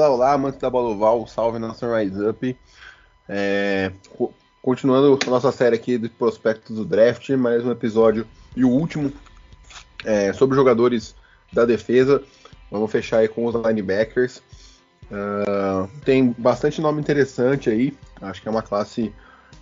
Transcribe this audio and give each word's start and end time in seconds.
Olá, 0.00 0.08
olá, 0.08 0.32
amantes 0.32 0.58
da 0.58 0.70
bola 0.70 0.88
oval, 0.88 1.26
salve 1.26 1.58
nação 1.58 1.94
Rise 1.94 2.26
Up. 2.26 2.56
É, 3.28 3.92
co- 4.16 4.32
continuando 4.62 5.18
a 5.26 5.28
nossa 5.28 5.52
série 5.52 5.76
aqui 5.76 5.98
de 5.98 6.08
prospectos 6.08 6.74
do 6.74 6.86
draft, 6.86 7.28
mais 7.32 7.62
um 7.66 7.70
episódio 7.70 8.26
e 8.56 8.64
o 8.64 8.70
último 8.70 9.12
é, 10.02 10.32
sobre 10.32 10.56
jogadores 10.56 11.14
da 11.52 11.66
defesa. 11.66 12.24
Vamos 12.70 12.90
fechar 12.90 13.18
aí 13.18 13.28
com 13.28 13.44
os 13.44 13.54
linebackers. 13.54 14.42
Ah, 15.12 15.86
tem 16.02 16.34
bastante 16.38 16.80
nome 16.80 16.98
interessante 16.98 17.68
aí, 17.68 17.92
acho 18.22 18.40
que 18.40 18.48
é 18.48 18.50
uma 18.50 18.62
classe 18.62 19.12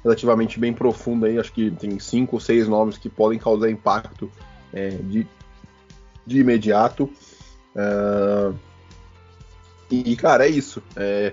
relativamente 0.05 0.61
bem 0.61 0.73
profunda 0.73 1.27
aí, 1.27 1.37
acho 1.37 1.53
que 1.53 1.69
tem 1.73 1.99
cinco 1.99 2.37
ou 2.37 2.41
seis 2.41 2.69
nomes 2.69 2.97
que 2.97 3.09
podem 3.09 3.41
causar 3.41 3.69
impacto 3.69 4.31
é, 4.73 4.91
de, 4.91 5.27
de 6.25 6.39
imediato. 6.39 7.11
Ah, 7.75 8.53
e, 9.91 10.17
cara, 10.17 10.47
é 10.47 10.51
isso. 10.51 10.83
É, 10.97 11.33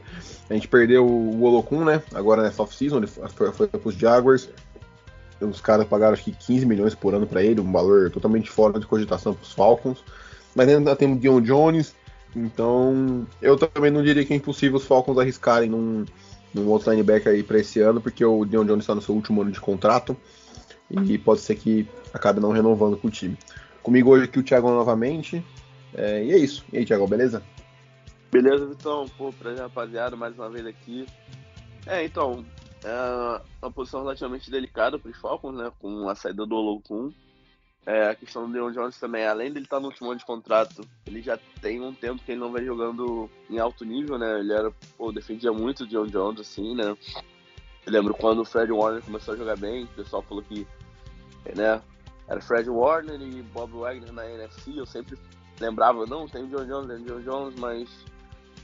a 0.49 0.53
gente 0.53 0.67
perdeu 0.67 1.05
o 1.05 1.41
Olokun, 1.43 1.83
né? 1.83 2.01
Agora 2.13 2.41
nessa 2.41 2.63
off-season, 2.63 2.97
ele 2.97 3.07
foi, 3.07 3.51
foi 3.51 3.67
pros 3.67 3.95
Jaguars. 3.95 4.49
Os 5.41 5.59
caras 5.59 5.85
pagaram 5.85 6.13
acho 6.13 6.23
que 6.23 6.31
15 6.31 6.65
milhões 6.65 6.95
por 6.95 7.13
ano 7.13 7.27
para 7.27 7.43
ele, 7.43 7.59
um 7.59 7.71
valor 7.71 8.09
totalmente 8.09 8.49
fora 8.49 8.79
de 8.79 8.85
cogitação 8.85 9.33
pros 9.33 9.51
Falcons. 9.51 10.03
Mas 10.55 10.69
ainda 10.69 10.95
tem 10.95 11.11
o 11.11 11.19
Dion 11.19 11.41
Jones, 11.41 11.93
então 12.33 13.27
eu 13.41 13.57
também 13.57 13.91
não 13.91 14.01
diria 14.01 14.23
que 14.25 14.33
é 14.33 14.37
impossível 14.37 14.77
os 14.77 14.85
Falcons 14.85 15.17
arriscarem 15.17 15.69
num, 15.69 16.05
num 16.53 16.67
outro 16.69 16.89
linebacker 16.89 17.33
aí 17.33 17.43
para 17.43 17.59
esse 17.59 17.81
ano, 17.81 17.99
porque 17.99 18.23
o 18.23 18.45
Dion 18.45 18.63
Jones 18.63 18.83
está 18.83 18.95
no 18.95 19.01
seu 19.01 19.13
último 19.13 19.41
ano 19.41 19.51
de 19.51 19.59
contrato 19.59 20.15
e 20.89 21.17
pode 21.17 21.41
ser 21.41 21.55
que 21.55 21.85
acabe 22.13 22.39
não 22.39 22.51
renovando 22.51 22.95
com 22.95 23.09
o 23.09 23.11
time. 23.11 23.37
Comigo 23.83 24.11
hoje 24.11 24.25
aqui 24.25 24.39
o 24.39 24.43
Thiago 24.43 24.69
novamente. 24.69 25.43
É, 25.93 26.23
e 26.23 26.31
é 26.31 26.37
isso. 26.37 26.65
E 26.71 26.77
aí, 26.77 26.85
Thiago, 26.85 27.07
beleza? 27.07 27.41
Beleza, 28.35 28.65
Vitão? 28.65 29.07
Pô, 29.17 29.31
prazer, 29.31 29.61
rapaziada, 29.61 30.17
mais 30.17 30.35
uma 30.35 30.49
vez 30.49 30.65
aqui. 30.65 31.05
É, 31.85 32.03
então, 32.03 32.45
é 32.83 33.41
uma 33.61 33.71
posição 33.71 34.01
relativamente 34.01 34.51
delicada 34.51 34.99
para 34.99 35.09
os 35.09 35.17
Falcons, 35.17 35.55
né? 35.55 35.71
Com 35.79 36.09
a 36.09 36.15
saída 36.15 36.45
do 36.45 36.53
Olokun. 36.53 37.13
É, 37.85 38.09
a 38.09 38.15
questão 38.15 38.45
do 38.45 38.51
Leon 38.51 38.73
Jones 38.73 38.99
também, 38.99 39.25
além 39.25 39.53
dele 39.53 39.63
estar 39.63 39.79
no 39.79 39.87
último 39.87 40.09
ano 40.09 40.19
de 40.19 40.25
contrato, 40.25 40.81
ele 41.05 41.21
já 41.21 41.39
tem 41.61 41.79
um 41.79 41.93
tempo 41.93 42.21
que 42.25 42.33
ele 42.33 42.41
não 42.41 42.51
vem 42.51 42.65
jogando 42.65 43.29
em 43.49 43.57
alto 43.57 43.85
nível, 43.85 44.17
né? 44.17 44.41
Ele 44.41 44.51
era, 44.51 44.69
pô, 44.97 45.13
defendia 45.13 45.53
muito 45.53 45.85
o 45.85 45.87
John 45.87 46.07
Jones, 46.07 46.41
assim, 46.41 46.75
né? 46.75 46.93
Eu 47.85 47.93
lembro 47.93 48.13
quando 48.13 48.41
o 48.41 48.45
Fred 48.45 48.69
Warner 48.69 49.01
começou 49.01 49.33
a 49.33 49.37
jogar 49.37 49.55
bem, 49.55 49.85
o 49.85 49.95
pessoal 49.95 50.21
falou 50.21 50.43
que, 50.43 50.67
né? 51.55 51.81
Era 52.27 52.41
Fred 52.41 52.69
Warner 52.69 53.21
e 53.21 53.41
Bob 53.43 53.71
Wagner 53.71 54.11
na 54.11 54.29
NFC, 54.29 54.73
eu 54.75 54.85
sempre 54.85 55.17
lembrava, 55.57 56.05
não, 56.05 56.27
tem 56.27 56.43
o 56.43 56.47
John 56.47 56.65
Jones, 56.65 56.87
tem 56.87 56.97
o 56.97 57.05
John 57.05 57.21
Jones, 57.21 57.55
mas 57.57 58.05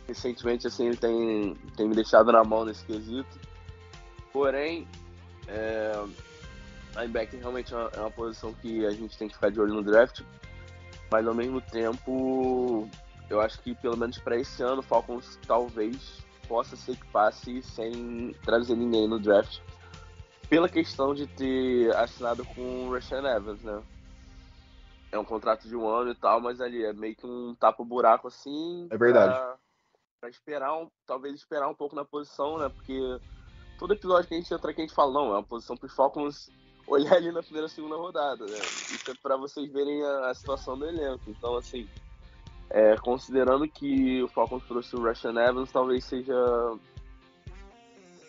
recentemente 0.08 0.68
assim 0.68 0.88
ele 0.88 0.98
tem, 0.98 1.56
tem 1.76 1.88
me 1.88 1.96
deixado 1.96 2.32
na 2.32 2.44
mão 2.44 2.66
nesse 2.66 2.86
quesito. 2.86 3.40
Porém, 4.32 4.88
é, 5.48 6.04
linebacker 6.96 7.40
realmente 7.40 7.74
é 7.74 7.78
uma, 7.78 7.90
é 7.94 8.00
uma 8.00 8.12
posição 8.12 8.54
que 8.54 8.86
a 8.86 8.92
gente 8.92 9.18
tem 9.18 9.28
que 9.28 9.36
ficar 9.36 9.52
de 9.52 9.60
olho 9.60 9.74
no 9.74 9.84
draft, 9.84 10.22
mas 11.12 11.28
ao 11.28 11.34
mesmo 11.34 11.62
tempo 11.62 12.88
eu 13.30 13.40
acho 13.40 13.60
que 13.62 13.74
pelo 13.76 13.98
menos 13.98 14.18
para 14.18 14.38
esse 14.38 14.62
ano 14.62 14.80
o 14.80 14.84
Falcons 14.84 15.40
talvez 15.48 16.22
possa 16.48 16.76
ser 16.76 16.98
que 16.98 17.06
passe 17.08 17.62
sem 17.64 18.36
trazer 18.44 18.76
ninguém 18.76 19.08
no 19.08 19.20
draft. 19.20 19.60
Pela 20.50 20.68
questão 20.68 21.16
de 21.16 21.26
ter 21.28 21.96
assinado 21.96 22.44
com 22.44 22.88
o 22.88 22.94
Rashan 22.94 23.26
Evans, 23.26 23.62
né? 23.62 23.82
É 25.10 25.18
um 25.18 25.24
contrato 25.24 25.66
de 25.66 25.76
um 25.78 25.88
ano 25.88 26.12
e 26.12 26.16
tal, 26.16 26.42
mas 26.42 26.60
ali 26.60 26.84
é 26.84 26.92
meio 26.92 27.16
que 27.16 27.26
um 27.26 27.56
tapa-buraco 27.56 28.28
assim. 28.28 28.88
É 28.90 28.98
verdade. 28.98 29.34
Pra, 29.34 29.58
pra 30.22 30.30
esperar, 30.30 30.78
um, 30.78 30.88
talvez 31.08 31.34
esperar 31.34 31.68
um 31.68 31.74
pouco 31.74 31.96
na 31.96 32.06
posição, 32.06 32.60
né? 32.60 32.70
Porque 32.70 33.20
todo 33.80 33.94
episódio 33.94 34.28
que 34.28 34.36
a 34.36 34.38
gente 34.38 34.54
entra 34.54 34.70
aqui 34.70 34.82
a 34.82 34.86
gente 34.86 34.94
fala, 34.94 35.12
não, 35.12 35.28
é 35.34 35.38
uma 35.38 35.44
posição 35.44 35.76
para 35.76 35.88
os 35.88 35.96
Falcons 35.96 36.52
olhar 36.88 37.14
ali 37.14 37.32
na 37.32 37.42
primeira 37.42 37.68
segunda 37.68 37.96
rodada, 37.96 38.46
né? 38.46 38.60
Isso 38.60 39.10
é 39.10 39.14
para 39.16 39.36
vocês 39.36 39.72
verem 39.72 40.04
a, 40.04 40.30
a, 40.30 40.34
situação 40.36 40.78
do 40.78 40.86
elenco. 40.86 41.24
Então, 41.28 41.58
assim, 41.58 41.90
é, 42.70 42.96
considerando 42.98 43.68
que 43.68 44.22
o 44.22 44.28
Falcons 44.28 44.64
trouxe 44.66 44.96
o 44.96 45.02
Russian 45.02 45.34
Evans, 45.42 45.72
talvez 45.72 46.06
seja. 46.06 46.36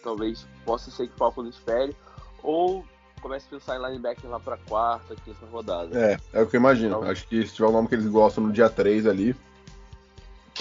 Talvez 0.03 0.48
possa 0.64 0.91
ser 0.91 1.09
que 1.09 1.14
o 1.14 1.19
Falcons 1.19 1.48
espere. 1.48 1.94
Ou 2.42 2.84
comece 3.20 3.47
a 3.47 3.50
pensar 3.50 3.76
em 3.76 3.82
linebacker 3.86 4.28
lá 4.28 4.41
para 4.41 4.56
quarta, 4.56 5.14
quinta 5.14 5.47
rodada. 5.47 5.97
É, 5.97 6.19
é 6.32 6.42
o 6.42 6.47
que 6.47 6.56
eu 6.56 6.60
imagino. 6.60 6.97
Então, 6.97 7.10
Acho 7.10 7.26
que 7.28 7.47
se 7.47 7.54
tiver 7.54 7.69
um 7.69 7.72
nome 7.72 7.88
que 7.88 7.94
eles 7.94 8.06
gostam 8.06 8.44
no 8.44 8.53
dia 8.53 8.69
3 8.69 9.06
ali, 9.06 9.36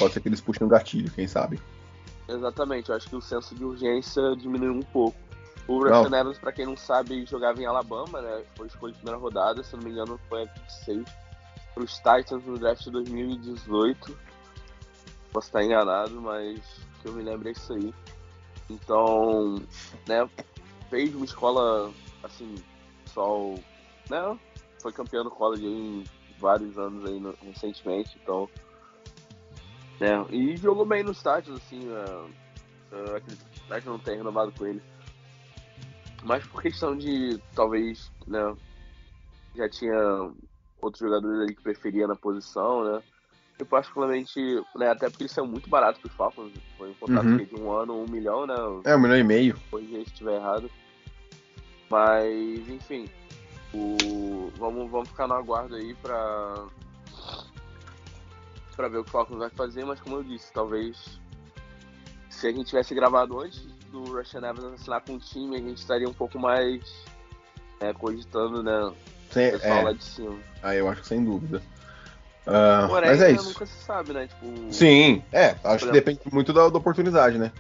pode 0.02 0.14
ser 0.16 0.22
que 0.22 0.28
eles 0.28 0.42
puxem 0.42 0.66
um 0.66 0.70
gatilho, 0.70 1.12
quem 1.12 1.28
sabe. 1.28 1.62
Exatamente, 2.28 2.90
eu 2.90 2.96
acho 2.96 3.08
que 3.08 3.16
o 3.16 3.22
senso 3.22 3.54
de 3.54 3.64
urgência 3.64 4.36
diminuiu 4.36 4.74
um 4.74 4.82
pouco. 4.82 5.18
O 5.68 5.78
Russian 5.80 6.18
Evans, 6.18 6.40
para 6.40 6.52
quem 6.52 6.66
não 6.66 6.76
sabe, 6.76 7.24
jogava 7.26 7.62
em 7.62 7.66
Alabama, 7.66 8.20
né? 8.20 8.44
Foi 8.56 8.66
escolhido 8.66 8.98
na 8.98 9.04
primeira 9.04 9.20
rodada, 9.20 9.64
se 9.64 9.76
não 9.76 9.84
me 9.84 9.92
engano, 9.92 10.20
foi 10.28 10.44
a 10.44 10.46
26 10.46 11.06
para 11.74 11.84
os 11.84 11.96
Titans 11.98 12.44
no 12.46 12.58
draft 12.58 12.84
de 12.84 12.92
2018. 12.92 14.18
Posso 15.32 15.48
estar 15.48 15.64
enganado, 15.64 16.20
mas 16.20 16.60
que 17.02 17.08
eu 17.08 17.14
me 17.14 17.24
lembro 17.24 17.48
é 17.48 17.52
isso 17.52 17.74
aí. 17.74 17.94
Então, 18.70 19.62
né? 20.08 20.28
Fez 20.90 21.14
uma 21.16 21.26
escola, 21.26 21.92
assim, 22.24 22.56
só, 23.06 23.54
né? 24.10 24.40
Foi 24.82 24.92
campeão 24.92 25.24
do 25.24 25.32
college 25.32 25.66
em 25.66 26.04
vários 26.40 26.78
anos 26.78 27.06
aí 27.06 27.20
no, 27.20 27.36
recentemente, 27.44 28.18
então. 28.22 28.50
Né, 30.02 30.26
e 30.32 30.58
jogou 30.58 30.84
bem 30.84 31.04
nos 31.04 31.18
Titans, 31.18 31.48
assim, 31.50 31.88
uh, 31.88 32.26
uh, 32.92 33.16
acredito 33.18 33.46
que 33.46 33.60
o 33.60 33.64
Titans 33.66 33.86
não 33.86 34.00
tenha 34.00 34.18
renovado 34.18 34.52
com 34.52 34.66
ele. 34.66 34.82
Mas 36.24 36.44
por 36.48 36.60
questão 36.60 36.98
de, 36.98 37.40
talvez, 37.54 38.12
né, 38.26 38.56
já 39.56 39.70
tinha 39.70 40.32
outros 40.82 41.08
jogadores 41.08 41.42
ali 41.42 41.54
que 41.54 41.62
preferia 41.62 42.08
na 42.08 42.16
posição, 42.16 42.84
né, 42.84 43.04
eu 43.60 43.66
particularmente, 43.68 44.40
né, 44.76 44.90
até 44.90 45.08
porque 45.08 45.22
eles 45.22 45.34
são 45.34 45.46
muito 45.46 45.70
baratos 45.70 46.02
pros 46.02 46.14
Falcons, 46.16 46.52
foi 46.80 46.90
um 46.90 46.96
contrato 46.96 47.28
Uhum. 47.28 47.38
de 47.38 47.56
um 47.62 47.72
ano, 47.72 48.02
um 48.02 48.10
milhão, 48.10 48.48
né, 48.48 48.56
É, 48.86 48.96
um 48.96 49.00
milhão 49.00 49.20
e 49.20 49.24
meio. 49.24 49.56
aí 49.72 49.88
se 49.88 49.98
estiver 50.02 50.38
errado. 50.38 50.68
Mas, 51.92 52.68
enfim, 52.70 53.08
o... 53.72 54.52
vamos, 54.58 54.90
vamos 54.90 55.10
ficar 55.10 55.28
no 55.28 55.36
aguardo 55.36 55.76
aí 55.76 55.94
pra, 55.94 56.66
pra 58.76 58.88
ver 58.88 58.98
o 59.00 59.04
que 59.04 59.10
o 59.10 59.12
Falcons 59.12 59.38
vai 59.40 59.50
fazer, 59.50 59.86
mas 59.86 60.00
como 60.00 60.18
eu 60.18 60.24
disse, 60.24 60.52
talvez 60.54 61.20
se 62.30 62.48
a 62.48 62.52
gente 62.52 62.68
tivesse 62.68 62.94
gravado 62.96 63.40
antes 63.40 63.62
do 63.92 64.04
Russian 64.06 64.40
Evans 64.48 64.74
assinar 64.74 65.02
com 65.02 65.16
o 65.16 65.20
time, 65.20 65.56
a 65.56 65.60
gente 65.60 65.78
estaria 65.78 66.08
um 66.08 66.14
pouco 66.14 66.40
mais 66.40 66.82
é, 67.80 67.94
cogitando, 67.94 68.64
né, 68.64 68.82
o 68.84 68.96
Sem, 69.32 69.52
pessoal 69.52 69.84
lá 69.84 69.90
é, 69.92 69.94
de 69.94 70.04
cima. 70.04 70.38
aí 70.64 70.78
eu 70.80 70.90
acho 70.90 71.02
que 71.02 71.08
sem 71.08 71.24
dúvida. 71.24 71.62
Ah, 72.48 72.86
Porém, 72.90 73.10
mas 73.10 73.22
é 73.22 73.32
isso. 73.32 73.50
nunca 73.50 73.66
se 73.66 73.84
sabe, 73.84 74.14
né, 74.14 74.28
tipo... 74.28 74.74
Sim, 74.74 75.24
é, 75.32 75.48
acho 75.50 75.60
que 75.62 75.70
exemplo- 75.70 75.92
depende 75.92 76.20
muito 76.32 76.52
da, 76.54 76.68
da 76.70 76.78
oportunidade, 76.78 77.38
né? 77.38 77.52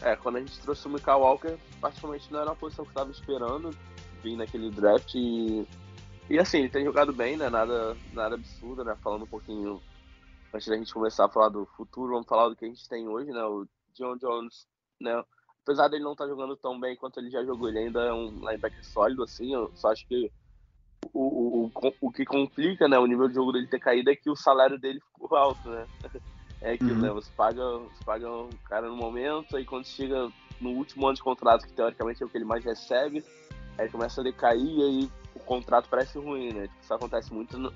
É, 0.00 0.16
quando 0.16 0.36
a 0.36 0.40
gente 0.40 0.58
trouxe 0.60 0.86
o 0.86 0.90
Michael 0.90 1.20
Walker, 1.20 1.54
particularmente 1.80 2.32
não 2.32 2.40
era 2.40 2.50
uma 2.50 2.56
posição 2.56 2.84
que 2.84 2.90
eu 2.90 2.94
tava 2.94 3.10
esperando 3.10 3.70
vir 4.22 4.36
naquele 4.36 4.70
draft 4.70 5.14
e, 5.14 5.66
e 6.30 6.38
assim, 6.38 6.58
ele 6.58 6.68
tem 6.68 6.84
jogado 6.84 7.12
bem, 7.12 7.36
né? 7.36 7.48
Nada, 7.50 7.96
nada 8.12 8.34
absurdo, 8.34 8.84
né? 8.84 8.96
Falando 9.02 9.22
um 9.22 9.28
pouquinho 9.28 9.80
antes 10.52 10.68
da 10.68 10.76
gente 10.76 10.92
começar 10.92 11.24
a 11.26 11.28
falar 11.28 11.48
do 11.48 11.66
futuro, 11.76 12.12
vamos 12.12 12.26
falar 12.26 12.48
do 12.48 12.56
que 12.56 12.64
a 12.64 12.68
gente 12.68 12.88
tem 12.88 13.08
hoje, 13.08 13.30
né? 13.30 13.42
O 13.44 13.66
John 13.94 14.16
Jones, 14.16 14.66
né? 15.00 15.22
Apesar 15.62 15.88
dele 15.88 16.04
não 16.04 16.12
estar 16.12 16.26
jogando 16.26 16.56
tão 16.56 16.78
bem 16.78 16.96
quanto 16.96 17.20
ele 17.20 17.30
já 17.30 17.44
jogou, 17.44 17.68
ele 17.68 17.78
ainda 17.78 18.00
é 18.00 18.12
um 18.12 18.30
linebacker 18.30 18.84
sólido, 18.84 19.22
assim, 19.22 19.54
eu 19.54 19.70
só 19.76 19.92
acho 19.92 20.06
que 20.08 20.30
o, 21.12 21.20
o, 21.20 21.64
o, 21.66 21.92
o 22.00 22.12
que 22.12 22.24
complica, 22.24 22.88
né, 22.88 22.98
o 22.98 23.06
nível 23.06 23.28
de 23.28 23.34
jogo 23.34 23.52
dele 23.52 23.66
ter 23.68 23.78
caído 23.78 24.10
é 24.10 24.16
que 24.16 24.28
o 24.30 24.36
salário 24.36 24.78
dele 24.78 25.00
ficou 25.00 25.36
alto, 25.36 25.68
né? 25.68 25.86
É 26.64 26.74
aquilo, 26.74 26.94
Uhum. 26.94 27.00
né? 27.00 27.10
Você 27.10 27.28
paga, 27.36 27.60
você 27.60 28.04
paga 28.04 28.30
um 28.30 28.48
cara 28.68 28.86
no 28.88 28.94
momento, 28.94 29.56
aí 29.56 29.64
quando 29.64 29.84
chega 29.84 30.30
no 30.60 30.70
último 30.70 31.06
ano 31.08 31.16
de 31.16 31.22
contrato, 31.22 31.66
que 31.66 31.72
teoricamente 31.72 32.22
é 32.22 32.26
o 32.26 32.28
que 32.28 32.38
ele 32.38 32.44
mais 32.44 32.64
recebe, 32.64 33.24
aí 33.76 33.88
começa 33.88 34.20
a 34.20 34.24
decair 34.24 34.64
e 34.64 34.80
aí 34.80 35.10
o 35.34 35.40
contrato 35.40 35.88
parece 35.90 36.16
ruim, 36.18 36.52
né? 36.52 36.68
Tipo, 36.68 36.80
isso 36.80 36.94
acontece 36.94 37.34
muito. 37.34 37.58
No... 37.58 37.72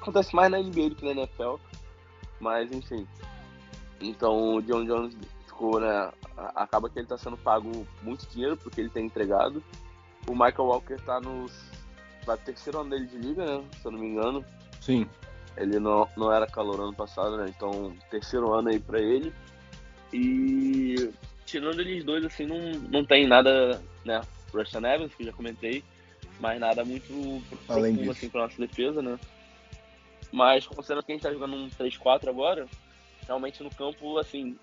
Acontece 0.00 0.34
mais 0.34 0.50
na 0.50 0.58
NBA 0.58 0.88
do 0.88 0.94
que 0.96 1.04
na 1.04 1.12
NFL. 1.12 1.54
Mas 2.40 2.70
enfim. 2.72 3.06
Então 4.00 4.56
o 4.56 4.62
John 4.62 4.84
Jones 4.84 5.16
ficou, 5.46 5.80
né? 5.80 6.12
Acaba 6.54 6.88
que 6.88 6.98
ele 6.98 7.06
tá 7.06 7.16
sendo 7.16 7.36
pago 7.36 7.86
muito 8.02 8.26
dinheiro 8.26 8.56
porque 8.56 8.80
ele 8.80 8.90
tem 8.90 9.06
entregado. 9.06 9.62
O 10.26 10.32
Michael 10.32 10.66
Walker 10.66 10.96
tá 10.96 11.20
no 11.20 11.46
vai 12.26 12.36
terceiro 12.38 12.80
ano 12.80 12.90
dele 12.90 13.06
de 13.06 13.16
liga, 13.18 13.44
né? 13.44 13.64
Se 13.80 13.86
eu 13.86 13.92
não 13.92 13.98
me 13.98 14.06
engano. 14.06 14.44
Sim. 14.80 15.06
Ele 15.56 15.78
não, 15.78 16.08
não 16.16 16.32
era 16.32 16.46
calor 16.46 16.80
ano 16.80 16.94
passado, 16.94 17.36
né? 17.36 17.46
Então, 17.54 17.94
terceiro 18.10 18.52
ano 18.52 18.70
aí 18.70 18.80
pra 18.80 19.00
ele. 19.00 19.32
E 20.12 21.10
tirando 21.44 21.80
eles 21.80 22.04
dois, 22.04 22.24
assim, 22.24 22.46
não, 22.46 22.58
não 22.90 23.04
tem 23.04 23.26
nada, 23.26 23.80
né? 24.04 24.20
Russian 24.52 24.82
Evans, 24.82 25.14
que 25.14 25.24
já 25.24 25.32
comentei, 25.32 25.84
mas 26.40 26.58
nada 26.60 26.84
muito 26.84 27.42
profundo, 27.66 28.10
assim, 28.10 28.28
pra 28.28 28.42
nossa 28.42 28.58
defesa, 28.58 29.02
né? 29.02 29.18
Mas 30.34 30.66
considerando 30.66 31.04
que 31.04 31.12
a 31.12 31.14
gente 31.14 31.22
tá 31.22 31.32
jogando 31.32 31.54
um 31.54 31.68
3-4 31.68 32.28
agora, 32.28 32.66
realmente 33.24 33.62
no 33.62 33.70
campo, 33.70 34.18
assim, 34.18 34.58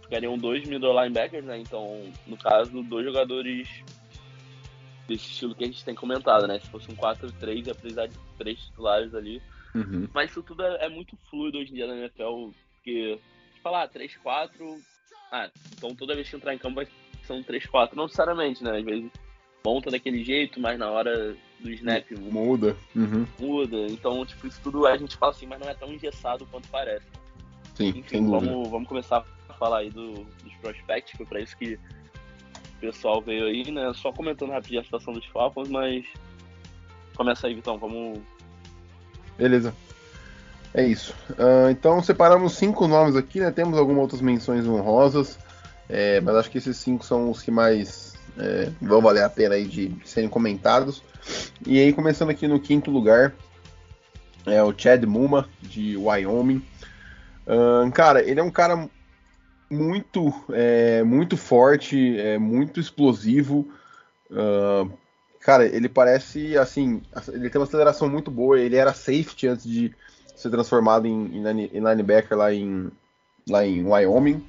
ficariam 0.00 0.38
dois 0.38 0.64
middle 0.68 0.92
linebackers, 0.92 1.44
né? 1.44 1.58
Então, 1.58 2.12
no 2.28 2.36
caso, 2.36 2.80
dois 2.84 3.04
jogadores 3.04 3.68
desse 5.08 5.24
estilo 5.24 5.52
que 5.52 5.64
a 5.64 5.66
gente 5.66 5.84
tem 5.84 5.96
comentado, 5.96 6.46
né? 6.46 6.60
Se 6.60 6.70
fosse 6.70 6.88
um 6.92 6.94
4-3, 6.94 7.66
ia 7.66 7.74
precisar 7.74 8.06
de 8.06 8.16
três 8.38 8.60
titulares 8.66 9.16
ali. 9.16 9.42
Uhum. 9.74 10.08
Mas 10.14 10.30
isso 10.30 10.44
tudo 10.44 10.62
é, 10.62 10.86
é 10.86 10.88
muito 10.88 11.18
fluido 11.28 11.58
hoje 11.58 11.72
em 11.72 11.74
dia 11.74 11.88
na 11.88 11.96
NFL, 11.96 12.52
porque, 12.76 13.18
falar 13.64 13.88
3-4, 13.88 14.80
ah, 15.32 15.50
então 15.76 15.92
toda 15.92 16.14
vez 16.14 16.30
que 16.30 16.36
entrar 16.36 16.54
em 16.54 16.58
campo 16.58 16.76
vai 16.76 16.86
ser 17.24 17.32
um 17.32 17.42
3-4. 17.42 17.94
Não 17.94 18.04
necessariamente, 18.04 18.62
né? 18.62 18.78
Às 18.78 18.84
vezes 18.84 19.10
monta 19.64 19.90
daquele 19.90 20.22
jeito, 20.22 20.60
mas 20.60 20.78
na 20.78 20.88
hora 20.88 21.36
do 21.60 21.70
snap 21.70 22.10
Muda. 22.12 22.76
Uhum. 22.94 23.26
muda. 23.38 23.86
Então, 23.88 24.24
tipo, 24.24 24.46
isso 24.46 24.60
tudo 24.62 24.86
a 24.86 24.96
gente 24.96 25.16
fala 25.16 25.32
assim, 25.32 25.46
mas 25.46 25.60
não 25.60 25.68
é 25.68 25.74
tão 25.74 25.92
engessado 25.92 26.46
quanto 26.50 26.68
parece. 26.68 27.06
Sim, 27.74 27.88
Enfim, 27.88 28.26
vamos, 28.26 28.68
vamos 28.68 28.88
começar 28.88 29.24
a 29.48 29.54
falar 29.54 29.78
aí 29.78 29.90
do, 29.90 30.12
dos 30.12 30.54
prospects, 30.60 31.16
foi 31.16 31.26
pra 31.26 31.40
isso 31.40 31.56
que 31.56 31.78
o 32.76 32.80
pessoal 32.80 33.20
veio 33.20 33.46
aí, 33.46 33.70
né? 33.70 33.92
Só 33.94 34.12
comentando 34.12 34.52
rapidinho 34.52 34.80
a 34.80 34.84
situação 34.84 35.12
dos 35.12 35.26
Falcons, 35.26 35.68
mas 35.68 36.06
começa 37.14 37.46
aí, 37.46 37.54
Vitão, 37.54 37.78
vamos 37.78 38.20
Beleza. 39.36 39.74
É 40.72 40.84
isso. 40.86 41.14
Ah, 41.38 41.70
então 41.70 42.02
separamos 42.02 42.54
cinco 42.54 42.86
nomes 42.86 43.16
aqui, 43.16 43.40
né? 43.40 43.50
Temos 43.50 43.78
algumas 43.78 44.02
outras 44.02 44.20
menções 44.20 44.66
honrosas, 44.66 45.38
é, 45.88 46.20
mas 46.20 46.36
acho 46.36 46.50
que 46.50 46.58
esses 46.58 46.76
cinco 46.76 47.04
são 47.04 47.30
os 47.30 47.42
que 47.42 47.50
mais 47.50 48.14
é, 48.38 48.70
vão 48.80 49.00
valer 49.00 49.24
a 49.24 49.30
pena 49.30 49.54
aí 49.54 49.64
de, 49.64 49.88
de 49.88 50.08
serem 50.08 50.28
comentados. 50.28 51.02
E 51.66 51.80
aí, 51.80 51.92
começando 51.92 52.30
aqui 52.30 52.46
no 52.46 52.60
quinto 52.60 52.90
lugar, 52.90 53.34
é 54.46 54.62
o 54.62 54.74
Chad 54.76 55.04
Muma, 55.04 55.48
de 55.62 55.96
Wyoming. 55.96 56.62
Ah, 57.46 57.90
cara, 57.92 58.22
ele 58.22 58.40
é 58.40 58.42
um 58.42 58.50
cara 58.50 58.88
muito, 59.70 60.32
é, 60.52 61.02
muito 61.02 61.36
forte, 61.36 62.18
é, 62.18 62.38
muito 62.38 62.80
explosivo. 62.80 63.68
Ah, 64.30 64.86
Cara, 65.46 65.64
ele 65.64 65.88
parece 65.88 66.58
assim. 66.58 67.00
Ele 67.28 67.48
tem 67.48 67.60
uma 67.60 67.68
aceleração 67.68 68.08
muito 68.08 68.32
boa. 68.32 68.58
Ele 68.58 68.74
era 68.74 68.92
safety 68.92 69.46
antes 69.46 69.64
de 69.64 69.94
ser 70.34 70.50
transformado 70.50 71.06
em, 71.06 71.36
em 71.36 71.78
linebacker 71.78 72.36
lá 72.36 72.52
em, 72.52 72.90
lá 73.48 73.64
em 73.64 73.86
Wyoming. 73.86 74.44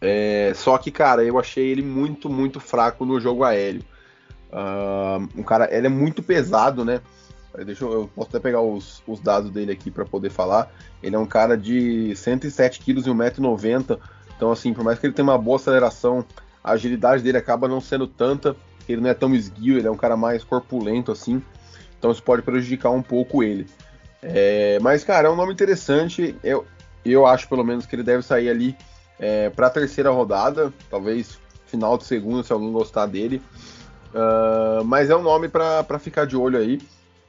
É, 0.00 0.52
só 0.54 0.78
que, 0.78 0.92
cara, 0.92 1.24
eu 1.24 1.40
achei 1.40 1.66
ele 1.66 1.82
muito, 1.82 2.30
muito 2.30 2.60
fraco 2.60 3.04
no 3.04 3.18
jogo 3.18 3.42
aéreo. 3.42 3.82
Ah, 4.52 5.18
um 5.36 5.42
cara, 5.42 5.68
ele 5.74 5.86
é 5.86 5.90
muito 5.90 6.22
pesado, 6.22 6.84
né? 6.84 7.00
Deixa 7.64 7.84
eu, 7.84 7.92
eu 7.92 8.10
posso 8.14 8.28
até 8.28 8.38
pegar 8.38 8.60
os, 8.60 9.02
os 9.06 9.20
dados 9.20 9.50
dele 9.50 9.72
aqui 9.72 9.90
para 9.90 10.04
poder 10.04 10.30
falar. 10.30 10.72
Ele 11.02 11.16
é 11.16 11.18
um 11.18 11.26
cara 11.26 11.56
de 11.56 12.14
107 12.14 12.80
kg 12.80 12.98
e 12.98 13.02
1,90m. 13.02 13.98
Então, 14.36 14.52
assim, 14.52 14.72
por 14.72 14.84
mais 14.84 14.98
que 14.98 15.06
ele 15.06 15.12
tenha 15.12 15.24
uma 15.24 15.38
boa 15.38 15.56
aceleração, 15.56 16.24
a 16.62 16.72
agilidade 16.72 17.22
dele 17.22 17.38
acaba 17.38 17.66
não 17.66 17.80
sendo 17.80 18.06
tanta. 18.06 18.54
Ele 18.88 19.00
não 19.00 19.10
é 19.10 19.14
tão 19.14 19.34
esguio, 19.34 19.76
ele 19.76 19.86
é 19.86 19.90
um 19.90 19.96
cara 19.96 20.16
mais 20.16 20.44
corpulento, 20.44 21.10
assim. 21.10 21.42
Então 21.98 22.10
isso 22.10 22.22
pode 22.22 22.42
prejudicar 22.42 22.90
um 22.90 23.02
pouco 23.02 23.42
ele. 23.42 23.66
É, 24.22 24.78
mas, 24.80 25.04
cara, 25.04 25.28
é 25.28 25.30
um 25.30 25.36
nome 25.36 25.52
interessante. 25.52 26.36
Eu, 26.42 26.64
eu 27.04 27.26
acho, 27.26 27.48
pelo 27.48 27.64
menos, 27.64 27.86
que 27.86 27.96
ele 27.96 28.02
deve 28.02 28.22
sair 28.22 28.48
ali 28.48 28.76
é, 29.18 29.50
para 29.50 29.66
a 29.66 29.70
terceira 29.70 30.10
rodada. 30.10 30.72
Talvez 30.88 31.38
final 31.66 31.98
de 31.98 32.04
segunda, 32.04 32.42
se 32.42 32.52
alguém 32.52 32.72
gostar 32.72 33.06
dele. 33.06 33.42
Ah, 34.14 34.82
mas 34.84 35.10
é 35.10 35.16
um 35.16 35.22
nome 35.22 35.48
para 35.48 35.98
ficar 35.98 36.26
de 36.26 36.36
olho 36.36 36.58
aí. 36.58 36.80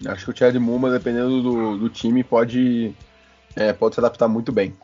Acho 0.08 0.26
que 0.26 0.32
o 0.32 0.36
Chad 0.36 0.56
Muma, 0.56 0.90
dependendo 0.90 1.42
do, 1.42 1.78
do 1.78 1.90
time, 1.90 2.24
pode, 2.24 2.96
é, 3.56 3.74
pode 3.74 3.96
se 3.96 4.02
adaptar 4.02 4.28
muito 4.28 4.52
bem. 4.52 4.76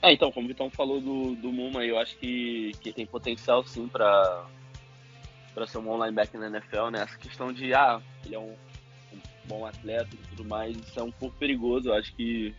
É, 0.00 0.12
então, 0.12 0.30
como 0.32 0.46
o 0.46 0.48
Vitão 0.48 0.70
falou 0.70 1.00
do, 1.00 1.34
do 1.34 1.52
Muma, 1.52 1.84
eu 1.84 1.98
acho 1.98 2.16
que, 2.18 2.72
que 2.80 2.92
tem 2.92 3.06
potencial 3.06 3.64
sim 3.64 3.88
pra 3.88 4.44
ser 5.66 5.78
um 5.78 5.82
bom 5.82 6.02
linebacker 6.02 6.40
na 6.40 6.46
NFL, 6.46 6.90
né? 6.90 7.02
Essa 7.02 7.16
questão 7.18 7.52
de, 7.52 7.74
ah, 7.74 8.00
ele 8.24 8.34
é 8.34 8.38
um, 8.38 8.52
um 9.12 9.20
bom 9.44 9.66
atleta 9.66 10.08
e 10.12 10.36
tudo 10.36 10.44
mais, 10.44 10.76
isso 10.76 10.98
é 10.98 11.02
um 11.02 11.12
pouco 11.12 11.36
perigoso. 11.36 11.88
Eu 11.88 11.94
acho 11.94 12.14
que. 12.14 12.54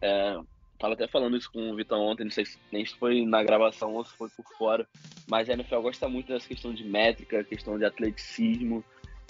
É, 0.00 0.38
tava 0.82 0.94
até 0.94 1.06
falando 1.06 1.36
isso 1.36 1.50
com 1.52 1.70
o 1.70 1.76
Vitão 1.76 2.00
ontem, 2.00 2.24
não 2.24 2.30
sei 2.32 2.44
se 2.44 2.58
nem 2.72 2.84
se 2.84 2.96
foi 2.96 3.24
na 3.24 3.40
gravação 3.40 3.94
ou 3.94 4.04
se 4.04 4.12
foi 4.16 4.28
por 4.30 4.44
fora, 4.58 4.84
mas 5.30 5.48
a 5.48 5.52
NFL 5.52 5.80
gosta 5.80 6.08
muito 6.08 6.32
dessa 6.32 6.48
questão 6.48 6.74
de 6.74 6.84
métrica, 6.84 7.44
questão 7.44 7.78
de 7.78 7.84
atleticismo. 7.84 8.84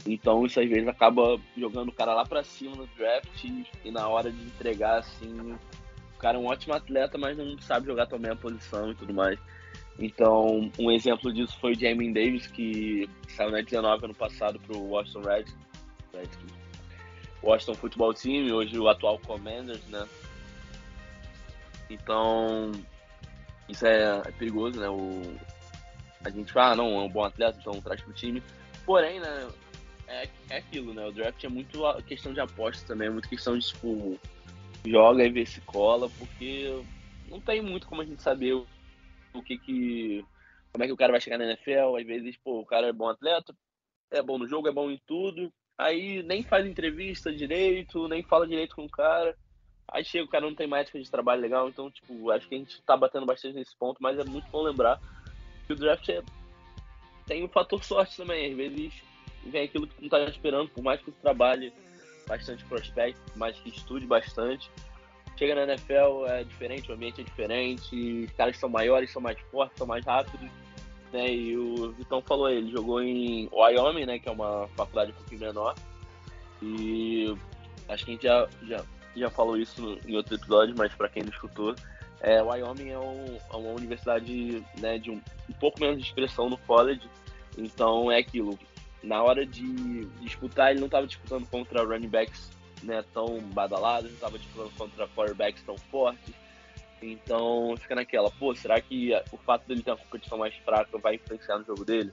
Então 0.07 0.47
isso 0.47 0.59
às 0.59 0.69
vezes 0.69 0.89
acaba 0.89 1.39
jogando 1.55 1.91
o 1.91 1.93
cara 1.93 2.15
lá 2.15 2.25
pra 2.25 2.43
cima 2.43 2.75
no 2.75 2.87
draft 2.97 3.45
e, 3.45 3.67
e 3.85 3.91
na 3.91 4.09
hora 4.09 4.33
de 4.33 4.43
entregar, 4.43 5.01
assim, 5.01 5.53
o 6.15 6.19
cara 6.19 6.39
é 6.39 6.41
um 6.41 6.47
ótimo 6.47 6.73
atleta, 6.73 7.19
mas 7.19 7.37
não 7.37 7.61
sabe 7.61 7.87
jogar 7.87 8.07
também 8.07 8.31
a 8.31 8.37
posição 8.37 8.91
e 8.91 8.95
tudo 8.95 9.13
mais. 9.13 9.39
Então, 9.99 10.71
um 10.79 10.91
exemplo 10.91 11.31
disso 11.31 11.55
foi 11.61 11.73
o 11.73 11.79
Jamin 11.79 12.15
Davis, 12.15 12.47
que 12.47 13.07
saiu 13.29 13.51
na 13.51 13.61
19 13.61 14.07
ano 14.07 14.15
passado 14.15 14.59
pro 14.61 14.79
Washington 14.79 15.21
Redskins, 15.21 15.67
Redskins. 16.15 16.53
Washington 17.43 17.75
Football 17.75 18.15
Team, 18.15 18.55
hoje 18.55 18.79
o 18.79 18.89
atual 18.89 19.19
Commanders, 19.19 19.87
né? 19.89 20.09
Então, 21.93 22.73
isso 23.69 23.87
é, 23.87 24.23
é 24.27 24.33
perigoso, 24.33 24.81
né? 24.81 24.89
O, 24.89 25.23
a 26.25 26.31
gente 26.31 26.53
fala, 26.53 26.73
ah, 26.73 26.77
não, 26.77 27.01
é 27.01 27.05
um 27.05 27.09
bom 27.09 27.25
atleta, 27.25 27.59
então 27.61 27.81
traz 27.81 28.01
pro 28.01 28.13
time. 28.13 28.43
Porém, 28.85 29.21
né, 29.21 29.49
é, 30.07 30.29
é 30.51 30.57
aquilo, 30.59 30.95
né? 30.95 31.07
O 31.07 31.13
draft 31.13 31.43
é 31.43 31.49
muito 31.49 31.81
questão 32.07 32.33
de 32.33 32.41
aposta 32.41 32.87
também, 32.87 33.09
é 33.09 33.11
muito 33.11 33.29
questão 33.29 33.59
de, 33.59 33.67
tipo, 33.67 34.19
joga 34.87 35.25
e 35.25 35.31
vê 35.31 35.45
se 35.45 35.61
cola, 35.63 36.09
porque 36.19 36.83
não 37.29 37.41
tem 37.41 37.61
muito 37.61 37.87
como 37.87 38.03
a 38.03 38.05
gente 38.05 38.23
saber 38.23 38.55
o, 38.55 38.67
o 39.35 39.43
que 39.43 39.59
que... 39.59 40.25
Como 40.73 40.85
é 40.85 40.87
que 40.87 40.93
o 40.93 40.97
cara 40.97 41.13
vai 41.13 41.21
chegar 41.21 41.37
na 41.37 41.45
NFL, 41.45 41.97
às 41.99 42.07
vezes, 42.07 42.37
pô, 42.43 42.61
o 42.61 42.67
cara 42.67 42.89
é 42.89 42.93
bom 42.93 43.09
atleta, 43.09 43.55
é 44.11 44.23
bom 44.23 44.39
no 44.39 44.49
jogo, 44.49 44.69
é 44.69 44.73
bom 44.73 44.91
em 44.91 44.99
tudo, 45.07 45.53
aí 45.77 46.23
nem 46.23 46.43
faz 46.43 46.67
entrevista 46.67 47.31
direito, 47.31 48.09
nem 48.09 48.23
fala 48.23 48.47
direito 48.47 48.75
com 48.75 48.85
o 48.85 48.91
cara, 48.91 49.37
aí 49.93 50.05
chega 50.05 50.25
o 50.25 50.29
cara 50.29 50.47
não 50.47 50.55
tem 50.55 50.67
mais 50.67 50.83
ética 50.83 51.01
de 51.01 51.11
trabalho 51.11 51.41
legal, 51.41 51.69
então, 51.69 51.91
tipo, 51.91 52.31
acho 52.31 52.49
que 52.49 52.55
a 52.55 52.59
gente 52.59 52.81
tá 52.83 52.97
batendo 52.97 53.27
bastante 53.27 53.55
nesse 53.55 53.77
ponto, 53.77 54.03
mas 54.03 54.19
é 54.19 54.25
muito 54.25 54.49
bom 54.51 54.63
lembrar 54.63 55.01
que 55.67 55.73
o 55.73 55.77
draft 55.77 56.09
é... 56.09 56.23
tem 57.27 57.45
o 57.45 57.49
fator 57.49 57.83
sorte 57.85 58.17
também, 58.17 58.51
às 58.51 58.57
vezes 58.57 58.93
vem 59.45 59.65
aquilo 59.65 59.87
que 59.87 60.03
não 60.03 60.09
tá 60.09 60.23
esperando, 60.25 60.69
por 60.71 60.83
mais 60.83 61.01
que 61.01 61.07
você 61.11 61.21
trabalhe 61.21 61.73
bastante 62.27 62.65
prospect, 62.65 63.19
por 63.31 63.37
mais 63.37 63.59
que 63.59 63.69
estude 63.69 64.07
bastante, 64.07 64.71
chega 65.37 65.55
na 65.55 65.73
NFL 65.73 66.27
é 66.29 66.45
diferente, 66.45 66.91
o 66.91 66.95
ambiente 66.95 67.21
é 67.21 67.25
diferente, 67.25 68.25
os 68.25 68.33
caras 68.33 68.57
são 68.57 68.69
maiores, 68.69 69.11
são 69.11 69.21
mais 69.21 69.39
fortes, 69.51 69.77
são 69.77 69.87
mais 69.87 70.05
rápidos, 70.05 70.51
né? 71.13 71.33
E 71.33 71.57
o 71.57 71.93
Vitão 71.93 72.23
falou, 72.23 72.49
ele 72.49 72.71
jogou 72.71 73.03
em 73.03 73.49
Wyoming, 73.53 74.07
né? 74.07 74.19
Que 74.19 74.29
é 74.29 74.33
uma 74.33 74.69
faculdade 74.77 75.13
um 75.13 75.15
pouquinho 75.15 75.41
menor. 75.41 75.75
E 76.63 77.35
acho 77.89 78.05
que 78.05 78.11
a 78.11 78.15
gente 78.15 78.23
já, 78.23 78.49
já, 78.63 78.85
já 79.21 79.31
falou 79.31 79.57
isso 79.57 79.99
em 80.07 80.17
outro 80.17 80.35
episódio, 80.35 80.75
mas 80.77 80.95
para 80.95 81.09
quem 81.09 81.23
não 81.23 81.31
escutou, 81.31 81.75
é, 82.21 82.41
Wyoming 82.43 82.91
é, 82.91 82.99
um- 82.99 83.39
é 83.53 83.57
uma 83.57 83.71
universidade 83.71 84.63
né, 84.79 84.99
de 84.99 85.11
um, 85.11 85.21
um 85.49 85.53
pouco 85.61 85.81
menos 85.81 85.99
de 85.99 86.05
expressão 86.05 86.49
no 86.49 86.57
college, 86.59 87.03
então 87.59 88.11
é 88.11 88.19
aquilo. 88.19 88.59
Na 89.03 89.23
hora 89.23 89.45
de 89.45 90.05
disputar, 90.21 90.71
ele 90.71 90.79
não 90.81 90.87
estava 90.87 91.07
disputando 91.07 91.47
contra 91.49 91.83
running 91.85 92.09
backs 92.09 92.51
né, 92.83 93.05
tão 93.13 93.39
badalados, 93.53 94.05
não 94.11 94.15
estava 94.15 94.39
disputando 94.39 94.73
contra 94.77 95.09
quarterbacks 95.09 95.63
tão 95.65 95.77
fortes. 95.77 96.33
Então 97.01 97.75
fica 97.81 97.97
naquela, 97.97 98.31
pô, 98.31 98.55
será 98.55 98.81
que 98.81 99.11
o 99.33 99.37
fato 99.39 99.67
dele 99.67 99.83
ter 99.83 99.91
uma 99.91 99.97
competição 99.97 100.39
mais 100.39 100.55
fraca 100.59 100.97
vai 100.99 101.17
influenciar 101.17 101.59
no 101.59 101.65
jogo 101.65 101.85
dele? 101.85 102.13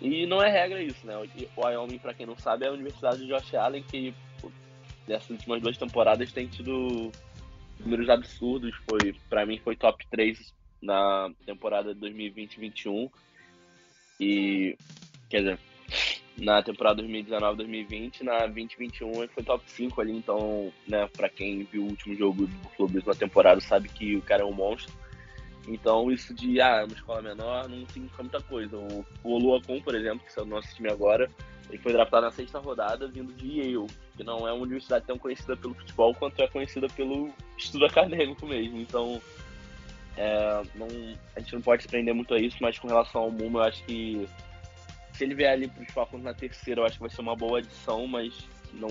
E 0.00 0.24
não 0.26 0.40
é 0.42 0.48
regra 0.50 0.80
isso, 0.80 1.04
né? 1.06 1.16
O 1.56 1.60
Wyoming, 1.60 1.98
pra 1.98 2.14
quem 2.14 2.26
não 2.26 2.36
sabe, 2.38 2.64
é 2.64 2.68
a 2.68 2.72
universidade 2.72 3.18
de 3.18 3.26
Josh 3.26 3.54
Allen, 3.54 3.82
que 3.82 4.14
pô, 5.06 5.12
nessas 5.12 5.30
últimas 5.30 5.62
duas 5.62 5.76
temporadas 5.76 6.32
tem 6.32 6.46
tido 6.46 7.10
números 7.80 8.08
absurdos. 8.08 8.74
Foi, 8.88 9.14
pra 9.28 9.46
mim, 9.46 9.58
foi 9.58 9.76
top 9.76 10.04
3 10.10 10.52
na 10.82 11.30
temporada 11.46 11.94
2020-21. 11.94 13.10
E, 14.20 14.76
quer 15.28 15.38
dizer, 15.38 15.58
na 16.38 16.62
temporada 16.62 17.02
2019-2020, 17.02 18.22
na 18.22 18.38
2021 18.46 19.22
ele 19.22 19.28
foi 19.28 19.42
top 19.42 19.64
5 19.70 20.00
ali, 20.00 20.12
então, 20.12 20.72
né, 20.86 21.08
pra 21.08 21.28
quem 21.28 21.64
viu 21.64 21.82
o 21.82 21.88
último 21.88 22.14
jogo 22.16 22.46
do 22.78 22.86
Bills 22.86 23.06
na 23.06 23.14
temporada 23.14 23.60
sabe 23.60 23.88
que 23.88 24.16
o 24.16 24.22
cara 24.22 24.42
é 24.42 24.46
um 24.46 24.52
monstro. 24.52 24.92
Então 25.66 26.10
isso 26.10 26.34
de, 26.34 26.60
ah, 26.60 26.84
uma 26.84 26.94
escola 26.94 27.22
menor 27.22 27.68
não 27.68 27.86
significa 27.88 28.22
muita 28.22 28.40
coisa. 28.42 28.76
O, 28.76 29.04
o 29.22 29.32
Oluokun, 29.32 29.80
por 29.80 29.94
exemplo, 29.94 30.26
que 30.26 30.38
é 30.38 30.42
o 30.42 30.46
nosso 30.46 30.74
time 30.74 30.90
agora, 30.90 31.30
ele 31.70 31.78
foi 31.78 31.92
draftado 31.92 32.26
na 32.26 32.32
sexta 32.32 32.58
rodada 32.58 33.08
vindo 33.08 33.32
de 33.32 33.60
Yale, 33.60 33.86
que 34.16 34.24
não 34.24 34.46
é 34.46 34.52
uma 34.52 34.62
universidade 34.62 35.04
tão 35.06 35.18
conhecida 35.18 35.56
pelo 35.56 35.74
futebol 35.74 36.14
quanto 36.14 36.40
é 36.40 36.48
conhecida 36.48 36.88
pelo 36.88 37.32
estudo 37.58 37.86
acadêmico 37.86 38.46
mesmo. 38.46 38.78
Então, 38.78 39.20
é, 40.16 40.62
não, 40.74 40.86
a 41.34 41.40
gente 41.40 41.54
não 41.54 41.62
pode 41.62 41.82
se 41.82 41.88
prender 41.88 42.14
muito 42.14 42.32
a 42.34 42.38
isso, 42.38 42.56
mas 42.60 42.78
com 42.78 42.88
relação 42.88 43.22
ao 43.22 43.30
Mumo, 43.30 43.58
eu 43.58 43.62
acho 43.62 43.82
que 43.84 44.28
se 45.12 45.24
ele 45.24 45.34
vier 45.34 45.52
ali 45.52 45.68
para 45.68 45.82
os 45.82 45.90
Falcons 45.92 46.22
na 46.22 46.34
terceira, 46.34 46.80
eu 46.80 46.84
acho 46.84 46.94
que 46.96 47.02
vai 47.02 47.10
ser 47.10 47.20
uma 47.20 47.36
boa 47.36 47.58
adição, 47.58 48.06
mas 48.06 48.46
não. 48.72 48.88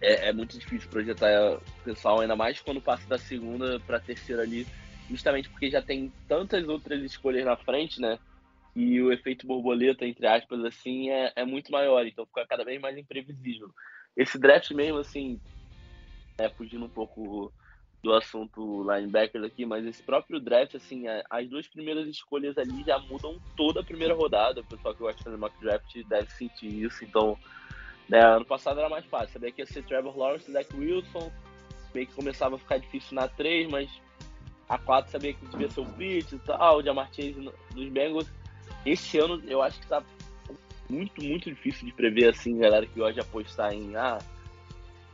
É, 0.00 0.28
é 0.28 0.32
muito 0.32 0.58
difícil 0.58 0.90
projetar 0.90 1.54
o 1.54 1.84
pessoal, 1.84 2.20
ainda 2.20 2.34
mais 2.34 2.60
quando 2.60 2.80
passa 2.80 3.06
da 3.08 3.18
segunda 3.18 3.78
para 3.80 3.98
a 3.98 4.00
terceira 4.00 4.42
ali, 4.42 4.66
justamente 5.08 5.48
porque 5.48 5.70
já 5.70 5.80
tem 5.80 6.12
tantas 6.26 6.66
outras 6.68 7.00
escolhas 7.02 7.44
na 7.44 7.56
frente, 7.56 8.00
né? 8.00 8.18
E 8.74 9.00
o 9.02 9.12
efeito 9.12 9.46
borboleta, 9.46 10.06
entre 10.06 10.26
aspas, 10.26 10.64
assim, 10.64 11.10
é, 11.10 11.32
é 11.36 11.44
muito 11.44 11.70
maior, 11.70 12.06
então 12.06 12.24
fica 12.26 12.46
cada 12.46 12.64
vez 12.64 12.80
mais 12.80 12.96
imprevisível. 12.96 13.70
Esse 14.16 14.38
draft 14.38 14.70
mesmo, 14.70 14.98
assim, 14.98 15.40
é, 16.38 16.48
fugindo 16.48 16.84
um 16.86 16.88
pouco 16.88 17.52
do 18.02 18.12
assunto 18.12 18.82
linebackers 18.90 19.44
aqui, 19.44 19.64
mas 19.64 19.86
esse 19.86 20.02
próprio 20.02 20.40
draft, 20.40 20.74
assim, 20.74 21.04
as 21.30 21.48
duas 21.48 21.68
primeiras 21.68 22.08
escolhas 22.08 22.58
ali 22.58 22.82
já 22.82 22.98
mudam 22.98 23.40
toda 23.56 23.80
a 23.80 23.84
primeira 23.84 24.14
rodada. 24.14 24.60
O 24.60 24.64
pessoal 24.64 24.92
que 24.92 25.00
gosta 25.00 25.18
de 25.18 25.24
fazer 25.24 25.36
mock 25.36 25.60
draft 25.60 26.02
deve 26.08 26.30
sentir 26.32 26.82
isso. 26.82 27.04
Então, 27.04 27.38
né, 28.08 28.20
ano 28.20 28.44
passado 28.44 28.80
era 28.80 28.88
mais 28.88 29.04
fácil. 29.04 29.34
Sabia 29.34 29.52
que 29.52 29.62
ia 29.62 29.66
ser 29.66 29.84
Trevor 29.84 30.18
Lawrence, 30.18 30.50
Zach 30.50 30.74
Wilson. 30.74 31.30
Meio 31.94 32.06
que 32.06 32.14
começava 32.14 32.56
a 32.56 32.58
ficar 32.58 32.78
difícil 32.78 33.14
na 33.14 33.28
3, 33.28 33.70
mas 33.70 33.88
a 34.68 34.78
4 34.78 35.12
sabia 35.12 35.34
que 35.34 35.46
devia 35.46 35.70
ser 35.70 35.80
o 35.80 35.86
Pitts 35.86 36.32
e 36.32 36.38
tal, 36.40 36.78
o 36.78 36.82
Jamar 36.82 37.06
Chase 37.14 37.52
dos 37.74 37.88
Bengals. 37.88 38.28
Esse 38.84 39.18
ano 39.18 39.42
eu 39.46 39.62
acho 39.62 39.80
que 39.80 39.86
tá 39.86 40.02
muito, 40.88 41.22
muito 41.22 41.50
difícil 41.50 41.86
de 41.86 41.92
prever, 41.92 42.30
assim, 42.30 42.58
galera 42.58 42.86
que 42.86 42.98
gosta 42.98 43.14
de 43.14 43.20
apostar 43.20 43.72
em, 43.72 43.96
ah, 43.96 44.18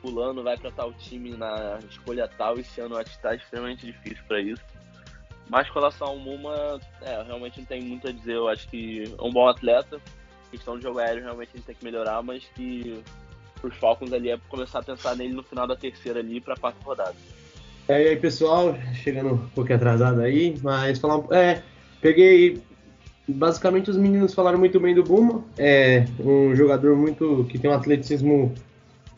fulano 0.01 0.43
vai 0.43 0.57
para 0.57 0.71
tal 0.71 0.93
time 0.95 1.37
na 1.37 1.79
escolha 1.89 2.29
tal, 2.29 2.59
esse 2.59 2.81
ano 2.81 2.95
eu 2.95 2.99
acho 2.99 3.11
que 3.11 3.17
está 3.17 3.35
extremamente 3.35 3.87
difícil 3.87 4.23
para 4.27 4.41
isso. 4.41 4.63
Mas 5.49 5.69
com 5.71 5.79
relação 5.79 6.09
ao 6.09 6.19
Muma, 6.19 6.79
é, 7.01 7.23
realmente 7.23 7.59
não 7.59 7.67
tem 7.67 7.81
muito 7.81 8.07
a 8.07 8.13
dizer. 8.13 8.35
Eu 8.35 8.49
acho 8.49 8.69
que 8.69 9.05
é 9.19 9.23
um 9.23 9.33
bom 9.33 9.49
atleta. 9.49 9.97
A 9.97 10.51
questão 10.51 10.77
de 10.77 10.83
jogo 10.83 10.99
aéreo 10.99 11.23
realmente 11.23 11.53
ele 11.55 11.63
tem 11.63 11.75
que 11.75 11.85
melhorar, 11.85 12.23
mas 12.23 12.45
que 12.55 13.03
os 13.63 13.75
Falcons 13.77 14.13
ali 14.13 14.31
é 14.31 14.39
começar 14.49 14.81
a 14.81 14.83
pensar 14.83 15.17
nele 15.17 15.33
no 15.33 15.43
final 15.43 15.67
da 15.67 15.75
terceira 15.75 16.21
ali 16.21 16.41
para 16.41 16.55
a 16.55 16.57
quarta 16.57 16.79
rodada. 16.85 17.15
É, 17.89 18.03
e 18.03 18.09
aí, 18.09 18.17
pessoal, 18.17 18.77
chegando 18.93 19.35
um 19.35 19.49
pouquinho 19.49 19.77
atrasado 19.77 20.21
aí, 20.21 20.55
mas 20.63 20.99
falar 20.99 21.25
é, 21.35 21.63
peguei 22.03 22.63
basicamente 23.29 23.91
os 23.91 23.97
meninos 23.97 24.35
falaram 24.35 24.59
muito 24.59 24.81
bem 24.81 24.95
do 24.95 25.03
Buma, 25.03 25.45
é 25.59 26.05
um 26.19 26.55
jogador 26.55 26.97
muito 26.97 27.47
que 27.49 27.59
tem 27.59 27.71
um 27.71 27.75
atleticismo 27.75 28.55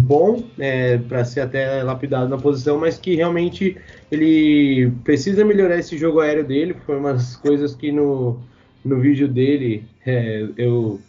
bom 0.02 0.42
é, 0.58 0.98
para 0.98 1.24
ser 1.24 1.40
até 1.40 1.82
lapidado 1.82 2.28
na 2.28 2.38
posição, 2.38 2.78
mas 2.78 2.98
que 2.98 3.14
realmente 3.14 3.76
ele 4.10 4.90
precisa 5.04 5.44
melhorar 5.44 5.78
esse 5.78 5.96
jogo 5.96 6.20
aéreo 6.20 6.44
dele. 6.44 6.74
Foi 6.86 6.96
umas 6.96 7.36
coisas 7.36 7.74
que 7.74 7.92
no, 7.92 8.38
no 8.84 8.98
vídeo 8.98 9.28
dele 9.28 9.84
é, 10.04 10.48
eu, 10.56 11.00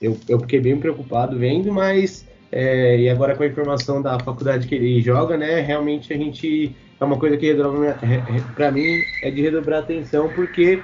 eu, 0.00 0.16
eu 0.28 0.40
fiquei 0.40 0.60
bem 0.60 0.76
preocupado 0.78 1.38
vendo, 1.38 1.72
mas 1.72 2.26
é, 2.50 3.00
e 3.00 3.08
agora 3.08 3.34
com 3.34 3.42
a 3.42 3.46
informação 3.46 4.02
da 4.02 4.18
faculdade 4.18 4.66
que 4.66 4.74
ele 4.74 5.00
joga, 5.00 5.36
né, 5.36 5.60
realmente 5.60 6.12
a 6.12 6.16
gente 6.16 6.74
é 6.98 7.04
uma 7.04 7.18
coisa 7.18 7.36
que 7.36 7.54
para 8.54 8.70
mim 8.70 9.00
é 9.22 9.30
de 9.30 9.42
redobrar 9.42 9.80
atenção 9.80 10.28
porque 10.34 10.82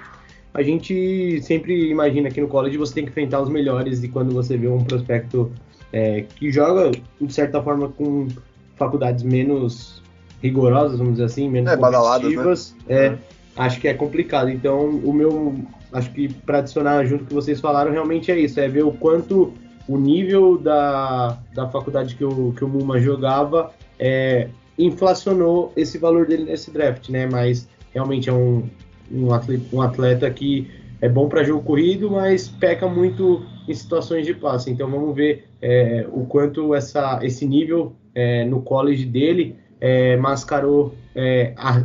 a 0.54 0.62
gente 0.62 1.40
sempre 1.42 1.90
imagina 1.90 2.30
que 2.30 2.40
no 2.40 2.48
college 2.48 2.76
você 2.76 2.94
tem 2.94 3.04
que 3.04 3.10
enfrentar 3.10 3.40
os 3.40 3.48
melhores 3.48 4.02
e 4.02 4.08
quando 4.08 4.32
você 4.32 4.56
vê 4.56 4.68
um 4.68 4.84
prospecto 4.84 5.50
é, 5.92 6.22
que 6.22 6.50
joga, 6.50 6.90
de 7.20 7.32
certa 7.32 7.62
forma, 7.62 7.88
com 7.88 8.28
faculdades 8.76 9.22
menos 9.22 10.02
rigorosas, 10.42 10.98
vamos 10.98 11.14
dizer 11.14 11.24
assim, 11.24 11.48
menos 11.48 11.72
é, 11.72 11.76
competitivas, 11.76 12.76
né? 12.86 13.06
é, 13.06 13.18
acho 13.56 13.80
que 13.80 13.88
é 13.88 13.94
complicado. 13.94 14.50
Então, 14.50 14.88
o 14.88 15.12
meu, 15.12 15.54
acho 15.92 16.10
que 16.12 16.32
para 16.32 16.58
adicionar 16.58 17.04
junto 17.04 17.24
que 17.24 17.34
vocês 17.34 17.60
falaram, 17.60 17.92
realmente 17.92 18.30
é 18.30 18.38
isso, 18.38 18.60
é 18.60 18.68
ver 18.68 18.84
o 18.84 18.92
quanto 18.92 19.52
o 19.88 19.96
nível 19.96 20.58
da, 20.58 21.38
da 21.54 21.68
faculdade 21.68 22.14
que 22.14 22.24
o, 22.24 22.52
que 22.52 22.64
o 22.64 22.68
Muma 22.68 23.00
jogava 23.00 23.72
é, 23.98 24.48
inflacionou 24.78 25.72
esse 25.76 25.98
valor 25.98 26.26
dele 26.26 26.44
nesse 26.44 26.70
draft, 26.70 27.08
né? 27.08 27.26
Mas 27.26 27.68
realmente 27.92 28.28
é 28.28 28.32
um, 28.32 28.64
um, 29.10 29.32
atleta, 29.32 29.64
um 29.72 29.80
atleta 29.80 30.30
que 30.30 30.70
é 31.00 31.08
bom 31.08 31.28
para 31.28 31.42
jogo 31.42 31.64
corrido, 31.64 32.10
mas 32.10 32.48
peca 32.48 32.88
muito 32.88 33.44
em 33.68 33.74
situações 33.74 34.24
de 34.24 34.34
passe. 34.34 34.70
Então 34.70 34.90
vamos 34.90 35.14
ver 35.14 35.48
é, 35.60 36.06
o 36.12 36.24
quanto 36.26 36.74
essa, 36.74 37.18
esse 37.22 37.46
nível 37.46 37.94
é, 38.14 38.44
no 38.44 38.62
college 38.62 39.04
dele 39.04 39.56
é, 39.80 40.16
mascarou 40.16 40.94
é, 41.14 41.52
a, 41.56 41.82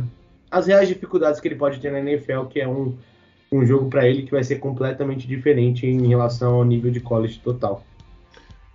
as 0.50 0.66
reais 0.66 0.88
dificuldades 0.88 1.40
que 1.40 1.48
ele 1.48 1.56
pode 1.56 1.80
ter 1.80 1.90
na 1.90 1.98
NFL, 1.98 2.44
que 2.44 2.60
é 2.60 2.68
um, 2.68 2.96
um 3.50 3.66
jogo 3.66 3.90
para 3.90 4.06
ele 4.06 4.22
que 4.22 4.30
vai 4.30 4.44
ser 4.44 4.56
completamente 4.56 5.26
diferente 5.26 5.86
em 5.86 6.06
relação 6.06 6.54
ao 6.54 6.64
nível 6.64 6.90
de 6.90 7.00
college 7.00 7.40
total. 7.40 7.84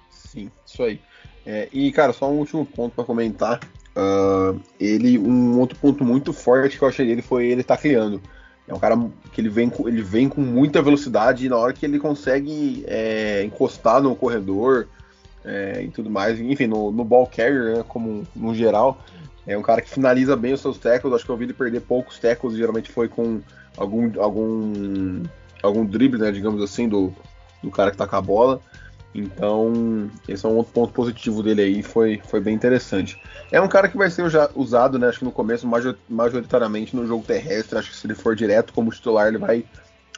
Sim, 0.10 0.52
isso 0.66 0.84
aí. 0.84 1.00
É, 1.46 1.70
e 1.72 1.92
cara, 1.92 2.14
só 2.14 2.30
um 2.30 2.40
último 2.40 2.66
ponto 2.66 2.96
para 2.96 3.04
comentar. 3.04 3.60
Uh, 3.96 4.60
ele, 4.80 5.20
um 5.20 5.60
outro 5.60 5.78
ponto 5.78 6.04
muito 6.04 6.34
forte 6.34 6.78
que 6.78 6.84
eu 6.84 6.88
achei 6.88 7.06
dele 7.06 7.22
foi 7.22 7.46
ele 7.46 7.64
tá 7.64 7.78
criando. 7.78 8.22
É 8.68 8.74
um 8.74 8.80
cara 8.80 8.98
que 9.32 9.42
ele 9.42 9.50
vem, 9.50 9.72
ele 9.86 10.02
vem 10.02 10.30
com 10.30 10.42
muita 10.42 10.82
velocidade 10.82 11.46
e 11.46 11.50
na 11.50 11.58
hora 11.58 11.74
que 11.74 11.86
ele 11.86 12.00
consegue 12.00 12.84
é, 12.88 13.44
encostar 13.44 14.02
no 14.02 14.16
corredor 14.16 14.88
é, 15.44 15.84
e 15.84 15.90
tudo 15.90 16.10
mais, 16.10 16.40
enfim, 16.40 16.68
no, 16.68 16.92
no 16.92 17.04
ball 17.04 17.28
carrier, 17.28 17.78
né, 17.78 17.86
como 17.88 18.26
no 18.34 18.56
geral, 18.56 19.04
é 19.46 19.58
um 19.58 19.62
cara 19.62 19.82
que 19.82 19.90
finaliza 19.90 20.36
bem 20.38 20.54
os 20.54 20.62
seus 20.62 20.78
tackles. 20.78 21.14
Acho 21.14 21.26
que 21.26 21.32
eu 21.32 21.38
vi 21.38 21.46
ele 21.46 21.54
perder 21.54 21.82
poucos 21.82 22.18
tackles, 22.18 22.56
geralmente 22.56 22.92
foi 22.92 23.10
com 23.10 23.42
algum, 23.76 24.10
algum, 24.22 25.24
algum 25.62 25.86
drible, 25.86 26.20
né, 26.20 26.32
digamos 26.32 26.62
assim, 26.62 26.88
do, 26.88 27.14
do 27.62 27.70
cara 27.70 27.92
que 27.92 27.98
tá 27.98 28.08
com 28.08 28.16
a 28.16 28.22
bola. 28.22 28.62
Então, 29.14 30.10
esse 30.28 30.46
é 30.46 30.50
um 30.50 30.56
outro 30.56 30.74
ponto 30.74 30.92
positivo 30.92 31.44
dele 31.44 31.62
aí, 31.62 31.84
foi, 31.84 32.20
foi 32.26 32.40
bem 32.40 32.56
interessante. 32.56 33.20
É 33.52 33.62
um 33.62 33.68
cara 33.68 33.88
que 33.88 33.98
vai 33.98 34.10
ser 34.10 34.24
usado, 34.56 34.98
né, 34.98 35.08
acho 35.08 35.20
que 35.20 35.26
no 35.26 35.32
começo, 35.32 35.68
majoritariamente 36.10 36.96
no 36.96 37.06
jogo 37.06 37.24
terrestre. 37.24 37.78
Acho 37.78 37.92
que 37.92 37.96
se 37.96 38.08
ele 38.08 38.16
for 38.16 38.36
direto 38.36 38.74
como 38.74 38.92
titular, 38.92 39.28
ele 39.28 39.38
vai 39.38 39.64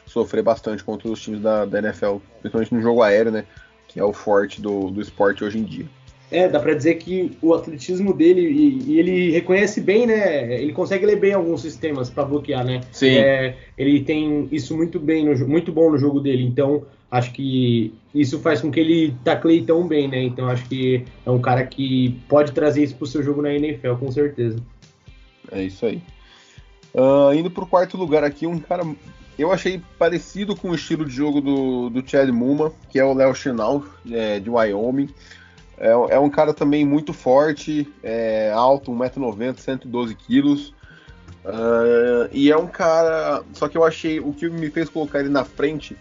sofrer 0.06 0.42
bastante 0.42 0.82
contra 0.82 1.08
os 1.08 1.20
times 1.20 1.42
da, 1.42 1.66
da 1.66 1.78
NFL, 1.78 2.16
principalmente 2.40 2.74
no 2.74 2.80
jogo 2.80 3.02
aéreo, 3.02 3.32
né, 3.32 3.44
que 3.86 4.00
é 4.00 4.04
o 4.04 4.12
forte 4.12 4.62
do, 4.62 4.90
do 4.90 5.02
esporte 5.02 5.44
hoje 5.44 5.58
em 5.58 5.64
dia. 5.64 5.86
É, 6.30 6.48
dá 6.48 6.58
pra 6.58 6.74
dizer 6.74 6.96
que 6.96 7.36
o 7.40 7.54
atletismo 7.54 8.12
dele, 8.12 8.40
e, 8.40 8.92
e, 8.92 8.98
ele 8.98 9.30
reconhece 9.30 9.80
bem, 9.80 10.06
né? 10.06 10.60
Ele 10.60 10.72
consegue 10.72 11.06
ler 11.06 11.20
bem 11.20 11.32
alguns 11.32 11.62
sistemas 11.62 12.10
para 12.10 12.24
bloquear, 12.24 12.64
né? 12.64 12.80
Sim. 12.90 13.16
É, 13.16 13.56
ele 13.78 14.02
tem 14.02 14.48
isso 14.50 14.76
muito 14.76 14.98
bem, 14.98 15.24
no, 15.24 15.48
muito 15.48 15.70
bom 15.70 15.90
no 15.90 15.98
jogo 15.98 16.18
dele. 16.18 16.42
Então, 16.42 16.84
acho 17.10 17.32
que 17.32 17.94
isso 18.14 18.40
faz 18.40 18.60
com 18.60 18.70
que 18.70 18.80
ele 18.80 19.14
tacleie 19.22 19.64
tão 19.64 19.86
bem, 19.86 20.08
né? 20.08 20.22
Então 20.22 20.48
acho 20.48 20.68
que 20.68 21.04
é 21.24 21.30
um 21.30 21.40
cara 21.40 21.64
que 21.64 22.18
pode 22.28 22.52
trazer 22.52 22.82
isso 22.82 22.96
pro 22.96 23.06
seu 23.06 23.22
jogo 23.22 23.42
na 23.42 23.52
NFL, 23.54 23.94
com 23.94 24.10
certeza. 24.10 24.58
É 25.52 25.62
isso 25.62 25.86
aí. 25.86 26.02
Uh, 26.94 27.32
indo 27.34 27.50
pro 27.50 27.66
quarto 27.66 27.96
lugar 27.96 28.24
aqui, 28.24 28.46
um 28.46 28.58
cara. 28.58 28.82
Eu 29.38 29.52
achei 29.52 29.82
parecido 29.98 30.56
com 30.56 30.70
o 30.70 30.74
estilo 30.74 31.04
de 31.04 31.12
jogo 31.12 31.42
do, 31.42 31.90
do 31.90 32.08
Chad 32.08 32.30
Muma, 32.30 32.72
que 32.88 32.98
é 32.98 33.04
o 33.04 33.12
Léo 33.12 33.34
Chenal, 33.34 33.84
é, 34.10 34.40
de 34.40 34.48
Wyoming. 34.48 35.10
É, 35.78 35.88
é, 35.88 36.18
um 36.18 36.30
cara 36.30 36.54
também 36.54 36.84
muito 36.84 37.12
forte, 37.12 37.92
é, 38.02 38.50
alto, 38.52 38.90
1,90m, 38.90 39.58
112 39.58 40.14
quilos. 40.14 40.74
Uh, 41.44 42.28
e 42.32 42.50
é 42.50 42.56
um 42.56 42.66
cara. 42.66 43.42
Só 43.52 43.68
que 43.68 43.78
eu 43.78 43.84
achei. 43.84 44.18
O 44.18 44.32
que 44.32 44.48
me 44.48 44.68
fez 44.70 44.88
colocar 44.88 45.20
ele 45.20 45.28
na 45.28 45.44
frente 45.44 45.96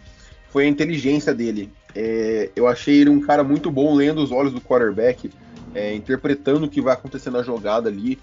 foi 0.49 0.65
a 0.65 0.67
inteligência 0.67 1.33
dele. 1.35 1.71
É, 1.93 2.49
eu 2.55 2.67
achei 2.67 3.01
ele 3.01 3.09
um 3.09 3.21
cara 3.21 3.43
muito 3.43 3.69
bom 3.69 3.93
lendo 3.93 4.23
os 4.23 4.31
olhos 4.31 4.51
do 4.51 4.59
quarterback, 4.59 5.29
é, 5.73 5.93
interpretando 5.93 6.65
o 6.65 6.69
que 6.69 6.81
vai 6.81 6.93
acontecer 6.93 7.29
na 7.29 7.43
jogada 7.43 7.89
ali. 7.89 8.17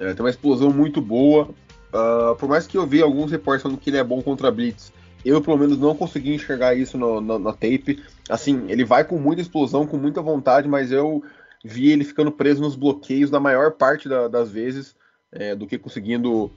É, 0.00 0.12
tem 0.12 0.24
uma 0.24 0.30
explosão 0.30 0.70
muito 0.70 1.00
boa. 1.00 1.50
Uh, 1.88 2.34
por 2.36 2.48
mais 2.48 2.66
que 2.66 2.76
eu 2.76 2.86
vi 2.86 3.00
alguns 3.00 3.30
reportes 3.30 3.62
falando 3.62 3.78
que 3.78 3.88
ele 3.88 3.96
é 3.96 4.04
bom 4.04 4.20
contra 4.20 4.50
blitz, 4.50 4.92
eu 5.24 5.40
pelo 5.40 5.58
menos 5.58 5.78
não 5.78 5.94
consegui 5.94 6.34
enxergar 6.34 6.74
isso 6.74 6.96
no, 6.96 7.20
no, 7.20 7.38
na 7.38 7.52
tape. 7.52 8.02
Assim, 8.28 8.66
ele 8.68 8.84
vai 8.84 9.04
com 9.04 9.18
muita 9.18 9.42
explosão, 9.42 9.86
com 9.86 9.96
muita 9.96 10.22
vontade, 10.22 10.68
mas 10.68 10.92
eu 10.92 11.22
vi 11.64 11.90
ele 11.90 12.04
ficando 12.04 12.30
preso 12.30 12.62
nos 12.62 12.76
bloqueios 12.76 13.30
na 13.30 13.40
maior 13.40 13.72
parte 13.72 14.08
da, 14.08 14.28
das 14.28 14.50
vezes, 14.50 14.94
é, 15.32 15.54
do 15.54 15.66
que 15.66 15.78
conseguindo 15.78 16.50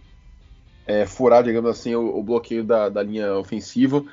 é, 0.86 1.06
furar, 1.06 1.44
digamos 1.44 1.70
assim, 1.70 1.96
o, 1.96 2.18
o 2.18 2.24
bloqueio 2.24 2.64
da, 2.64 2.90
da 2.90 3.04
linha 3.04 3.36
ofensiva. 3.36 4.04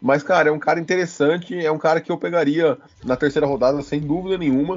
Mas, 0.00 0.22
cara, 0.22 0.48
é 0.48 0.52
um 0.52 0.58
cara 0.58 0.78
interessante, 0.78 1.58
é 1.58 1.70
um 1.72 1.78
cara 1.78 2.00
que 2.00 2.10
eu 2.10 2.16
pegaria 2.16 2.78
na 3.04 3.16
terceira 3.16 3.46
rodada 3.46 3.82
sem 3.82 4.00
dúvida 4.00 4.38
nenhuma. 4.38 4.76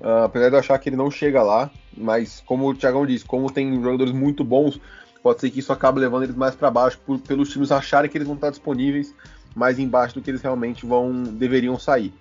Uh, 0.00 0.24
apesar 0.24 0.48
de 0.48 0.54
eu 0.54 0.60
achar 0.60 0.78
que 0.78 0.88
ele 0.88 0.96
não 0.96 1.10
chega 1.10 1.42
lá, 1.42 1.70
mas 1.94 2.42
como 2.46 2.66
o 2.66 2.74
Thiagão 2.74 3.04
disse, 3.04 3.24
como 3.24 3.52
tem 3.52 3.74
jogadores 3.82 4.14
muito 4.14 4.42
bons, 4.42 4.80
pode 5.22 5.40
ser 5.40 5.50
que 5.50 5.60
isso 5.60 5.72
acabe 5.72 6.00
levando 6.00 6.24
eles 6.24 6.36
mais 6.36 6.54
para 6.54 6.70
baixo, 6.70 6.98
por, 7.04 7.18
pelos 7.18 7.50
times 7.50 7.72
acharem 7.72 8.10
que 8.10 8.16
eles 8.16 8.26
vão 8.26 8.36
estar 8.36 8.50
disponíveis 8.50 9.14
mais 9.54 9.78
embaixo 9.78 10.14
do 10.14 10.22
que 10.22 10.30
eles 10.30 10.42
realmente 10.42 10.86
vão 10.86 11.22
deveriam 11.22 11.78
sair. 11.78 12.12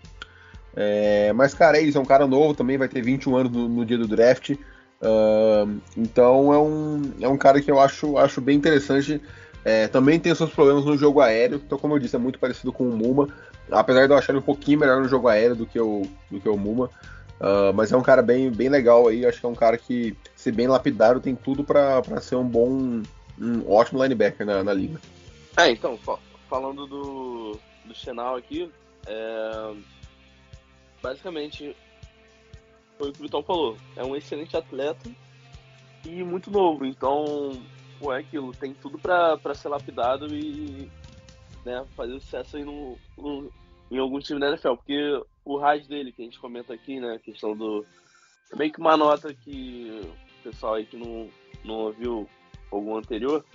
É, 0.75 1.33
mas, 1.33 1.53
cara, 1.53 1.77
é 1.77 1.81
isso, 1.81 1.97
é 1.97 2.01
um 2.01 2.05
cara 2.05 2.25
novo 2.27 2.53
também, 2.53 2.77
vai 2.77 2.87
ter 2.87 3.01
21 3.01 3.35
anos 3.35 3.51
no, 3.51 3.67
no 3.67 3.85
dia 3.85 3.97
do 3.97 4.07
draft. 4.07 4.51
Uh, 5.01 5.79
então 5.95 6.53
é 6.53 6.57
um, 6.57 7.01
é 7.21 7.27
um 7.27 7.37
cara 7.37 7.61
que 7.61 7.71
eu 7.71 7.79
acho, 7.79 8.17
acho 8.17 8.41
bem 8.41 8.57
interessante. 8.57 9.21
É, 9.63 9.87
também 9.87 10.19
tem 10.19 10.33
seus 10.33 10.51
problemas 10.51 10.85
no 10.85 10.97
jogo 10.97 11.19
aéreo, 11.19 11.61
então, 11.65 11.77
como 11.77 11.93
eu 11.93 11.99
disse, 11.99 12.15
é 12.15 12.19
muito 12.19 12.39
parecido 12.39 12.71
com 12.71 12.87
o 12.87 12.95
Muma. 12.95 13.27
Apesar 13.71 14.07
de 14.07 14.13
eu 14.13 14.17
achar 14.17 14.31
ele 14.31 14.39
um 14.39 14.43
pouquinho 14.45 14.79
melhor 14.79 15.01
no 15.01 15.07
jogo 15.07 15.27
aéreo 15.27 15.55
do 15.55 15.65
que 15.65 15.79
o, 15.79 16.03
do 16.31 16.39
que 16.39 16.49
o 16.49 16.57
Muma. 16.57 16.89
Uh, 17.39 17.73
mas 17.73 17.91
é 17.91 17.97
um 17.97 18.01
cara 18.01 18.21
bem, 18.21 18.49
bem 18.51 18.69
legal 18.69 19.07
aí. 19.07 19.25
Acho 19.25 19.39
que 19.39 19.45
é 19.45 19.49
um 19.49 19.55
cara 19.55 19.77
que, 19.77 20.15
se 20.39 20.53
bem 20.53 20.67
lapidado, 20.69 21.19
tem 21.19 21.35
tudo 21.35 21.65
para 21.65 22.01
ser 22.21 22.37
um 22.37 22.47
bom, 22.47 23.03
um 23.37 23.69
ótimo 23.69 24.01
linebacker 24.01 24.45
na, 24.45 24.63
na 24.63 24.73
liga. 24.73 24.97
É, 25.57 25.69
então, 25.69 25.99
falando 26.47 26.87
do, 26.87 27.59
do 27.83 27.93
Chenal 27.93 28.37
aqui, 28.37 28.71
é, 29.05 29.75
basicamente 31.03 31.75
foi 32.97 33.09
o 33.09 33.11
que 33.11 33.19
o 33.19 33.23
Vitão 33.23 33.43
falou. 33.43 33.75
É 33.97 34.03
um 34.05 34.15
excelente 34.15 34.55
atleta 34.55 35.11
e 36.05 36.23
muito 36.23 36.49
novo. 36.49 36.85
Então, 36.85 37.61
pô, 37.99 38.13
é 38.13 38.19
aquilo. 38.19 38.53
Tem 38.53 38.73
tudo 38.73 38.97
para 38.97 39.53
ser 39.53 39.67
lapidado 39.67 40.33
e 40.33 40.89
né, 41.65 41.85
fazer 41.97 42.17
sucesso 42.21 42.55
aí 42.55 42.63
no, 42.63 42.97
no, 43.17 43.51
em 43.91 43.97
algum 43.97 44.19
time 44.19 44.39
da 44.39 44.47
NFL. 44.47 44.75
Porque 44.75 45.21
o 45.43 45.57
RAS 45.57 45.85
dele, 45.85 46.13
que 46.13 46.21
a 46.21 46.25
gente 46.25 46.39
comenta 46.39 46.73
aqui, 46.73 46.97
né? 46.97 47.15
A 47.15 47.19
questão 47.19 47.57
do. 47.57 47.85
Meio 48.55 48.71
que 48.71 48.79
uma 48.79 48.95
nota 48.95 49.33
que 49.33 50.01
pessoal 50.39 50.75
aí 50.75 50.85
que 50.85 50.97
não, 50.97 51.29
não 51.63 51.75
ouviu 51.75 52.29
algum 52.71 52.97
anterior. 52.97 53.45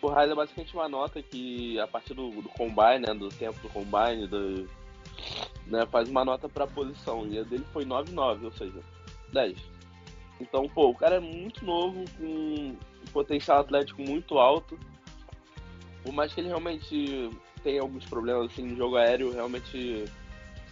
O 0.00 0.08
RAS 0.08 0.30
é 0.30 0.34
basicamente 0.34 0.74
uma 0.74 0.88
nota 0.88 1.22
que, 1.22 1.78
a 1.78 1.86
partir 1.86 2.14
do, 2.14 2.30
do 2.30 2.48
combine, 2.48 3.06
né? 3.06 3.14
Do 3.14 3.28
tempo 3.28 3.58
do 3.60 3.68
combine, 3.68 4.26
do, 4.26 4.68
né, 5.66 5.86
faz 5.86 6.08
uma 6.08 6.24
nota 6.24 6.48
para 6.48 6.66
posição. 6.66 7.26
E 7.28 7.38
a 7.38 7.42
dele 7.42 7.64
foi 7.72 7.84
9,9, 7.84 8.44
ou 8.44 8.52
seja, 8.52 8.80
10. 9.32 9.58
Então, 10.40 10.68
pô, 10.68 10.88
o 10.88 10.94
cara 10.94 11.16
é 11.16 11.20
muito 11.20 11.64
novo, 11.64 12.04
com 12.18 12.24
um 12.24 12.76
potencial 13.12 13.60
atlético 13.60 14.02
muito 14.02 14.38
alto. 14.38 14.78
Por 16.02 16.12
mais 16.12 16.34
que 16.34 16.40
ele 16.40 16.48
realmente 16.48 17.30
tenha 17.62 17.80
alguns 17.80 18.04
problemas 18.04 18.46
assim, 18.46 18.66
no 18.66 18.76
jogo 18.76 18.96
aéreo, 18.96 19.32
realmente 19.32 20.04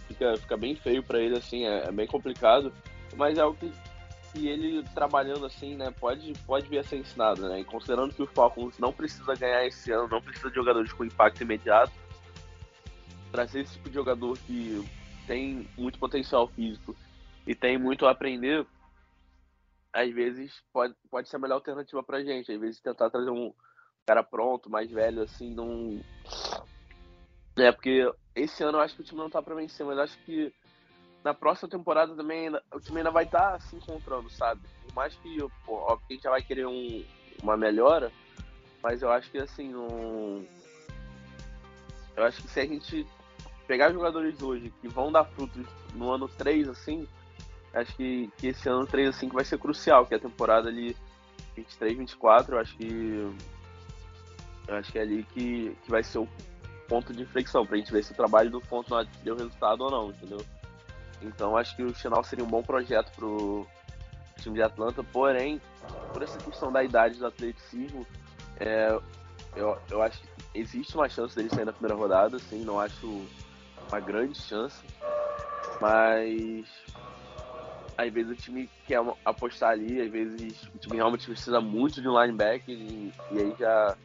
fica, 0.09 0.35
fica 0.35 0.57
bem 0.57 0.75
feio 0.75 1.01
para 1.01 1.19
ele, 1.19 1.37
assim, 1.37 1.65
é, 1.65 1.87
é, 1.87 1.91
bem 1.91 2.05
complicado. 2.05 2.73
Mas 3.15 3.37
é 3.37 3.41
algo 3.41 3.57
que, 3.57 3.71
que 4.31 4.47
ele 4.47 4.83
trabalhando 4.93 5.45
assim, 5.45 5.75
né, 5.75 5.91
pode, 5.99 6.33
pode 6.45 6.67
vir 6.67 6.79
a 6.79 6.83
ser 6.83 6.97
ensinado, 6.97 7.47
né? 7.49 7.59
E 7.59 7.65
considerando 7.65 8.13
que 8.13 8.23
o 8.23 8.27
Falcons 8.27 8.77
não 8.77 8.93
precisa 8.93 9.35
ganhar 9.35 9.65
esse 9.65 9.91
ano, 9.91 10.07
não 10.07 10.21
precisa 10.21 10.49
de 10.49 10.55
jogadores 10.55 10.91
com 10.93 11.03
impacto 11.03 11.41
imediato, 11.41 11.91
trazer 13.31 13.61
esse 13.61 13.73
tipo 13.73 13.89
de 13.89 13.95
jogador 13.95 14.37
que 14.39 14.83
tem 15.27 15.67
muito 15.77 15.99
potencial 15.99 16.47
físico 16.47 16.95
e 17.45 17.55
tem 17.55 17.77
muito 17.77 18.05
a 18.05 18.11
aprender, 18.11 18.65
às 19.93 20.11
vezes 20.11 20.53
pode, 20.71 20.95
pode 21.09 21.29
ser 21.29 21.35
a 21.35 21.39
melhor 21.39 21.55
alternativa 21.55 22.01
pra 22.03 22.23
gente. 22.23 22.51
Às 22.51 22.59
vezes 22.59 22.81
tentar 22.81 23.09
trazer 23.09 23.29
um 23.29 23.53
cara 24.05 24.23
pronto, 24.23 24.69
mais 24.69 24.89
velho, 24.89 25.21
assim, 25.21 25.53
não. 25.53 26.01
É, 27.57 27.71
porque 27.71 28.11
esse 28.35 28.63
ano 28.63 28.77
eu 28.77 28.81
acho 28.81 28.95
que 28.95 29.01
o 29.01 29.05
time 29.05 29.19
não 29.19 29.29
tá 29.29 29.41
pra 29.41 29.55
vencer, 29.55 29.85
mas 29.85 29.97
acho 29.99 30.17
que 30.23 30.53
na 31.23 31.33
próxima 31.33 31.69
temporada 31.69 32.15
também 32.15 32.49
o 32.49 32.79
time 32.79 32.99
ainda 32.99 33.11
vai 33.11 33.25
estar 33.25 33.51
tá 33.51 33.59
se 33.59 33.75
encontrando, 33.75 34.29
sabe? 34.29 34.61
Por 34.83 34.93
mais 34.93 35.13
que, 35.15 35.37
pô, 35.65 35.87
a 35.87 35.97
gente 36.11 36.23
já 36.23 36.31
vai 36.31 36.41
querer 36.41 36.65
um, 36.65 37.03
uma 37.41 37.55
melhora, 37.55 38.11
mas 38.81 39.01
eu 39.01 39.11
acho 39.11 39.29
que 39.29 39.37
assim, 39.37 39.69
não. 39.69 40.43
Eu 42.15 42.23
acho 42.25 42.41
que 42.41 42.47
se 42.49 42.59
a 42.59 42.65
gente 42.65 43.07
pegar 43.67 43.93
jogadores 43.93 44.41
hoje 44.41 44.73
que 44.81 44.87
vão 44.87 45.11
dar 45.11 45.25
frutos 45.25 45.65
no 45.93 46.11
ano 46.11 46.27
3, 46.27 46.67
assim, 46.67 47.07
acho 47.73 47.95
que, 47.95 48.29
que 48.37 48.47
esse 48.47 48.67
ano 48.67 48.85
3 48.85 49.09
assim 49.09 49.29
que 49.29 49.35
vai 49.35 49.45
ser 49.45 49.57
crucial, 49.57 50.05
que 50.05 50.13
é 50.13 50.17
a 50.17 50.21
temporada 50.21 50.67
ali 50.67 50.95
23, 51.55 51.97
24, 51.97 52.55
eu 52.55 52.59
acho 52.59 52.75
que 52.75 53.33
eu 54.67 54.75
acho 54.75 54.91
que 54.91 54.99
é 54.99 55.01
ali 55.01 55.23
que, 55.23 55.75
que 55.83 55.89
vai 55.89 56.03
ser 56.03 56.19
o 56.19 56.27
ponto 56.87 57.13
de 57.13 57.21
inflexão, 57.23 57.65
pra 57.65 57.77
gente 57.77 57.91
ver 57.91 58.03
se 58.03 58.11
o 58.11 58.15
trabalho 58.15 58.49
do 58.49 58.59
Fontenot 58.59 59.09
deu 59.23 59.35
resultado 59.35 59.81
ou 59.81 59.91
não, 59.91 60.09
entendeu? 60.09 60.39
Então 61.21 61.57
acho 61.57 61.75
que 61.75 61.83
o 61.83 61.93
Chinal 61.93 62.23
seria 62.23 62.43
um 62.43 62.49
bom 62.49 62.63
projeto 62.63 63.11
pro 63.15 63.67
time 64.37 64.55
de 64.55 64.63
Atlanta, 64.63 65.03
porém, 65.03 65.61
por 66.11 66.23
essa 66.23 66.39
questão 66.39 66.71
da 66.71 66.83
idade 66.83 67.19
do 67.19 67.27
atleticismo, 67.27 68.05
é, 68.59 68.97
eu, 69.55 69.77
eu 69.89 70.01
acho 70.01 70.21
que 70.21 70.27
existe 70.53 70.95
uma 70.95 71.09
chance 71.09 71.35
dele 71.35 71.49
sair 71.49 71.65
na 71.65 71.73
primeira 71.73 71.95
rodada, 71.95 72.37
assim, 72.37 72.63
não 72.63 72.79
acho 72.79 73.25
uma 73.87 73.99
grande 73.99 74.37
chance, 74.37 74.83
mas 75.79 76.65
às 77.97 78.11
vezes 78.11 78.31
o 78.31 78.35
time 78.35 78.69
quer 78.87 79.01
apostar 79.25 79.71
ali, 79.71 80.01
às 80.01 80.11
vezes 80.11 80.63
o 80.73 80.77
time 80.77 80.95
realmente 80.95 81.25
precisa 81.25 81.61
muito 81.61 82.01
de 82.01 82.07
um 82.07 82.19
linebacker 82.19 82.75
e, 82.75 83.13
e 83.31 83.39
aí 83.39 83.55
já. 83.57 83.97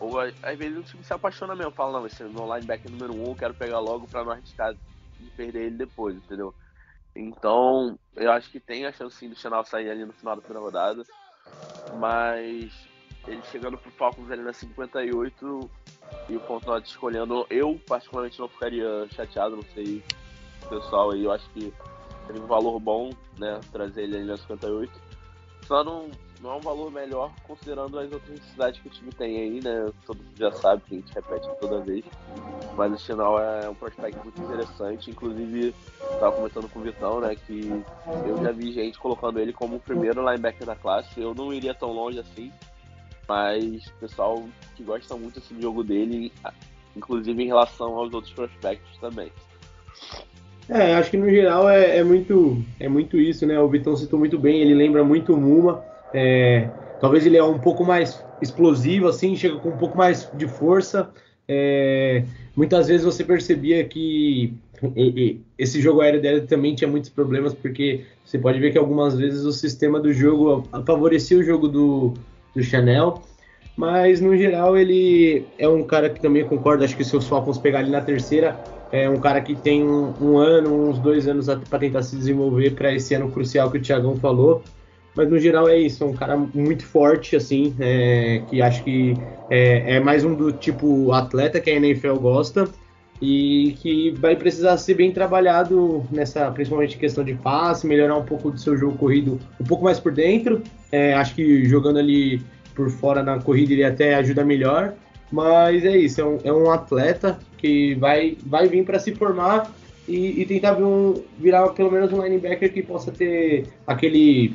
Ou 0.00 0.18
às 0.18 0.58
vezes 0.58 0.78
o 0.78 0.82
time 0.82 1.04
se 1.04 1.12
apaixona 1.12 1.54
mesmo, 1.54 1.70
fala, 1.70 2.00
não, 2.00 2.06
esse 2.06 2.22
é 2.22 2.26
meu 2.26 2.52
linebacker 2.52 2.90
número 2.90 3.14
um, 3.14 3.26
eu 3.26 3.36
quero 3.36 3.54
pegar 3.54 3.78
logo 3.78 4.06
pra 4.08 4.24
não 4.24 4.32
arriscar 4.32 4.74
de 5.18 5.30
perder 5.30 5.66
ele 5.66 5.76
depois, 5.76 6.16
entendeu? 6.16 6.54
Então, 7.14 7.98
eu 8.16 8.32
acho 8.32 8.50
que 8.50 8.58
tem 8.58 8.86
a 8.86 8.92
chance 8.92 9.16
sim 9.16 9.28
do 9.28 9.36
Chanel 9.36 9.64
sair 9.64 9.90
ali 9.90 10.04
no 10.04 10.12
final 10.12 10.34
da 10.34 10.42
primeira 10.42 10.64
rodada, 10.64 11.04
mas 11.98 12.72
ele 13.26 13.42
chegando 13.50 13.78
pro 13.78 13.90
Falcons 13.92 14.30
ali 14.30 14.42
na 14.42 14.52
58, 14.52 15.70
e 16.28 16.36
o 16.36 16.40
Fontenot 16.40 16.86
escolhendo, 16.86 17.46
eu 17.50 17.80
particularmente 17.86 18.38
não 18.38 18.48
ficaria 18.48 19.06
chateado, 19.10 19.56
não 19.56 19.62
sei 19.74 20.02
pessoal 20.68 21.12
aí, 21.12 21.24
eu 21.24 21.32
acho 21.32 21.48
que 21.50 21.72
tem 22.26 22.42
um 22.42 22.46
valor 22.46 22.80
bom, 22.80 23.10
né, 23.38 23.60
trazer 23.70 24.04
ele 24.04 24.16
ali 24.16 24.24
na 24.24 24.36
58. 24.36 24.90
Só 25.66 25.84
não, 25.84 26.10
não 26.44 26.52
é 26.52 26.54
um 26.56 26.60
valor 26.60 26.92
melhor 26.92 27.32
considerando 27.44 27.98
as 27.98 28.12
outras 28.12 28.38
necessidades 28.38 28.78
que 28.78 28.88
o 28.88 28.90
time 28.90 29.10
tem 29.10 29.40
aí, 29.40 29.60
né, 29.64 29.90
todo 30.06 30.18
mundo 30.18 30.36
já 30.38 30.52
sabe 30.52 30.82
que 30.82 30.94
a 30.94 30.98
gente 30.98 31.14
repete 31.14 31.48
toda 31.58 31.80
vez. 31.80 32.04
Mas 32.76 32.92
o 32.92 32.98
Chinal 32.98 33.40
é 33.40 33.66
um 33.66 33.74
prospect 33.74 34.20
muito 34.22 34.42
interessante, 34.42 35.10
inclusive 35.10 35.74
estava 36.12 36.32
comentando 36.32 36.68
com 36.68 36.80
o 36.80 36.82
Vitão, 36.82 37.20
né, 37.20 37.34
que 37.34 37.82
eu 38.26 38.36
já 38.42 38.52
vi 38.52 38.72
gente 38.72 38.98
colocando 38.98 39.40
ele 39.40 39.54
como 39.54 39.76
o 39.76 39.80
primeiro 39.80 40.22
linebacker 40.22 40.66
da 40.66 40.76
classe, 40.76 41.18
eu 41.18 41.34
não 41.34 41.50
iria 41.50 41.72
tão 41.72 41.92
longe 41.92 42.20
assim, 42.20 42.52
mas 43.26 43.86
o 43.86 43.92
pessoal 44.00 44.44
que 44.76 44.84
gosta 44.84 45.16
muito 45.16 45.40
desse 45.40 45.58
jogo 45.58 45.82
dele, 45.82 46.30
inclusive 46.94 47.42
em 47.42 47.46
relação 47.46 47.96
aos 47.96 48.12
outros 48.12 48.34
prospectos 48.34 48.98
também. 48.98 49.32
É, 50.68 50.94
acho 50.94 51.10
que 51.10 51.16
no 51.16 51.28
geral 51.28 51.68
é, 51.68 51.98
é, 51.98 52.04
muito, 52.04 52.62
é 52.80 52.88
muito 52.88 53.18
isso, 53.18 53.46
né? 53.46 53.58
O 53.60 53.68
Vitão 53.68 53.96
citou 53.96 54.18
muito 54.18 54.38
bem, 54.38 54.60
ele 54.60 54.74
lembra 54.74 55.04
muito 55.04 55.34
o 55.34 55.36
Muma. 55.36 55.93
É, 56.14 56.70
talvez 57.00 57.26
ele 57.26 57.36
é 57.36 57.42
um 57.42 57.58
pouco 57.58 57.84
mais 57.84 58.24
explosivo, 58.40 59.08
assim, 59.08 59.34
chega 59.34 59.58
com 59.58 59.70
um 59.70 59.76
pouco 59.76 59.98
mais 59.98 60.30
de 60.32 60.46
força. 60.46 61.10
É, 61.48 62.24
muitas 62.56 62.86
vezes 62.86 63.04
você 63.04 63.24
percebia 63.24 63.84
que 63.84 64.54
esse 65.58 65.80
jogo 65.80 66.00
aéreo 66.00 66.20
dele 66.20 66.42
também 66.42 66.74
tinha 66.74 66.88
muitos 66.88 67.10
problemas, 67.10 67.52
porque 67.52 68.04
você 68.24 68.38
pode 68.38 68.60
ver 68.60 68.70
que 68.70 68.78
algumas 68.78 69.16
vezes 69.16 69.44
o 69.44 69.52
sistema 69.52 69.98
do 69.98 70.12
jogo 70.12 70.68
favorecia 70.86 71.38
o 71.38 71.42
jogo 71.42 71.68
do, 71.68 72.14
do 72.54 72.62
Chanel. 72.62 73.22
Mas 73.76 74.20
no 74.20 74.36
geral 74.36 74.76
ele 74.76 75.48
é 75.58 75.68
um 75.68 75.82
cara 75.82 76.08
que 76.08 76.20
também 76.20 76.46
concorda, 76.46 76.84
acho 76.84 76.96
que 76.96 77.04
se 77.04 77.16
os 77.16 77.26
Falcons 77.26 77.58
pegar 77.58 77.80
ele 77.80 77.90
na 77.90 78.00
terceira, 78.00 78.56
é 78.92 79.10
um 79.10 79.18
cara 79.18 79.40
que 79.40 79.56
tem 79.56 79.82
um, 79.82 80.14
um 80.20 80.38
ano, 80.38 80.88
uns 80.88 81.00
dois 81.00 81.26
anos 81.26 81.46
para 81.68 81.80
tentar 81.80 82.02
se 82.02 82.14
desenvolver 82.14 82.76
para 82.76 82.94
esse 82.94 83.14
ano 83.14 83.32
crucial 83.32 83.68
que 83.72 83.78
o 83.78 83.82
Thiagão 83.82 84.14
falou. 84.16 84.62
Mas 85.16 85.28
no 85.28 85.38
geral 85.38 85.68
é 85.68 85.78
isso, 85.78 86.02
é 86.02 86.06
um 86.06 86.12
cara 86.12 86.36
muito 86.36 86.84
forte, 86.84 87.36
assim, 87.36 87.74
é, 87.78 88.42
que 88.48 88.60
acho 88.60 88.82
que 88.82 89.14
é, 89.48 89.96
é, 89.96 90.00
mais 90.00 90.24
um 90.24 90.34
do 90.34 90.52
tipo 90.52 91.12
atleta 91.12 91.60
que 91.60 91.70
a 91.70 91.74
NFL 91.74 92.14
gosta 92.16 92.68
e 93.22 93.76
que 93.80 94.10
vai 94.10 94.34
precisar 94.34 94.76
ser 94.76 94.94
bem 94.94 95.12
trabalhado 95.12 96.04
nessa, 96.10 96.50
principalmente 96.50 96.98
questão 96.98 97.22
de 97.22 97.34
passe, 97.34 97.86
melhorar 97.86 98.16
um 98.16 98.24
pouco 98.24 98.50
do 98.50 98.58
seu 98.58 98.76
jogo 98.76 98.98
corrido 98.98 99.38
um 99.60 99.64
pouco 99.64 99.84
mais 99.84 100.00
por 100.00 100.12
dentro. 100.12 100.62
É, 100.90 101.14
acho 101.14 101.34
que 101.34 101.64
jogando 101.64 101.98
ali 101.98 102.42
por 102.74 102.90
fora 102.90 103.22
na 103.22 103.38
corrida 103.38 103.72
ele 103.72 103.84
até 103.84 104.16
ajuda 104.16 104.44
melhor. 104.44 104.94
Mas 105.30 105.84
é 105.84 105.96
isso, 105.96 106.20
é 106.20 106.24
um, 106.24 106.38
é 106.44 106.52
um 106.52 106.70
atleta 106.70 107.38
que 107.58 107.94
vai, 107.94 108.36
vai 108.44 108.68
vir 108.68 108.84
para 108.84 108.98
se 108.98 109.14
formar 109.14 109.72
e, 110.06 110.42
e 110.42 110.44
tentar 110.44 110.74
vir 110.74 110.84
um, 110.84 111.14
virar 111.38 111.68
pelo 111.70 111.90
menos 111.90 112.12
um 112.12 112.22
linebacker 112.22 112.72
que 112.72 112.82
possa 112.82 113.10
ter 113.10 113.66
aquele, 113.86 114.52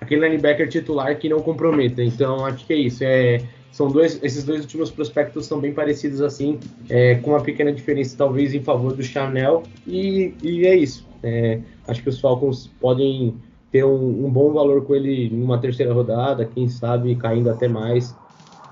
aquele 0.00 0.26
linebacker 0.26 0.68
titular 0.68 1.16
que 1.18 1.28
não 1.28 1.40
comprometa. 1.40 2.02
Então 2.02 2.44
acho 2.44 2.66
que 2.66 2.72
é 2.72 2.76
isso. 2.76 3.04
É, 3.04 3.42
são 3.70 3.88
dois, 3.88 4.18
esses 4.22 4.44
dois 4.44 4.62
últimos 4.62 4.90
prospectos 4.90 5.46
são 5.46 5.60
bem 5.60 5.72
parecidos 5.72 6.20
assim, 6.20 6.58
é, 6.88 7.16
com 7.16 7.30
uma 7.30 7.40
pequena 7.40 7.72
diferença 7.72 8.16
talvez 8.16 8.54
em 8.54 8.62
favor 8.62 8.94
do 8.94 9.02
Chanel, 9.02 9.62
e, 9.86 10.34
e 10.42 10.66
é 10.66 10.74
isso. 10.74 11.06
É, 11.22 11.60
acho 11.86 12.02
que 12.02 12.08
os 12.08 12.20
Falcons 12.20 12.70
podem 12.80 13.34
ter 13.70 13.84
um, 13.84 14.26
um, 14.26 14.30
bom 14.30 14.52
valor 14.52 14.84
com 14.84 14.94
ele 14.94 15.28
numa 15.30 15.58
terceira 15.58 15.92
rodada, 15.92 16.44
quem 16.44 16.68
sabe 16.68 17.14
caindo 17.16 17.50
até 17.50 17.68
mais. 17.68 18.16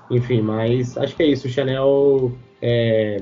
Enfim, 0.09 0.41
mas 0.41 0.97
acho 0.97 1.15
que 1.15 1.23
é 1.23 1.27
isso. 1.27 1.47
O 1.47 1.49
Chanel 1.49 2.31
é, 2.61 3.21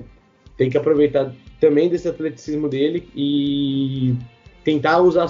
tem 0.55 0.69
que 0.69 0.77
aproveitar 0.77 1.33
também 1.59 1.89
desse 1.89 2.07
atleticismo 2.07 2.69
dele 2.69 3.09
e 3.15 4.15
tentar 4.63 4.99
usar 5.01 5.27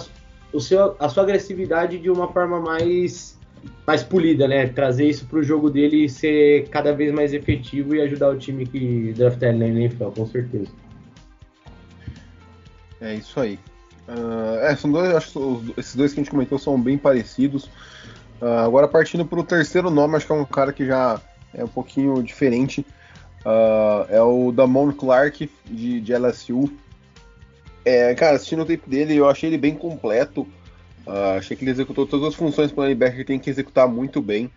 o 0.56 0.60
seu, 0.62 0.96
a 1.00 1.10
sua 1.10 1.24
agressividade 1.24 1.98
de 1.98 2.10
uma 2.10 2.32
forma 2.32 2.60
mais, 2.62 3.38
mais 3.86 4.02
polida, 4.04 4.48
né? 4.48 4.68
Trazer 4.68 5.10
isso 5.10 5.26
para 5.26 5.40
o 5.40 5.44
jogo 5.44 5.70
dele 5.70 6.08
ser 6.08 6.70
cada 6.70 6.94
vez 6.94 7.12
mais 7.12 7.34
efetivo 7.34 7.94
e 7.94 8.02
ajudar 8.02 8.30
o 8.30 8.38
time 8.38 8.66
que 8.66 9.14
draftar 9.14 9.50
ele 9.50 9.60
na 9.60 9.68
NFL, 9.68 10.12
com 10.12 10.26
certeza. 10.26 10.72
É 13.02 13.16
isso 13.16 13.40
aí. 13.40 13.60
Uh, 14.08 14.60
é, 14.62 14.76
são 14.76 14.92
dois, 14.92 15.14
acho 15.14 15.62
esses 15.78 15.96
dois 15.96 16.14
que 16.14 16.20
a 16.20 16.24
gente 16.24 16.32
comentou 16.32 16.58
são 16.58 16.80
bem 16.80 16.98
parecidos. 16.98 17.66
Uh, 18.42 18.60
agora 18.66 18.88
partindo 18.88 19.26
para 19.26 19.40
o 19.40 19.44
terceiro 19.44 19.90
nome, 19.90 20.16
acho 20.16 20.26
que 20.26 20.32
é 20.32 20.36
um 20.36 20.46
cara 20.46 20.72
que 20.72 20.86
já 20.86 21.20
é 21.54 21.64
um 21.64 21.68
pouquinho 21.68 22.24
diferente. 22.24 22.86
Uh, 23.42 24.06
é 24.10 24.22
o 24.22 24.52
Damon 24.52 24.94
Clark 24.94 25.50
de, 25.66 26.00
de 26.00 26.14
LSU. 26.14 26.72
É, 27.86 28.14
cara, 28.16 28.36
assistindo 28.36 28.64
o 28.64 28.66
tape 28.66 28.90
dele, 28.90 29.16
eu 29.16 29.30
achei 29.30 29.50
ele 29.50 29.58
bem 29.58 29.76
completo. 29.76 30.48
achei 31.38 31.56
que 31.56 31.64
ele 31.64 31.72
executou 31.72 32.06
todas 32.06 32.30
as 32.30 32.36
funções 32.36 32.72
que 32.72 32.80
o 32.80 32.84
linebacker 32.84 33.26
tem 33.26 33.40
que 33.40 33.50
executar 33.50 33.88
muito 33.88 34.22
bem. 34.22 34.52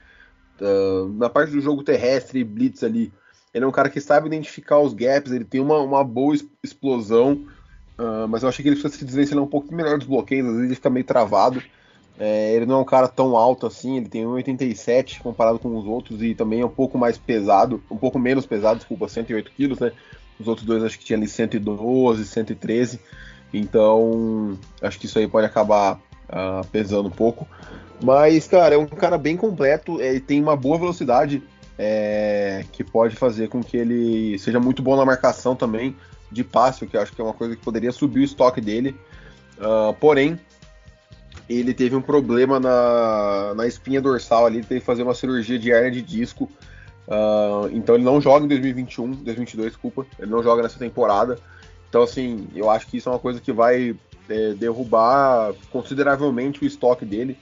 na 1.16 1.28
parte 1.28 1.52
do 1.52 1.60
jogo 1.60 1.84
terrestre, 1.84 2.42
blitz 2.42 2.82
ali, 2.82 3.12
ele 3.52 3.64
é 3.64 3.68
um 3.68 3.72
cara 3.72 3.90
que 3.90 4.00
sabe 4.00 4.26
identificar 4.26 4.78
os 4.78 4.92
gaps, 4.94 5.32
ele 5.32 5.44
tem 5.44 5.60
uma, 5.60 5.78
uma 5.80 6.04
boa 6.04 6.36
explosão. 6.62 7.46
Uh, 7.98 8.28
mas 8.28 8.42
eu 8.42 8.48
achei 8.48 8.62
que 8.62 8.68
ele 8.68 8.76
precisa 8.76 8.96
se 8.96 9.04
desvencilhar 9.04 9.42
um 9.42 9.48
pouquinho 9.48 9.76
melhor 9.76 9.98
dos 9.98 10.06
bloqueios, 10.06 10.46
às 10.46 10.52
vezes 10.52 10.66
ele 10.66 10.74
fica 10.76 10.90
meio 10.90 11.04
travado. 11.04 11.62
É, 12.20 12.54
ele 12.54 12.66
não 12.66 12.76
é 12.76 12.78
um 12.78 12.84
cara 12.84 13.06
tão 13.06 13.36
alto 13.36 13.66
assim, 13.66 13.96
ele 13.96 14.08
tem 14.08 14.24
1,87 14.24 15.20
comparado 15.20 15.58
com 15.58 15.76
os 15.76 15.86
outros 15.86 16.20
e 16.20 16.34
também 16.34 16.60
é 16.60 16.66
um 16.66 16.70
pouco 16.70 16.98
mais 16.98 17.16
pesado, 17.16 17.82
um 17.88 17.96
pouco 17.96 18.18
menos 18.18 18.44
pesado, 18.44 18.78
desculpa, 18.78 19.08
108 19.08 19.52
quilos, 19.52 19.78
né? 19.78 19.92
Os 20.38 20.46
outros 20.46 20.66
dois 20.66 20.84
acho 20.84 20.98
que 20.98 21.04
tinha 21.04 21.16
ali 21.16 21.28
112, 21.28 22.24
113. 22.24 23.00
Então, 23.52 24.58
acho 24.82 24.98
que 24.98 25.06
isso 25.06 25.18
aí 25.18 25.26
pode 25.26 25.46
acabar 25.46 25.94
uh, 26.28 26.66
pesando 26.70 27.08
um 27.08 27.12
pouco. 27.12 27.48
Mas, 28.02 28.46
cara, 28.46 28.74
é 28.74 28.78
um 28.78 28.86
cara 28.86 29.18
bem 29.18 29.36
completo, 29.36 30.00
ele 30.00 30.20
tem 30.20 30.40
uma 30.40 30.56
boa 30.56 30.78
velocidade 30.78 31.42
é, 31.76 32.64
que 32.72 32.84
pode 32.84 33.16
fazer 33.16 33.48
com 33.48 33.62
que 33.62 33.76
ele 33.76 34.38
seja 34.38 34.60
muito 34.60 34.82
bom 34.82 34.96
na 34.96 35.04
marcação 35.04 35.56
também 35.56 35.96
de 36.30 36.44
passe, 36.44 36.86
que 36.86 36.96
eu 36.96 37.00
acho 37.00 37.12
que 37.12 37.20
é 37.20 37.24
uma 37.24 37.32
coisa 37.32 37.56
que 37.56 37.62
poderia 37.62 37.90
subir 37.90 38.20
o 38.20 38.24
estoque 38.24 38.60
dele. 38.60 38.94
Uh, 39.58 39.92
porém, 39.94 40.38
ele 41.48 41.72
teve 41.72 41.96
um 41.96 42.02
problema 42.02 42.60
na, 42.60 43.54
na 43.56 43.66
espinha 43.66 44.00
dorsal 44.00 44.46
ali, 44.46 44.62
teve 44.62 44.80
que 44.80 44.86
fazer 44.86 45.02
uma 45.02 45.14
cirurgia 45.14 45.58
de 45.58 45.70
hernia 45.70 45.90
de 45.90 46.02
disco. 46.02 46.50
Uh, 47.08 47.70
então 47.72 47.94
ele 47.94 48.04
não 48.04 48.20
joga 48.20 48.44
em 48.44 48.48
2021, 48.48 49.10
2022, 49.12 49.72
desculpa, 49.72 50.06
ele 50.18 50.30
não 50.30 50.42
joga 50.42 50.62
nessa 50.62 50.78
temporada. 50.78 51.38
Então, 51.88 52.02
assim, 52.02 52.46
eu 52.54 52.68
acho 52.68 52.86
que 52.86 52.98
isso 52.98 53.08
é 53.08 53.12
uma 53.12 53.18
coisa 53.18 53.40
que 53.40 53.50
vai 53.50 53.96
é, 54.28 54.52
derrubar 54.52 55.54
consideravelmente 55.72 56.62
o 56.62 56.66
estoque 56.66 57.06
dele. 57.06 57.38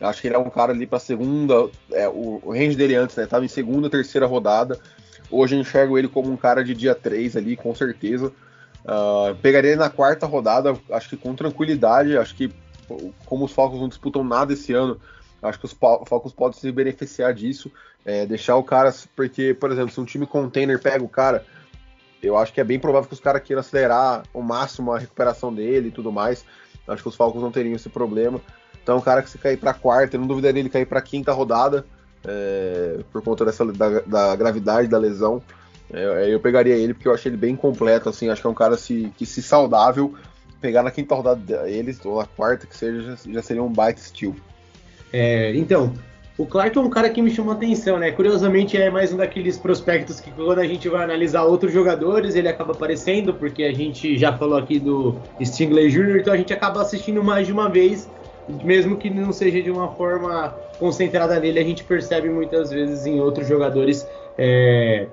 Eu 0.00 0.06
acho 0.06 0.22
que 0.22 0.28
ele 0.28 0.36
é 0.36 0.38
um 0.38 0.48
cara 0.48 0.72
ali 0.72 0.86
para 0.86 0.98
segunda, 0.98 1.68
é, 1.92 2.08
o, 2.08 2.40
o 2.42 2.52
range 2.52 2.76
dele 2.76 2.94
antes, 2.94 3.14
né? 3.14 3.26
Tava 3.26 3.44
em 3.44 3.48
segunda, 3.48 3.90
terceira 3.90 4.26
rodada. 4.26 4.80
Hoje 5.30 5.54
eu 5.54 5.60
enxergo 5.60 5.98
ele 5.98 6.08
como 6.08 6.32
um 6.32 6.36
cara 6.36 6.64
de 6.64 6.74
dia 6.74 6.94
3 6.94 7.36
ali, 7.36 7.56
com 7.56 7.74
certeza. 7.74 8.32
Uh, 8.82 9.34
pegaria 9.42 9.72
ele 9.72 9.78
na 9.78 9.90
quarta 9.90 10.24
rodada, 10.24 10.74
acho 10.90 11.10
que 11.10 11.16
com 11.18 11.34
tranquilidade. 11.34 12.16
Acho 12.16 12.34
que, 12.34 12.50
como 13.26 13.44
os 13.44 13.52
Falcons 13.52 13.80
não 13.80 13.88
disputam 13.88 14.24
nada 14.24 14.54
esse 14.54 14.72
ano, 14.72 14.98
acho 15.42 15.58
que 15.58 15.66
os 15.66 15.72
Falcons 15.72 16.32
podem 16.32 16.58
se 16.58 16.70
beneficiar 16.70 17.32
disso. 17.34 17.70
É, 18.04 18.24
deixar 18.24 18.56
o 18.56 18.62
cara, 18.62 18.94
porque, 19.14 19.52
por 19.52 19.70
exemplo, 19.70 19.92
se 19.92 20.00
um 20.00 20.04
time 20.04 20.26
container 20.26 20.80
pega 20.80 21.04
o 21.04 21.08
cara, 21.08 21.44
eu 22.22 22.36
acho 22.36 22.52
que 22.52 22.60
é 22.60 22.64
bem 22.64 22.78
provável 22.78 23.08
que 23.08 23.14
os 23.14 23.20
caras 23.20 23.42
queiram 23.42 23.60
acelerar 23.60 24.22
ao 24.34 24.42
máximo 24.42 24.92
a 24.92 24.98
recuperação 24.98 25.52
dele 25.52 25.88
e 25.88 25.90
tudo 25.90 26.10
mais. 26.10 26.44
Acho 26.88 27.02
que 27.02 27.08
os 27.08 27.16
Falcons 27.16 27.42
não 27.42 27.52
teriam 27.52 27.74
esse 27.74 27.88
problema. 27.88 28.40
Então, 28.82 28.98
o 28.98 29.02
cara 29.02 29.22
que 29.22 29.30
se 29.30 29.38
cair 29.38 29.58
para 29.58 29.74
quarta, 29.74 30.16
eu 30.16 30.20
não 30.20 30.26
duvidaria 30.26 30.60
ele 30.60 30.70
cair 30.70 30.86
para 30.86 31.00
quinta 31.00 31.32
rodada 31.32 31.84
é, 32.24 33.00
por 33.12 33.22
conta 33.22 33.44
dessa, 33.44 33.64
da, 33.64 34.00
da, 34.00 34.36
gravidade 34.36 34.88
da 34.88 34.98
lesão. 34.98 35.42
É, 35.92 36.32
eu 36.32 36.40
pegaria 36.40 36.76
ele 36.76 36.94
porque 36.94 37.08
eu 37.08 37.14
achei 37.14 37.30
ele 37.30 37.36
bem 37.36 37.56
completo, 37.56 38.08
assim, 38.08 38.28
acho 38.28 38.40
que 38.40 38.46
é 38.46 38.50
um 38.50 38.54
cara 38.54 38.76
se, 38.76 39.12
que 39.16 39.26
se 39.26 39.42
saudável, 39.42 40.14
pegar 40.60 40.82
na 40.82 40.90
quinta 40.90 41.14
rodada 41.14 41.68
eles, 41.68 42.04
ou 42.04 42.18
na 42.18 42.26
quarta, 42.26 42.66
que 42.66 42.76
seja, 42.76 43.16
já, 43.16 43.32
já 43.32 43.42
seria 43.42 43.62
um 43.62 43.72
baita 43.72 44.00
estilo. 44.00 44.36
É, 45.12 45.52
então, 45.56 45.92
o 46.38 46.46
Clark 46.46 46.76
é 46.76 46.80
um 46.80 46.88
cara 46.88 47.10
que 47.10 47.20
me 47.20 47.30
chamou 47.30 47.52
atenção, 47.52 47.98
né? 47.98 48.10
Curiosamente 48.12 48.76
é 48.76 48.90
mais 48.90 49.12
um 49.12 49.16
daqueles 49.16 49.58
prospectos 49.58 50.20
que 50.20 50.30
quando 50.30 50.58
a 50.58 50.66
gente 50.66 50.88
vai 50.88 51.04
analisar 51.04 51.44
outros 51.44 51.72
jogadores, 51.72 52.34
ele 52.34 52.48
acaba 52.48 52.72
aparecendo, 52.72 53.34
porque 53.34 53.64
a 53.64 53.72
gente 53.72 54.16
já 54.16 54.36
falou 54.36 54.58
aqui 54.58 54.78
do 54.78 55.16
Stingley 55.42 55.90
Jr., 55.90 56.20
então 56.20 56.32
a 56.32 56.36
gente 56.36 56.52
acaba 56.52 56.80
assistindo 56.80 57.22
mais 57.22 57.46
de 57.46 57.52
uma 57.52 57.68
vez 57.68 58.08
mesmo 58.64 58.96
que 58.96 59.10
não 59.10 59.32
seja 59.32 59.62
de 59.62 59.70
uma 59.70 59.88
forma 59.92 60.54
concentrada 60.78 61.38
nele, 61.38 61.60
a 61.60 61.64
gente 61.64 61.84
percebe 61.84 62.28
muitas 62.28 62.70
vezes 62.70 63.06
em 63.06 63.20
outros 63.20 63.46
jogadores. 63.46 64.06
É... 64.36 65.06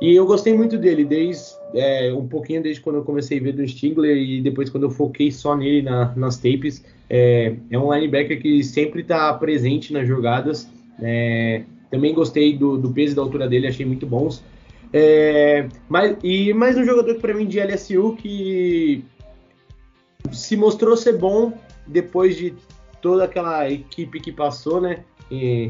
E 0.00 0.14
eu 0.16 0.26
gostei 0.26 0.52
muito 0.52 0.76
dele, 0.76 1.04
desde 1.04 1.54
é, 1.74 2.12
um 2.12 2.26
pouquinho 2.26 2.62
desde 2.62 2.80
quando 2.80 2.96
eu 2.96 3.04
comecei 3.04 3.38
a 3.38 3.42
ver 3.42 3.52
do 3.52 3.66
Stingler 3.66 4.16
e 4.16 4.40
depois 4.40 4.68
quando 4.70 4.84
eu 4.84 4.90
foquei 4.90 5.30
só 5.30 5.56
nele 5.56 5.82
na, 5.82 6.12
nas 6.16 6.36
tapes. 6.36 6.84
É, 7.08 7.54
é, 7.70 7.78
um 7.78 7.92
linebacker 7.92 8.40
que 8.40 8.62
sempre 8.62 9.02
está 9.02 9.32
presente 9.34 9.92
nas 9.92 10.06
jogadas. 10.06 10.68
É, 11.00 11.62
também 11.90 12.14
gostei 12.14 12.56
do, 12.56 12.78
do, 12.78 12.90
peso 12.90 13.12
e 13.12 13.16
da 13.16 13.22
altura 13.22 13.48
dele, 13.48 13.66
achei 13.66 13.84
muito 13.84 14.06
bons. 14.06 14.42
É, 14.92 15.68
mas, 15.88 16.16
e 16.22 16.52
mais 16.52 16.76
um 16.76 16.84
jogador 16.84 17.14
para 17.16 17.34
mim 17.34 17.46
de 17.46 17.58
LSU 17.58 18.16
que 18.16 19.04
se 20.30 20.56
mostrou 20.56 20.96
ser 20.96 21.18
bom 21.18 21.52
depois 21.86 22.36
de 22.36 22.54
toda 23.00 23.24
aquela 23.24 23.70
equipe 23.70 24.20
que 24.20 24.30
passou, 24.30 24.80
né? 24.80 25.04
E, 25.30 25.68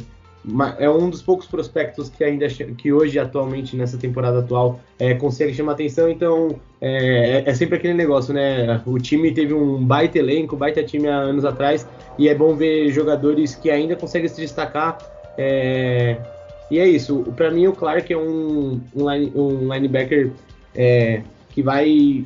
é 0.78 0.90
um 0.90 1.09
dos 1.09 1.22
poucos 1.22 1.46
prospectos 1.46 2.11
que 2.11 2.24
ainda 2.24 2.48
que 2.48 2.92
hoje 2.92 3.18
atualmente 3.18 3.76
nessa 3.76 3.96
temporada 3.96 4.40
atual 4.40 4.81
é, 4.98 5.14
consegue 5.14 5.55
chamar 5.55 5.72
atenção 5.72 6.11
então 6.11 6.59
é, 6.81 7.42
é, 7.44 7.44
é, 7.46 7.55
sempre 7.55 7.76
aquele 7.76 7.94
negócio 7.94 8.35
né 8.35 8.83
o 8.85 8.98
time 8.98 9.33
teve 9.33 9.55
um 9.55 9.85
baita 9.85 10.18
elenco 10.18 10.57
baita 10.57 10.83
time 10.83 11.07
há 11.07 11.16
anos 11.16 11.44
atrás 11.44 11.87
e 12.18 12.28
é 12.28 12.35
bom 12.35 12.57
ver 12.57 12.90
jogadores 12.90 13.55
que 13.55 13.70
ainda 13.70 13.94
conseguem 13.94 14.28
se 14.28 14.40
destacar 14.40 14.98
é, 15.38 16.18
e 16.68 16.78
é 16.81 16.88
isso 16.88 17.22
para 17.37 17.50
mim 17.50 17.68
o 17.68 17.72
Clark 17.72 18.12
é 18.12 18.18
um, 18.18 18.81
um, 18.96 19.11
line, 19.11 19.33
um 19.37 19.72
linebacker 19.72 20.33
é, 20.74 21.22
que 21.50 21.62
vai 21.62 22.24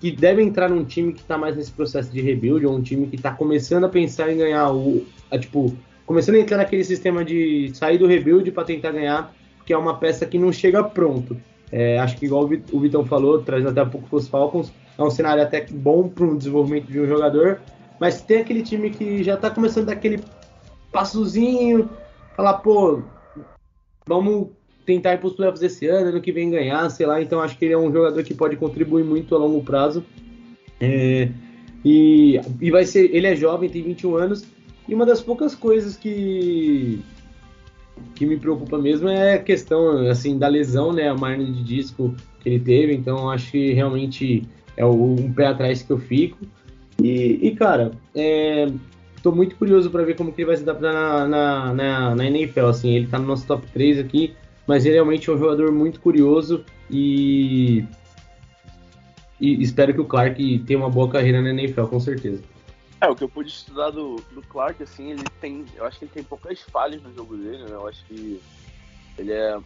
que 0.00 0.10
deve 0.10 0.42
entrar 0.42 0.70
num 0.70 0.82
time 0.82 1.12
que 1.12 1.20
está 1.20 1.36
mais 1.36 1.54
nesse 1.54 1.70
processo 1.70 2.10
de 2.10 2.22
rebuild, 2.22 2.64
ou 2.64 2.74
um 2.74 2.80
time 2.80 3.06
que 3.06 3.16
está 3.16 3.32
começando 3.32 3.84
a 3.84 3.88
pensar 3.88 4.32
em 4.32 4.38
ganhar 4.38 4.72
o. 4.72 5.06
A, 5.30 5.38
tipo, 5.38 5.76
começando 6.10 6.34
a 6.34 6.38
entrar 6.40 6.56
naquele 6.56 6.82
sistema 6.82 7.24
de 7.24 7.70
sair 7.72 7.96
do 7.96 8.04
rebuild 8.04 8.50
para 8.50 8.64
tentar 8.64 8.90
ganhar, 8.90 9.32
que 9.64 9.72
é 9.72 9.78
uma 9.78 9.96
peça 9.96 10.26
que 10.26 10.40
não 10.40 10.52
chega 10.52 10.82
pronto. 10.82 11.40
É, 11.70 12.00
acho 12.00 12.16
que 12.16 12.26
igual 12.26 12.50
o 12.72 12.80
Vitão 12.80 13.06
falou, 13.06 13.40
trazendo 13.42 13.70
até 13.70 13.80
um 13.84 13.88
pouco 13.88 14.08
para 14.08 14.16
os 14.16 14.26
Falcons, 14.26 14.72
é 14.98 15.02
um 15.04 15.08
cenário 15.08 15.40
até 15.40 15.64
bom 15.70 16.08
para 16.08 16.24
o 16.24 16.36
desenvolvimento 16.36 16.86
de 16.86 16.98
um 16.98 17.06
jogador, 17.06 17.60
mas 18.00 18.20
tem 18.22 18.38
aquele 18.38 18.64
time 18.64 18.90
que 18.90 19.22
já 19.22 19.34
está 19.34 19.50
começando 19.50 19.84
a 19.84 19.86
dar 19.86 19.92
aquele 19.92 20.20
passozinho, 20.90 21.88
falar, 22.36 22.54
pô, 22.54 23.04
vamos 24.04 24.48
tentar 24.84 25.14
ir 25.14 25.18
para 25.18 25.28
os 25.28 25.34
playoffs 25.34 25.62
esse 25.62 25.86
ano, 25.86 26.08
ano 26.08 26.20
que 26.20 26.32
vem 26.32 26.50
ganhar, 26.50 26.90
sei 26.90 27.06
lá. 27.06 27.22
Então 27.22 27.40
acho 27.40 27.56
que 27.56 27.66
ele 27.66 27.74
é 27.74 27.78
um 27.78 27.92
jogador 27.92 28.20
que 28.24 28.34
pode 28.34 28.56
contribuir 28.56 29.04
muito 29.04 29.32
a 29.36 29.38
longo 29.38 29.62
prazo. 29.62 30.04
É, 30.80 31.28
e, 31.84 32.40
e 32.60 32.68
vai 32.72 32.84
ser, 32.84 33.14
ele 33.14 33.28
é 33.28 33.36
jovem, 33.36 33.70
tem 33.70 33.84
21 33.84 34.16
anos. 34.16 34.59
E 34.88 34.94
uma 34.94 35.06
das 35.06 35.20
poucas 35.20 35.54
coisas 35.54 35.96
que 35.96 37.00
que 38.14 38.24
me 38.24 38.38
preocupa 38.38 38.78
mesmo 38.78 39.08
é 39.08 39.34
a 39.34 39.38
questão 39.38 40.08
assim 40.08 40.38
da 40.38 40.48
lesão, 40.48 40.90
né, 40.90 41.08
a 41.08 41.14
marne 41.14 41.52
de 41.52 41.62
disco 41.62 42.14
que 42.40 42.48
ele 42.48 42.60
teve. 42.60 42.94
Então 42.94 43.30
acho 43.30 43.50
que 43.52 43.72
realmente 43.72 44.42
é 44.76 44.84
um 44.84 45.32
pé 45.32 45.46
atrás 45.46 45.82
que 45.82 45.90
eu 45.90 45.98
fico. 45.98 46.38
E, 47.02 47.38
e 47.42 47.54
cara, 47.54 47.92
é, 48.14 48.70
tô 49.22 49.32
muito 49.32 49.56
curioso 49.56 49.90
para 49.90 50.02
ver 50.02 50.16
como 50.16 50.32
que 50.32 50.40
ele 50.40 50.46
vai 50.46 50.56
se 50.56 50.62
adaptar 50.62 50.92
na, 50.92 51.28
na, 51.28 51.74
na, 51.74 52.14
na 52.14 52.26
NFL. 52.26 52.66
Assim, 52.66 52.94
ele 52.94 53.06
tá 53.06 53.18
no 53.18 53.26
nosso 53.26 53.46
top 53.46 53.66
3 53.72 53.98
aqui 53.98 54.34
mas 54.70 54.86
ele 54.86 54.94
realmente 54.94 55.28
é 55.28 55.32
um 55.32 55.38
jogador 55.38 55.72
muito 55.72 56.00
curioso 56.00 56.64
e, 56.88 57.84
e 59.40 59.60
espero 59.60 59.92
que 59.92 60.00
o 60.00 60.04
Clark 60.04 60.60
tenha 60.60 60.78
uma 60.78 60.88
boa 60.88 61.10
carreira 61.10 61.42
na 61.42 61.50
NFL, 61.50 61.86
com 61.86 61.98
certeza. 61.98 62.40
É, 63.02 63.08
o 63.08 63.16
que 63.16 63.24
eu 63.24 63.28
pude 63.28 63.48
estudar 63.48 63.90
do, 63.90 64.16
do 64.30 64.42
Clark, 64.42 64.82
assim, 64.82 65.10
ele 65.10 65.24
tem. 65.40 65.64
Eu 65.74 65.86
acho 65.86 65.98
que 65.98 66.04
ele 66.04 66.12
tem 66.12 66.22
poucas 66.24 66.60
falhas 66.64 67.02
no 67.02 67.12
jogo 67.14 67.36
dele, 67.36 67.64
né? 67.64 67.72
Eu 67.72 67.86
acho 67.86 68.04
que 68.06 68.40
ele 69.16 69.32
é 69.32 69.58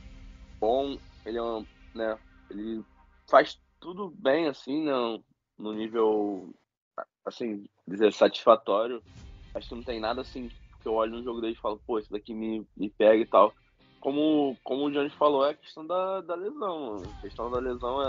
bom, 0.60 0.96
ele 1.24 1.38
é 1.38 1.42
um, 1.42 1.66
né, 1.94 2.18
ele 2.50 2.84
faz 3.28 3.58
tudo 3.80 4.10
bem 4.10 4.46
assim, 4.46 4.84
né, 4.84 4.92
no 5.58 5.72
nível 5.72 6.54
assim, 7.24 7.64
dizer 7.86 8.12
satisfatório. 8.12 9.02
Acho 9.54 9.68
que 9.68 9.74
não 9.74 9.82
tem 9.82 10.00
nada 10.00 10.22
assim 10.22 10.48
que 10.48 10.88
eu 10.88 10.94
olho 10.94 11.12
no 11.12 11.22
jogo 11.22 11.40
dele 11.40 11.54
e 11.54 11.60
falo, 11.60 11.80
pô, 11.86 11.98
isso 11.98 12.10
daqui 12.10 12.34
me, 12.34 12.66
me 12.76 12.90
pega 12.90 13.22
e 13.22 13.26
tal. 13.26 13.54
Como, 14.00 14.58
como 14.62 14.86
o 14.86 14.90
Jones 14.90 15.14
falou, 15.14 15.46
é 15.46 15.50
a 15.50 15.56
questão 15.56 15.86
da, 15.86 16.20
da 16.20 16.34
lesão. 16.34 17.14
A 17.18 17.20
questão 17.22 17.50
da 17.50 17.58
lesão 17.58 18.02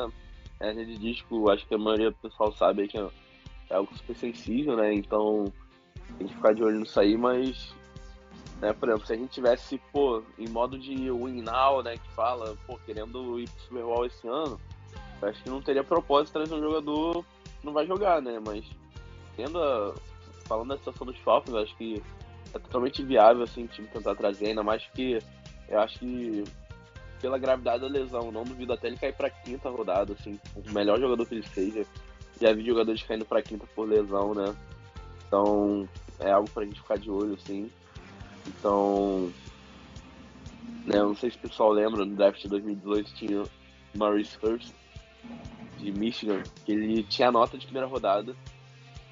é, 0.62 0.68
é 0.68 0.70
a 0.70 0.74
rede 0.74 0.98
disco, 0.98 1.50
acho 1.50 1.66
que 1.68 1.74
a 1.74 1.78
maioria 1.78 2.12
do 2.12 2.18
pessoal 2.18 2.52
sabe 2.52 2.88
que 2.88 2.98
é, 2.98 3.10
é 3.70 3.76
algo 3.76 3.96
super 3.96 4.16
sensível, 4.16 4.76
né? 4.76 4.94
Então 4.94 5.52
tem 6.18 6.28
que 6.28 6.36
ficar 6.36 6.54
de 6.54 6.64
olho 6.64 6.80
nisso 6.80 7.00
aí, 7.00 7.18
mas 7.18 7.74
né, 8.62 8.74
por 8.74 8.90
exemplo, 8.90 9.06
se 9.06 9.14
a 9.14 9.18
gente 9.18 9.30
tivesse, 9.30 9.78
pô, 9.92 10.24
em 10.38 10.48
modo 10.48 10.78
de 10.78 11.12
win 11.12 11.42
now, 11.42 11.84
né, 11.84 11.98
que 11.98 12.10
fala, 12.14 12.56
pô, 12.66 12.80
querendo 12.86 13.40
ir 13.40 13.50
pro 13.50 13.62
Super 13.64 13.84
Bowl 13.84 14.06
esse 14.06 14.28
ano, 14.28 14.60
acho 15.22 15.44
que 15.44 15.50
não 15.50 15.62
teria 15.62 15.84
propósito 15.84 16.34
trazer 16.34 16.54
um 16.54 16.62
jogador 16.62 17.26
que 17.60 17.66
não 17.66 17.74
vai 17.74 17.86
jogar, 17.86 18.22
né, 18.22 18.40
mas 18.46 18.66
tendo 19.36 19.62
a, 19.62 19.94
falando 20.46 20.70
da 20.70 20.78
situação 20.78 21.06
dos 21.06 21.18
Falcons, 21.20 21.56
acho 21.56 21.76
que 21.76 22.02
é 22.54 22.60
totalmente 22.60 23.04
viável, 23.04 23.44
assim, 23.44 23.66
o 23.66 23.68
time 23.68 23.88
tentar 23.88 24.16
trazer, 24.16 24.48
ainda 24.48 24.64
mais 24.64 24.86
que 24.94 25.20
eu 25.68 25.80
acho 25.80 26.00
que 26.00 26.44
pela 27.22 27.38
gravidade 27.38 27.82
da 27.82 27.88
lesão, 27.88 28.32
não 28.32 28.44
duvido 28.44 28.74
até 28.74 28.88
ele 28.88 28.98
cair 28.98 29.14
pra 29.14 29.30
quinta 29.30 29.70
rodada, 29.70 30.14
assim, 30.14 30.40
o 30.56 30.72
melhor 30.72 31.00
jogador 31.00 31.26
que 31.26 31.36
ele 31.36 31.48
seja. 31.48 31.86
Já 32.40 32.54
vi 32.54 32.66
jogadores 32.66 33.04
caindo 33.04 33.26
pra 33.26 33.42
quinta 33.42 33.66
por 33.76 33.88
lesão, 33.88 34.34
né? 34.34 34.56
Então, 35.28 35.88
é 36.20 36.32
algo 36.32 36.50
pra 36.50 36.66
gente 36.66 36.82
ficar 36.82 36.98
de 36.98 37.10
olho, 37.10 37.34
assim. 37.36 37.70
Então, 38.48 39.32
né, 40.86 41.00
não 41.00 41.16
sei 41.16 41.32
se 41.32 41.38
o 41.38 41.42
pessoal 41.42 41.72
lembra, 41.72 42.06
no 42.06 42.16
draft 42.16 42.42
de 42.42 42.48
2018 42.48 43.14
tinha 43.14 43.44
Maurice 43.96 44.38
Hurst, 44.42 44.72
de 45.78 45.92
Michigan, 45.92 46.44
que 46.66 46.72
ele 46.72 47.04
tinha 47.04 47.32
nota 47.32 47.58
de 47.58 47.66
primeira 47.66 47.88
rodada, 47.88 48.36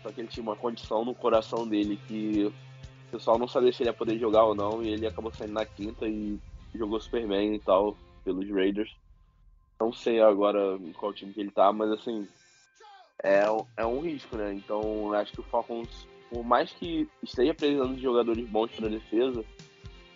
só 0.02 0.12
que 0.12 0.22
ele 0.22 0.28
tinha 0.28 0.44
uma 0.44 0.56
condição 0.56 1.04
no 1.04 1.16
coração 1.16 1.68
dele 1.68 2.00
que 2.08 2.46
o 2.46 3.12
pessoal 3.12 3.38
não 3.38 3.48
sabia 3.48 3.72
se 3.72 3.84
ele 3.84 3.90
ia 3.90 3.94
poder 3.94 4.20
jogar 4.20 4.44
ou 4.44 4.56
não, 4.56 4.84
e 4.84 4.90
ele 4.90 5.08
acabou 5.08 5.32
saindo 5.34 5.54
na 5.54 5.66
quinta 5.66 6.08
e 6.08 6.40
jogou 6.76 7.00
super 7.00 7.28
bem 7.28 7.56
e 7.56 7.60
tal, 7.60 7.98
pelos 8.24 8.50
Raiders. 8.50 8.92
Não 9.80 9.92
sei 9.92 10.22
agora 10.22 10.78
em 10.78 10.94
qual 10.94 11.14
time 11.14 11.34
que 11.34 11.42
ele 11.42 11.52
tá, 11.52 11.72
mas 11.74 11.92
assim, 11.92 12.28
é, 13.24 13.44
é 13.78 13.86
um 13.86 14.02
risco, 14.02 14.36
né? 14.36 14.54
Então 14.54 15.14
acho 15.14 15.32
que 15.32 15.40
o 15.40 15.44
Falcons, 15.44 16.08
por 16.30 16.44
mais 16.44 16.72
que 16.74 17.10
esteja 17.24 17.54
precisando 17.54 17.96
de 17.96 18.02
jogadores 18.02 18.48
bons 18.50 18.72
para 18.72 18.90
defesa, 18.90 19.44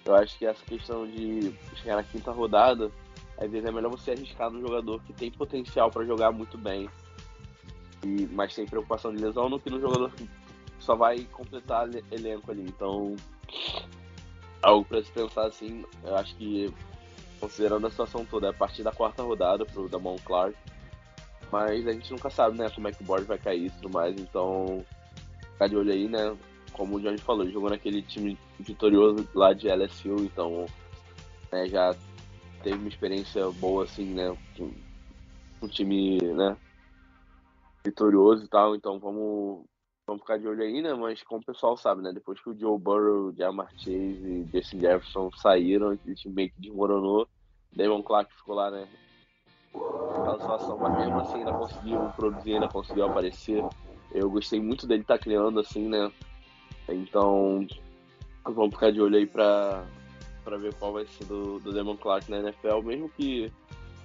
eu 0.05 0.15
acho 0.15 0.37
que 0.37 0.45
essa 0.45 0.63
questão 0.65 1.07
de 1.07 1.53
chegar 1.75 1.95
na 1.95 2.03
quinta 2.03 2.31
rodada, 2.31 2.91
às 3.37 3.49
vezes 3.49 3.67
é 3.67 3.71
melhor 3.71 3.89
você 3.89 4.11
arriscar 4.11 4.51
no 4.51 4.61
jogador 4.61 5.01
que 5.03 5.13
tem 5.13 5.31
potencial 5.31 5.89
para 5.89 6.05
jogar 6.05 6.31
muito 6.31 6.57
bem 6.57 6.89
e, 8.03 8.27
mas 8.31 8.53
sem 8.53 8.65
preocupação 8.65 9.13
de 9.13 9.23
lesão 9.23 9.49
no 9.49 9.59
que 9.59 9.69
no 9.69 9.79
jogador 9.79 10.11
que 10.11 10.29
só 10.79 10.95
vai 10.95 11.25
completar 11.25 11.89
elenco 12.11 12.51
ali. 12.51 12.61
Então, 12.61 13.15
algo 14.61 14.85
para 14.85 15.03
se 15.03 15.11
pensar 15.11 15.47
assim, 15.47 15.83
eu 16.03 16.15
acho 16.15 16.35
que 16.35 16.73
considerando 17.39 17.85
a 17.87 17.89
situação 17.89 18.25
toda, 18.25 18.47
é 18.47 18.49
a 18.49 18.53
partir 18.53 18.83
da 18.83 18.91
quarta 18.91 19.23
rodada 19.23 19.65
pro 19.65 19.87
Damon 19.87 20.17
Clark. 20.25 20.55
Mas 21.51 21.87
a 21.87 21.93
gente 21.93 22.11
nunca 22.11 22.29
sabe, 22.29 22.57
né, 22.57 22.69
como 22.69 22.87
é 22.87 22.91
que 22.91 23.01
o 23.01 23.05
board 23.05 23.25
vai 23.25 23.37
cair 23.37 23.67
e 23.67 23.69
tudo 23.69 23.89
mais, 23.89 24.19
então 24.19 24.83
ficar 25.53 25.67
de 25.67 25.77
olho 25.77 25.91
aí, 25.91 26.07
né? 26.07 26.37
Como 26.73 26.97
o 26.97 27.01
Johnny 27.01 27.17
falou, 27.17 27.49
jogou 27.49 27.69
naquele 27.69 28.01
time 28.01 28.37
vitorioso 28.59 29.27
lá 29.33 29.53
de 29.53 29.67
LSU, 29.69 30.15
então 30.21 30.65
né, 31.51 31.67
já 31.67 31.95
teve 32.61 32.77
uma 32.77 32.89
experiência 32.89 33.49
boa 33.51 33.85
assim, 33.85 34.13
né? 34.13 34.35
Com 34.57 34.71
um 35.61 35.67
time, 35.67 36.17
né? 36.19 36.55
vitorioso 37.87 38.43
e 38.43 38.47
tal, 38.47 38.75
então 38.75 38.99
vamos, 38.99 39.65
vamos 40.05 40.21
ficar 40.21 40.37
de 40.37 40.47
olho 40.47 40.61
aí, 40.61 40.81
né? 40.81 40.93
Mas 40.93 41.23
como 41.23 41.41
o 41.41 41.45
pessoal 41.45 41.77
sabe, 41.77 42.01
né? 42.01 42.11
Depois 42.13 42.39
que 42.41 42.49
o 42.49 42.57
Joe 42.57 42.77
Burrow, 42.77 43.33
Jamar 43.33 43.71
Chase 43.77 43.91
e 43.91 44.49
Justin 44.53 44.79
Jefferson 44.79 45.29
saíram, 45.37 45.91
o 45.91 46.15
time 46.15 46.35
meio 46.35 46.49
que 46.51 46.61
desmoronou. 46.61 47.27
Damon 47.75 48.03
Clark 48.03 48.33
ficou 48.35 48.55
lá, 48.55 48.71
né? 48.71 48.87
Aquela 50.19 50.39
situação, 50.39 50.77
mas 50.77 50.97
mesmo 50.97 51.19
assim 51.19 51.37
ainda 51.39 51.53
conseguiu 51.53 51.99
produzir, 52.15 52.53
ainda 52.53 52.67
conseguiu 52.67 53.05
aparecer. 53.05 53.63
Eu 54.11 54.29
gostei 54.29 54.59
muito 54.59 54.87
dele 54.87 55.01
estar 55.01 55.17
tá 55.17 55.23
criando 55.23 55.59
assim, 55.59 55.87
né? 55.87 56.11
Então 56.89 57.65
vamos 58.45 58.73
ficar 58.73 58.91
de 58.91 59.01
olho 59.01 59.17
aí 59.17 59.25
pra, 59.25 59.83
pra 60.43 60.57
ver 60.57 60.73
qual 60.75 60.93
vai 60.93 61.05
ser 61.05 61.25
do, 61.25 61.59
do 61.59 61.73
Damon 61.73 61.97
Clark 61.97 62.29
na 62.31 62.39
NFL, 62.39 62.81
mesmo 62.83 63.09
que 63.09 63.51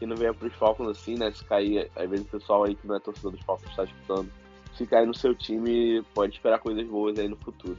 que 0.02 0.06
não 0.06 0.16
venha 0.16 0.34
pros 0.34 0.52
Falcons 0.54 0.88
assim, 0.88 1.16
né? 1.16 1.30
Se 1.30 1.44
cair, 1.44 1.88
às 1.94 2.10
vezes 2.10 2.26
o 2.26 2.28
pessoal 2.28 2.64
aí 2.64 2.74
que 2.74 2.88
não 2.88 2.96
é 2.96 2.98
torcedor 2.98 3.30
dos 3.30 3.42
Falcons 3.42 3.70
está 3.70 3.84
escutando, 3.84 4.28
se 4.76 4.84
cair 4.84 5.06
no 5.06 5.14
seu 5.14 5.32
time, 5.32 6.02
pode 6.12 6.34
esperar 6.34 6.58
coisas 6.58 6.84
boas 6.88 7.16
aí 7.20 7.28
no 7.28 7.36
futuro. 7.36 7.78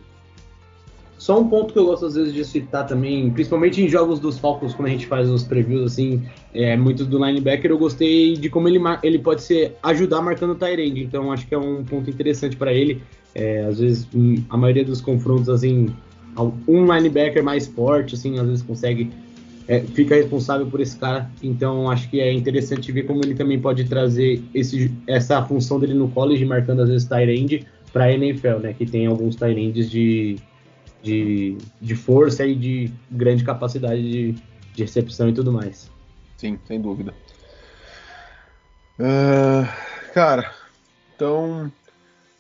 Só 1.24 1.40
um 1.40 1.48
ponto 1.48 1.72
que 1.72 1.80
eu 1.80 1.86
gosto 1.86 2.06
às 2.06 2.16
vezes 2.16 2.34
de 2.34 2.44
citar 2.44 2.86
também, 2.86 3.32
principalmente 3.32 3.82
em 3.82 3.88
jogos 3.88 4.20
dos 4.20 4.38
Falcons, 4.38 4.74
quando 4.74 4.90
a 4.90 4.92
gente 4.92 5.08
faz 5.08 5.30
os 5.30 5.42
previews, 5.42 5.94
assim, 5.94 6.22
é, 6.54 6.76
muito 6.76 7.06
do 7.06 7.18
linebacker, 7.18 7.72
eu 7.72 7.78
gostei 7.78 8.34
de 8.34 8.50
como 8.50 8.68
ele, 8.68 8.78
ele 9.02 9.18
pode 9.18 9.42
ser 9.42 9.78
ajudar 9.84 10.22
marcando 10.22 10.52
o 10.52 10.56
Tyrande, 10.56 11.02
então 11.02 11.32
acho 11.32 11.48
que 11.48 11.56
é 11.56 11.58
um 11.58 11.82
ponto 11.82 12.10
interessante 12.10 12.58
para 12.58 12.74
ele. 12.74 13.02
É, 13.34 13.64
às 13.64 13.80
vezes, 13.80 14.06
a 14.50 14.58
maioria 14.58 14.84
dos 14.84 15.00
confrontos, 15.00 15.48
assim, 15.48 15.96
um 16.68 16.94
linebacker 16.94 17.42
mais 17.42 17.68
forte, 17.68 18.16
assim, 18.16 18.38
às 18.38 18.46
vezes 18.46 18.62
consegue 18.62 19.10
é, 19.66 19.80
fica 19.80 20.16
responsável 20.16 20.68
por 20.68 20.82
esse 20.82 20.98
cara. 20.98 21.32
Então 21.42 21.90
acho 21.90 22.10
que 22.10 22.20
é 22.20 22.34
interessante 22.34 22.92
ver 22.92 23.04
como 23.04 23.24
ele 23.24 23.34
também 23.34 23.62
pode 23.62 23.86
trazer 23.86 24.44
esse, 24.54 24.92
essa 25.08 25.42
função 25.46 25.80
dele 25.80 25.94
no 25.94 26.10
college, 26.10 26.44
marcando 26.44 26.82
às 26.82 26.90
vezes 26.90 27.08
tight 27.08 27.32
end 27.32 27.66
para 27.94 28.04
a 28.04 28.12
NFL, 28.12 28.58
né? 28.62 28.74
Que 28.74 28.86
tem 28.86 29.06
alguns 29.06 29.38
tight 29.38 29.58
ends 29.58 29.90
de, 29.90 30.36
de, 31.04 31.58
de 31.82 31.96
força 31.96 32.46
e 32.46 32.56
de 32.56 32.92
grande 33.12 33.44
capacidade 33.44 34.02
de, 34.02 34.32
de 34.74 34.82
recepção 34.82 35.30
e 35.30 35.34
tudo 35.34 35.52
mais. 35.52 35.92
Sim, 36.38 36.58
sem 36.66 36.82
dúvida. 36.82 37.14
Uh, 39.00 39.68
cara, 40.14 40.52
então 41.16 41.72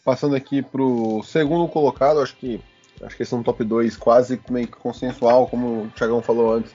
passando 0.04 0.36
aqui 0.36 0.62
pro 0.62 1.22
segundo 1.24 1.68
colocado, 1.68 2.20
acho 2.20 2.36
que 2.38 2.60
acho 3.02 3.18
que 3.18 3.24
esse 3.24 3.34
é 3.34 3.38
um 3.38 3.44
top 3.44 3.64
2 3.64 3.98
quase 3.98 4.40
meio 4.50 4.68
consensual, 4.68 5.48
como 5.48 5.84
o 5.84 5.88
Thiagão 5.90 6.22
falou 6.22 6.54
antes. 6.54 6.74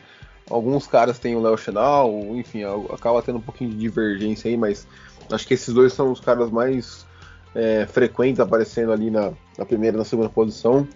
Alguns 0.51 0.87
caras 0.87 1.19
têm 1.19 1.37
o 1.37 1.41
Léo 1.41 1.57
Chenal, 1.59 2.11
enfim, 2.35 2.63
acaba 2.93 3.23
tendo 3.23 3.39
um 3.39 3.43
pouquinho 3.43 3.71
de 3.71 3.77
divergência 3.77 4.51
aí, 4.51 4.57
mas 4.57 4.87
acho 5.31 5.47
que 5.47 5.55
esses 5.55 5.73
dois 5.73 5.93
são 5.93 6.11
os 6.11 6.21
caras 6.21 6.51
mais 6.51 7.07
é, 7.55 7.87
frequentes 7.87 8.41
aparecendo 8.41 8.93
ali 8.93 9.11
na, 9.11 9.33
na, 9.57 9.65
primeira 9.65 9.97
e 9.97 9.99
na 9.99 10.05
segunda 10.05 10.29
posição. 10.29 10.89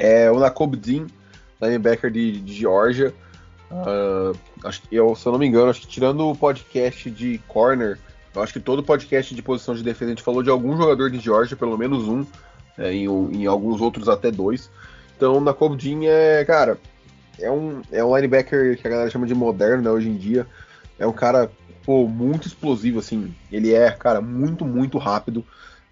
É 0.00 0.30
o 0.30 0.40
Nakob 0.40 0.76
Dean, 0.76 1.06
linebacker 1.60 2.10
de, 2.10 2.40
de 2.40 2.54
Georgia. 2.54 3.14
Uh, 3.70 4.36
acho 4.64 4.82
eu, 4.90 5.14
se 5.14 5.26
eu 5.26 5.32
não 5.32 5.38
me 5.38 5.46
engano, 5.46 5.70
acho 5.70 5.82
que 5.82 5.86
tirando 5.86 6.28
o 6.28 6.34
podcast 6.34 7.08
de 7.10 7.38
corner, 7.46 7.98
eu 8.34 8.42
acho 8.42 8.54
que 8.54 8.60
todo 8.60 8.82
podcast 8.82 9.34
de 9.34 9.42
posição 9.42 9.74
de 9.74 9.82
defesa 9.82 10.06
a 10.06 10.14
gente 10.14 10.22
falou 10.22 10.42
de 10.42 10.50
algum 10.50 10.76
jogador 10.76 11.10
de 11.10 11.20
Georgia, 11.20 11.56
pelo 11.56 11.76
menos 11.76 12.08
um, 12.08 12.24
é, 12.78 12.92
em, 12.92 13.04
em, 13.04 13.46
alguns 13.46 13.80
outros 13.80 14.08
até 14.08 14.30
dois. 14.30 14.70
Então, 15.16 15.38
na 15.38 15.52
Dean 15.52 16.04
é, 16.04 16.44
cara, 16.46 16.78
é 17.38 17.50
um, 17.50 17.82
é 17.92 18.02
um 18.02 18.16
linebacker 18.16 18.78
que 18.78 18.86
a 18.86 18.90
galera 18.90 19.10
chama 19.10 19.26
de 19.26 19.34
moderno, 19.34 19.82
né, 19.82 19.90
hoje 19.90 20.08
em 20.08 20.16
dia. 20.16 20.46
É 20.98 21.06
um 21.06 21.12
cara, 21.12 21.50
pô, 21.84 22.08
muito 22.08 22.48
explosivo, 22.48 22.98
assim. 22.98 23.34
Ele 23.52 23.74
é, 23.74 23.90
cara, 23.90 24.20
muito, 24.20 24.64
muito 24.64 24.96
rápido. 24.96 25.44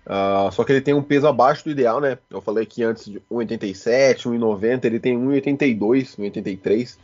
Uh, 0.09 0.51
só 0.53 0.65
que 0.65 0.73
ele 0.73 0.81
tem 0.81 0.95
um 0.95 1.03
peso 1.03 1.27
abaixo 1.27 1.65
do 1.65 1.71
ideal, 1.71 2.01
né? 2.01 2.17
Eu 2.31 2.41
falei 2.41 2.65
aqui 2.65 2.83
antes 2.83 3.05
de 3.05 3.21
1,87, 3.31 4.23
1,90, 4.23 4.85
ele 4.87 4.99
tem 4.99 5.19
1,82, 5.19 6.17
1,83. 6.17 6.97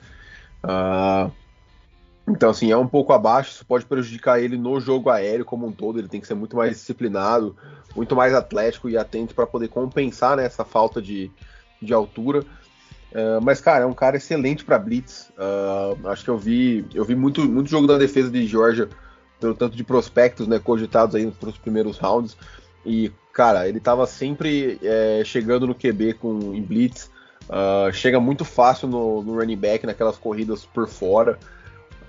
Uh, 0.65 1.31
então, 2.27 2.49
assim, 2.49 2.73
é 2.73 2.77
um 2.77 2.87
pouco 2.87 3.13
abaixo, 3.13 3.51
isso 3.51 3.67
pode 3.67 3.85
prejudicar 3.85 4.41
ele 4.41 4.57
no 4.57 4.81
jogo 4.81 5.11
aéreo 5.11 5.45
como 5.45 5.67
um 5.67 5.73
todo. 5.73 5.99
Ele 5.99 6.09
tem 6.09 6.19
que 6.19 6.27
ser 6.27 6.33
muito 6.33 6.57
mais 6.57 6.71
disciplinado, 6.71 7.55
muito 7.95 8.17
mais 8.17 8.33
atlético 8.33 8.89
e 8.89 8.97
atento 8.97 9.35
para 9.35 9.47
poder 9.47 9.69
compensar 9.69 10.39
né, 10.39 10.47
essa 10.47 10.65
falta 10.65 11.03
de, 11.03 11.31
de 11.83 11.93
altura. 11.93 12.41
Uh, 12.41 13.39
mas, 13.43 13.61
cara, 13.61 13.85
é 13.85 13.87
um 13.87 13.93
cara 13.93 14.17
excelente 14.17 14.65
para 14.65 14.79
blitz. 14.79 15.31
Uh, 15.37 16.09
acho 16.09 16.25
que 16.25 16.31
eu 16.31 16.39
vi, 16.39 16.87
eu 16.95 17.05
vi 17.05 17.15
muito, 17.15 17.47
muito 17.47 17.69
jogo 17.69 17.87
da 17.87 17.99
defesa 17.99 18.31
de 18.31 18.47
Georgia, 18.47 18.89
pelo 19.39 19.55
tanto 19.55 19.77
de 19.77 19.85
prospectos, 19.85 20.49
né, 20.49 20.59
cogitados 20.59 21.15
aí 21.15 21.31
para 21.31 21.51
os 21.51 21.59
primeiros 21.59 21.99
rounds. 21.99 22.35
E, 22.85 23.11
cara, 23.33 23.69
ele 23.69 23.79
estava 23.79 24.07
sempre 24.07 24.79
é, 24.83 25.23
chegando 25.25 25.67
no 25.67 25.75
QB 25.75 26.15
com 26.15 26.55
em 26.55 26.63
blitz. 26.63 27.11
Uh, 27.45 27.93
chega 27.93 28.19
muito 28.19 28.45
fácil 28.45 28.89
no, 28.89 29.23
no, 29.23 29.35
running 29.39 29.57
back, 29.57 29.85
naquelas 29.85 30.17
corridas 30.17 30.65
por 30.65 30.89
fora. 30.89 31.39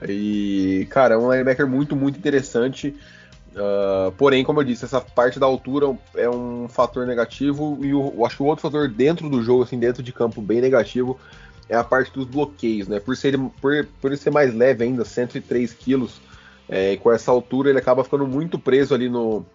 E, 0.07 0.88
cara, 0.89 1.15
é 1.15 1.17
um 1.17 1.31
linebacker 1.31 1.67
muito, 1.67 1.95
muito 1.95 2.17
interessante. 2.17 2.95
Uh, 3.51 4.11
porém, 4.13 4.43
como 4.43 4.59
eu 4.59 4.63
disse, 4.65 4.83
essa 4.83 4.99
parte 4.99 5.39
da 5.39 5.45
altura 5.45 5.97
é 6.15 6.29
um 6.29 6.67
fator 6.67 7.07
negativo 7.07 7.79
e 7.81 7.93
o, 7.93 8.13
eu 8.17 8.25
acho 8.25 8.35
que 8.35 8.43
o 8.43 8.45
outro 8.45 8.63
fator 8.63 8.89
dentro 8.89 9.29
do 9.29 9.41
jogo, 9.41 9.63
assim, 9.63 9.79
dentro 9.79 10.03
de 10.03 10.11
campo, 10.11 10.41
bem 10.41 10.59
negativo, 10.59 11.17
é 11.69 11.75
a 11.75 11.83
parte 11.83 12.11
dos 12.11 12.25
bloqueios, 12.25 12.88
né? 12.88 12.99
Por, 12.99 13.15
ser, 13.15 13.38
por, 13.61 13.88
por 14.01 14.11
ele 14.11 14.17
ser 14.17 14.29
mais 14.29 14.53
leve 14.53 14.83
ainda, 14.83 15.05
103 15.05 15.73
quilos, 15.73 16.19
é, 16.67 16.97
com 16.97 17.11
essa 17.11 17.31
altura 17.31 17.69
ele 17.69 17.79
acaba 17.79 18.03
ficando 18.03 18.27
muito 18.27 18.59
preso 18.59 18.93
ali 18.93 19.07
no, 19.07 19.45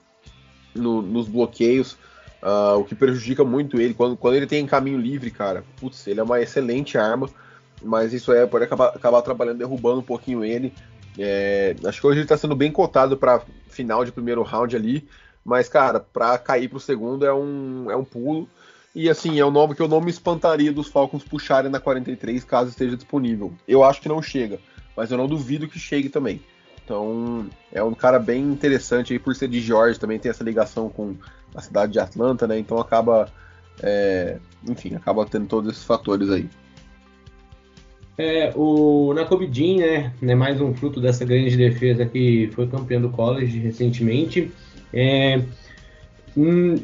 no 0.75 1.03
nos 1.03 1.29
bloqueios, 1.29 1.93
uh, 2.43 2.79
o 2.79 2.85
que 2.85 2.95
prejudica 2.95 3.45
muito 3.45 3.81
ele. 3.81 3.95
Quando, 3.95 4.17
quando 4.17 4.35
ele 4.35 4.47
tem 4.47 4.67
caminho 4.67 4.99
livre, 4.99 5.31
cara, 5.31 5.65
putz, 5.79 6.07
ele 6.07 6.21
é 6.21 6.23
uma 6.23 6.41
excelente 6.41 6.99
arma, 6.99 7.29
mas 7.83 8.13
isso 8.13 8.33
aí 8.33 8.47
pode 8.47 8.65
acabar, 8.65 8.89
acabar 8.89 9.19
atrapalhando, 9.19 9.59
derrubando 9.59 10.01
um 10.01 10.05
pouquinho 10.05 10.45
ele. 10.45 10.73
É, 11.19 11.75
acho 11.85 12.01
que 12.01 12.07
hoje 12.07 12.19
ele 12.19 12.25
está 12.25 12.37
sendo 12.37 12.55
bem 12.55 12.71
cotado 12.71 13.17
para 13.17 13.43
final 13.69 14.05
de 14.05 14.13
primeiro 14.13 14.43
round 14.43 14.75
ali, 14.77 15.09
mas, 15.45 15.69
cara, 15.69 16.01
para 16.01 16.39
cair 16.39 16.69
para 16.69 16.77
o 16.77 16.81
segundo 16.81 17.25
é 17.25 17.33
um, 17.33 17.91
é 17.91 17.97
um 17.97 18.05
pulo. 18.05 18.49
E 18.95 19.09
assim, 19.09 19.39
é 19.39 19.47
um 19.47 19.51
nome 19.51 19.75
que 19.75 19.83
eu 19.83 19.89
não 19.89 20.01
me 20.01 20.11
espantaria 20.11 20.73
dos 20.73 20.89
Falcons 20.89 21.23
puxarem 21.23 21.71
na 21.71 21.79
43 21.79 22.43
caso 22.45 22.71
esteja 22.71 22.97
disponível. 22.97 23.53
Eu 23.67 23.85
acho 23.85 24.01
que 24.01 24.09
não 24.09 24.21
chega, 24.21 24.59
mas 24.97 25.11
eu 25.11 25.19
não 25.19 25.29
duvido 25.29 25.69
que 25.69 25.79
chegue 25.79 26.09
também. 26.09 26.43
Então, 26.91 27.47
é 27.73 27.81
um 27.85 27.95
cara 27.95 28.19
bem 28.19 28.43
interessante 28.43 29.13
aí 29.13 29.19
por 29.21 29.33
ser 29.37 29.47
de 29.47 29.61
George, 29.61 30.01
também 30.01 30.19
tem 30.19 30.29
essa 30.29 30.43
ligação 30.43 30.89
com 30.89 31.15
a 31.55 31.61
cidade 31.61 31.93
de 31.93 32.01
Atlanta, 32.01 32.49
né? 32.49 32.59
Então 32.59 32.79
acaba, 32.79 33.29
é, 33.81 34.39
enfim, 34.69 34.97
acaba 34.97 35.25
tendo 35.25 35.47
todos 35.47 35.71
esses 35.71 35.85
fatores 35.85 36.29
aí. 36.31 36.51
É, 38.19 38.53
o 38.57 39.15
Nakobe 39.15 39.47
Dean, 39.47 39.77
né, 39.77 40.13
é 40.21 40.35
mais 40.35 40.61
um 40.61 40.75
fruto 40.75 41.01
dessa 41.01 41.25
grande 41.25 41.57
defesa 41.57 42.05
que 42.05 42.51
foi 42.55 42.67
campeão 42.67 43.01
do 43.01 43.11
college 43.11 43.57
recentemente. 43.61 44.51
É, 44.93 45.41
hum, 46.37 46.75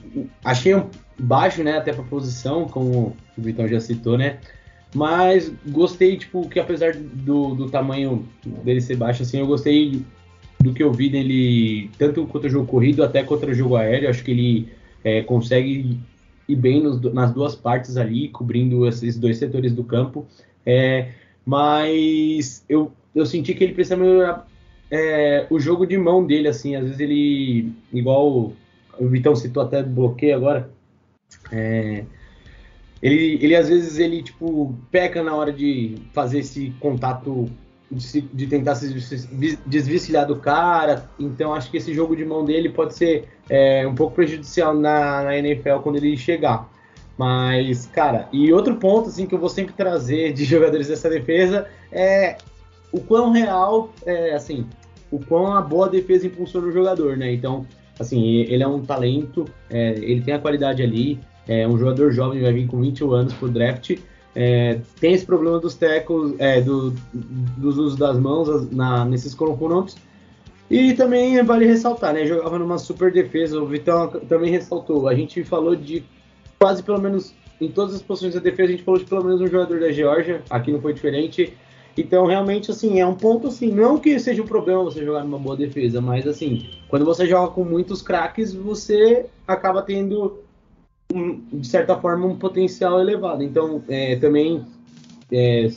achei 0.45 0.73
um 0.73 0.89
baixo, 1.19 1.65
né, 1.65 1.79
até 1.79 1.93
para 1.93 2.05
posição, 2.05 2.69
como 2.69 3.17
o 3.37 3.43
Vitão 3.43 3.67
já 3.67 3.81
citou, 3.81 4.17
né, 4.17 4.39
mas 4.95 5.53
gostei, 5.67 6.17
tipo, 6.17 6.49
que 6.49 6.59
apesar 6.59 6.95
do, 6.95 7.55
do 7.55 7.71
tamanho 7.71 8.27
dele 8.65 8.81
ser 8.81 8.97
baixo, 8.97 9.23
assim, 9.23 9.39
eu 9.39 9.47
gostei 9.47 10.03
do 10.61 10.73
que 10.73 10.83
eu 10.83 10.93
vi 10.93 11.09
dele, 11.09 11.91
tanto 11.99 12.27
contra 12.27 12.49
o 12.49 12.51
jogo 12.51 12.67
corrido 12.67 13.05
até 13.05 13.23
contra 13.23 13.51
o 13.51 13.55
jogo 13.55 13.77
aéreo, 13.77 14.09
acho 14.09 14.25
que 14.25 14.31
ele 14.31 14.69
é, 15.05 15.23
consegue 15.23 15.99
ir 16.49 16.57
bem 16.57 16.83
nos, 16.83 17.01
nas 17.13 17.33
duas 17.33 17.55
partes 17.55 17.97
ali, 17.97 18.29
cobrindo 18.29 18.87
esses 18.87 19.19
dois 19.19 19.37
setores 19.37 19.73
do 19.73 19.85
campo. 19.85 20.27
É, 20.65 21.11
mas 21.45 22.65
eu, 22.69 22.91
eu 23.15 23.27
senti 23.27 23.55
que 23.55 23.65
ele 23.65 23.75
precisa 23.75 23.97
melhorar 23.97 24.47
é, 24.91 25.47
o 25.51 25.59
jogo 25.59 25.87
de 25.87 25.97
mão 25.99 26.27
dele, 26.27 26.49
assim, 26.49 26.75
às 26.75 26.85
vezes 26.85 27.01
ele, 27.01 27.73
igual 27.93 28.53
o 28.99 29.09
Vitão 29.09 29.37
citou 29.37 29.63
até 29.63 29.83
bloqueio 29.83 30.37
agora, 30.37 30.71
é, 31.53 32.05
ele, 33.03 33.39
ele 33.43 33.55
às 33.55 33.69
vezes 33.69 33.99
ele 33.99 34.23
tipo 34.23 34.75
peca 34.91 35.23
na 35.23 35.35
hora 35.35 35.53
de 35.53 35.97
fazer 36.13 36.39
esse 36.41 36.73
contato 36.81 37.49
de, 37.91 38.21
de, 38.21 38.47
tentar 38.47 38.75
se 38.75 38.93
desvencilhar 39.67 40.27
do 40.27 40.37
cara. 40.37 41.09
Então 41.19 41.55
acho 41.55 41.71
que 41.71 41.77
esse 41.77 41.93
jogo 41.95 42.17
de 42.17 42.25
mão 42.25 42.45
dele 42.45 42.69
pode 42.69 42.95
ser 42.95 43.29
é, 43.49 43.87
um 43.87 43.95
pouco 43.95 44.15
prejudicial 44.15 44.75
na, 44.75 45.25
na, 45.25 45.37
NFL 45.37 45.79
quando 45.83 45.97
ele 45.97 46.17
chegar. 46.17 46.71
Mas, 47.17 47.87
cara, 47.87 48.29
e 48.33 48.53
outro 48.53 48.77
ponto 48.77 49.09
assim 49.09 49.27
que 49.27 49.35
eu 49.35 49.39
vou 49.39 49.49
sempre 49.49 49.75
trazer 49.75 50.33
de 50.33 50.45
jogadores 50.47 50.89
dessa 50.89 51.09
defesa 51.09 51.67
é 51.91 52.37
o 52.93 53.01
quão 53.01 53.31
real, 53.31 53.91
é, 54.05 54.35
assim, 54.35 54.67
o 55.11 55.19
quão 55.19 55.53
a 55.55 55.61
boa 55.61 55.89
defesa 55.89 56.27
impulsiona 56.27 56.67
o 56.67 56.73
jogador, 56.73 57.17
né? 57.17 57.33
Então, 57.33 57.67
assim, 57.99 58.41
ele 58.41 58.63
é 58.63 58.67
um 58.67 58.83
talento, 58.83 59.45
é, 59.71 59.91
ele 59.93 60.21
tem 60.21 60.35
a 60.35 60.39
qualidade 60.39 60.83
ali, 60.83 61.19
é 61.47 61.67
um 61.67 61.79
jogador 61.79 62.13
jovem, 62.13 62.43
vai 62.43 62.53
vir 62.53 62.67
com 62.67 62.81
21 62.81 63.13
anos 63.13 63.33
pro 63.35 63.49
draft. 63.49 63.97
É, 64.35 64.81
tem 65.01 65.15
esse 65.15 65.25
problema 65.25 65.59
dos 65.59 65.75
tecos, 65.75 66.35
é, 66.39 66.61
do, 66.61 66.91
dos 67.13 67.79
usos 67.79 67.97
das 67.97 68.19
mãos 68.19 68.71
na, 68.71 69.05
nesses 69.05 69.35
confrontos. 69.35 69.97
E 70.71 70.95
também 70.95 71.43
vale 71.45 71.65
ressaltar, 71.65 72.13
né? 72.13 72.27
Jogava 72.27 72.59
numa 72.59 72.77
super 72.77 73.13
defesa, 73.13 73.61
o 73.61 73.67
Vitão 73.67 74.09
também 74.29 74.51
ressaltou. 74.51 75.09
A 75.09 75.15
gente 75.15 75.45
falou 75.45 75.77
de 75.77 76.05
quase 76.59 76.83
pelo 76.83 77.01
menos 77.01 77.33
em 77.61 77.69
todas 77.69 77.95
as 77.95 78.03
posições 78.03 78.35
da 78.35 78.41
defesa, 78.41 78.69
a 78.69 78.73
gente 78.73 78.83
falou 78.83 79.01
de 79.01 79.07
pelo 79.07 79.25
menos 79.25 79.41
um 79.41 79.47
jogador 79.47 79.81
da 79.81 79.91
Georgia, 79.91 80.43
aqui 80.51 80.73
não 80.73 80.81
foi 80.81 80.93
diferente. 80.93 81.53
Então, 81.97 82.27
realmente, 82.27 82.71
assim, 82.71 83.01
é 83.01 83.07
um 83.07 83.15
ponto 83.15 83.47
assim, 83.47 83.73
não 83.73 83.99
que 83.99 84.19
seja 84.19 84.43
um 84.43 84.47
problema 84.47 84.85
você 84.85 85.03
jogar 85.03 85.25
numa 85.25 85.39
boa 85.39 85.57
defesa, 85.57 86.01
mas 86.01 86.27
assim, 86.27 86.69
quando 86.89 87.07
você 87.07 87.27
joga 87.27 87.53
com 87.53 87.65
muitos 87.65 88.03
craques, 88.03 88.53
você 88.53 89.27
acaba 89.49 89.81
tendo, 89.81 90.41
um, 91.13 91.41
de 91.53 91.67
certa 91.67 91.97
forma, 91.97 92.27
um 92.27 92.37
potencial 92.37 93.01
elevado. 93.01 93.43
Então, 93.43 93.83
é, 93.89 94.17
também, 94.17 94.65
é, 95.31 95.71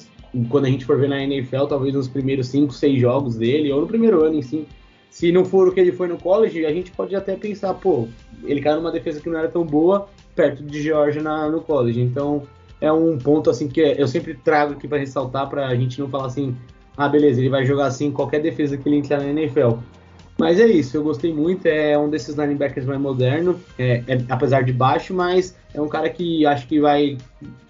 quando 0.49 0.65
a 0.65 0.69
gente 0.69 0.85
for 0.85 0.97
ver 0.97 1.09
na 1.09 1.21
NFL, 1.23 1.65
talvez 1.65 1.93
nos 1.93 2.07
primeiros 2.07 2.47
5, 2.47 2.73
6 2.73 3.01
jogos 3.01 3.35
dele, 3.35 3.71
ou 3.71 3.81
no 3.81 3.87
primeiro 3.87 4.23
ano 4.23 4.35
em 4.35 4.41
si, 4.41 4.67
se 5.09 5.31
não 5.31 5.43
for 5.43 5.67
o 5.67 5.71
que 5.71 5.79
ele 5.79 5.91
foi 5.91 6.07
no 6.07 6.17
college, 6.17 6.65
a 6.65 6.73
gente 6.73 6.91
pode 6.91 7.15
até 7.15 7.35
pensar, 7.35 7.73
pô, 7.73 8.07
ele 8.43 8.61
caiu 8.61 8.77
numa 8.77 8.91
defesa 8.91 9.19
que 9.19 9.29
não 9.29 9.39
era 9.39 9.47
tão 9.47 9.65
boa, 9.65 10.07
perto 10.35 10.63
de 10.63 10.81
Georgia 10.81 11.21
na, 11.21 11.49
no 11.49 11.61
college. 11.61 11.99
Então 11.99 12.43
é 12.79 12.91
um 12.91 13.17
ponto 13.17 13.49
assim 13.49 13.67
que 13.67 13.81
eu 13.81 14.07
sempre 14.07 14.35
trago 14.35 14.73
aqui 14.73 14.87
para 14.87 14.99
ressaltar 14.99 15.49
para 15.49 15.67
a 15.67 15.75
gente 15.75 15.99
não 15.99 16.07
falar 16.07 16.27
assim, 16.27 16.55
ah 16.95 17.09
beleza, 17.09 17.39
ele 17.39 17.49
vai 17.49 17.65
jogar 17.65 17.87
assim 17.87 18.11
qualquer 18.11 18.41
defesa 18.41 18.77
que 18.77 18.87
ele 18.87 18.97
entrar 18.97 19.19
na 19.19 19.29
NFL. 19.29 19.79
Mas 20.39 20.57
é 20.57 20.65
isso, 20.65 20.95
eu 20.95 21.03
gostei 21.03 21.33
muito, 21.33 21.65
é 21.65 21.97
um 21.97 22.09
desses 22.09 22.35
linebackers 22.35 22.85
mais 22.85 22.99
moderno, 22.99 23.59
é, 23.77 24.01
é, 24.07 24.23
apesar 24.29 24.63
de 24.63 24.71
baixo, 24.71 25.13
mas 25.13 25.53
é 25.73 25.81
um 25.81 25.89
cara 25.89 26.09
que 26.09 26.45
acho 26.45 26.65
que 26.65 26.79
vai 26.79 27.17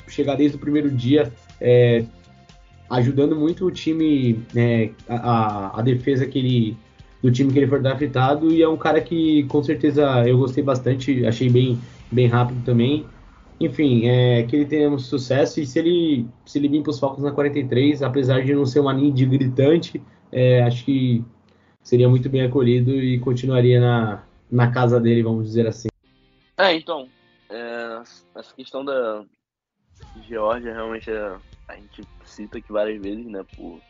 chegar 0.08 0.36
desde 0.36 0.56
o 0.56 0.60
primeiro 0.60 0.92
dia, 0.92 1.34
é, 1.60 2.06
ajudando 2.88 3.36
muito 3.36 3.66
o 3.66 3.72
time, 3.72 4.46
né, 4.54 4.92
a, 5.08 5.80
a, 5.80 5.82
defesa 5.82 6.28
que 6.28 6.38
ele, 6.38 6.78
do 7.24 7.32
time 7.32 7.52
que 7.52 7.58
ele 7.58 7.66
for 7.66 7.82
draftado, 7.82 8.52
e 8.52 8.62
é 8.62 8.70
um 8.70 8.78
cara 8.78 9.02
que 9.02 9.46
com 9.46 9.64
certeza 9.64 10.24
eu 10.28 10.38
gostei 10.38 10.64
bastante, 10.64 11.26
achei 11.26 11.50
bem 11.50 11.80
bem 12.12 12.28
rápido 12.28 12.64
também. 12.64 13.06
Enfim, 13.60 14.08
é, 14.08 14.44
que 14.44 14.56
ele 14.56 14.66
tenha 14.66 14.90
um 14.90 14.98
sucesso 14.98 15.60
e 15.60 15.66
se 15.66 15.80
ele, 15.80 16.28
se 16.46 16.58
ele 16.58 16.70
vir 16.70 16.82
para 16.82 16.92
os 16.92 17.00
Falcons 17.00 17.24
na 17.24 17.32
43, 17.32 18.02
apesar 18.02 18.42
de 18.42 18.54
não 18.54 18.66
ser 18.66 18.80
uma 18.80 18.94
ninja 18.94 19.26
gritante, 19.26 20.02
é, 20.32 20.64
acho 20.64 20.86
que 20.86 21.24
seria 21.90 22.08
muito 22.08 22.30
bem 22.30 22.44
acolhido 22.44 22.92
e 22.92 23.20
continuaria 23.20 23.80
na, 23.80 24.24
na 24.50 24.72
casa 24.72 25.00
dele, 25.00 25.24
vamos 25.24 25.48
dizer 25.48 25.66
assim. 25.66 25.88
É, 26.56 26.76
então, 26.76 27.10
é, 27.50 28.02
essa 28.36 28.54
questão 28.56 28.86
da 28.86 29.26
Georgia 30.28 30.72
realmente 30.72 31.10
é, 31.10 31.36
a 31.68 31.76
gente 31.76 32.04
cita 32.24 32.60
aqui 32.60 32.72
várias 32.72 33.02
vezes, 33.02 33.26
né, 33.26 33.44
por 33.56 33.82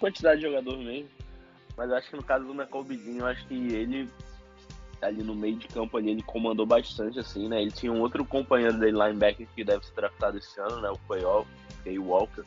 quantidade 0.00 0.40
de 0.40 0.48
jogador 0.48 0.76
mesmo, 0.78 1.08
mas 1.76 1.92
acho 1.92 2.10
que 2.10 2.16
no 2.16 2.24
caso 2.24 2.44
do 2.44 2.52
Michael 2.54 2.82
Bidinho, 2.82 3.24
acho 3.24 3.46
que 3.46 3.54
ele 3.54 4.10
ali 5.00 5.22
no 5.22 5.34
meio 5.34 5.56
de 5.56 5.68
campo 5.68 5.96
ali, 5.98 6.10
ele 6.10 6.22
comandou 6.22 6.66
bastante, 6.66 7.18
assim, 7.18 7.48
né? 7.48 7.60
Ele 7.60 7.70
tinha 7.70 7.92
um 7.92 8.00
outro 8.00 8.24
companheiro 8.24 8.78
dele, 8.78 8.96
linebacker, 8.96 9.46
que 9.54 9.62
deve 9.62 9.84
ser 9.84 9.94
draftado 9.94 10.38
esse 10.38 10.58
ano, 10.58 10.80
né? 10.80 10.90
O 10.90 10.98
Kay 11.84 11.98
Walker. 11.98 12.44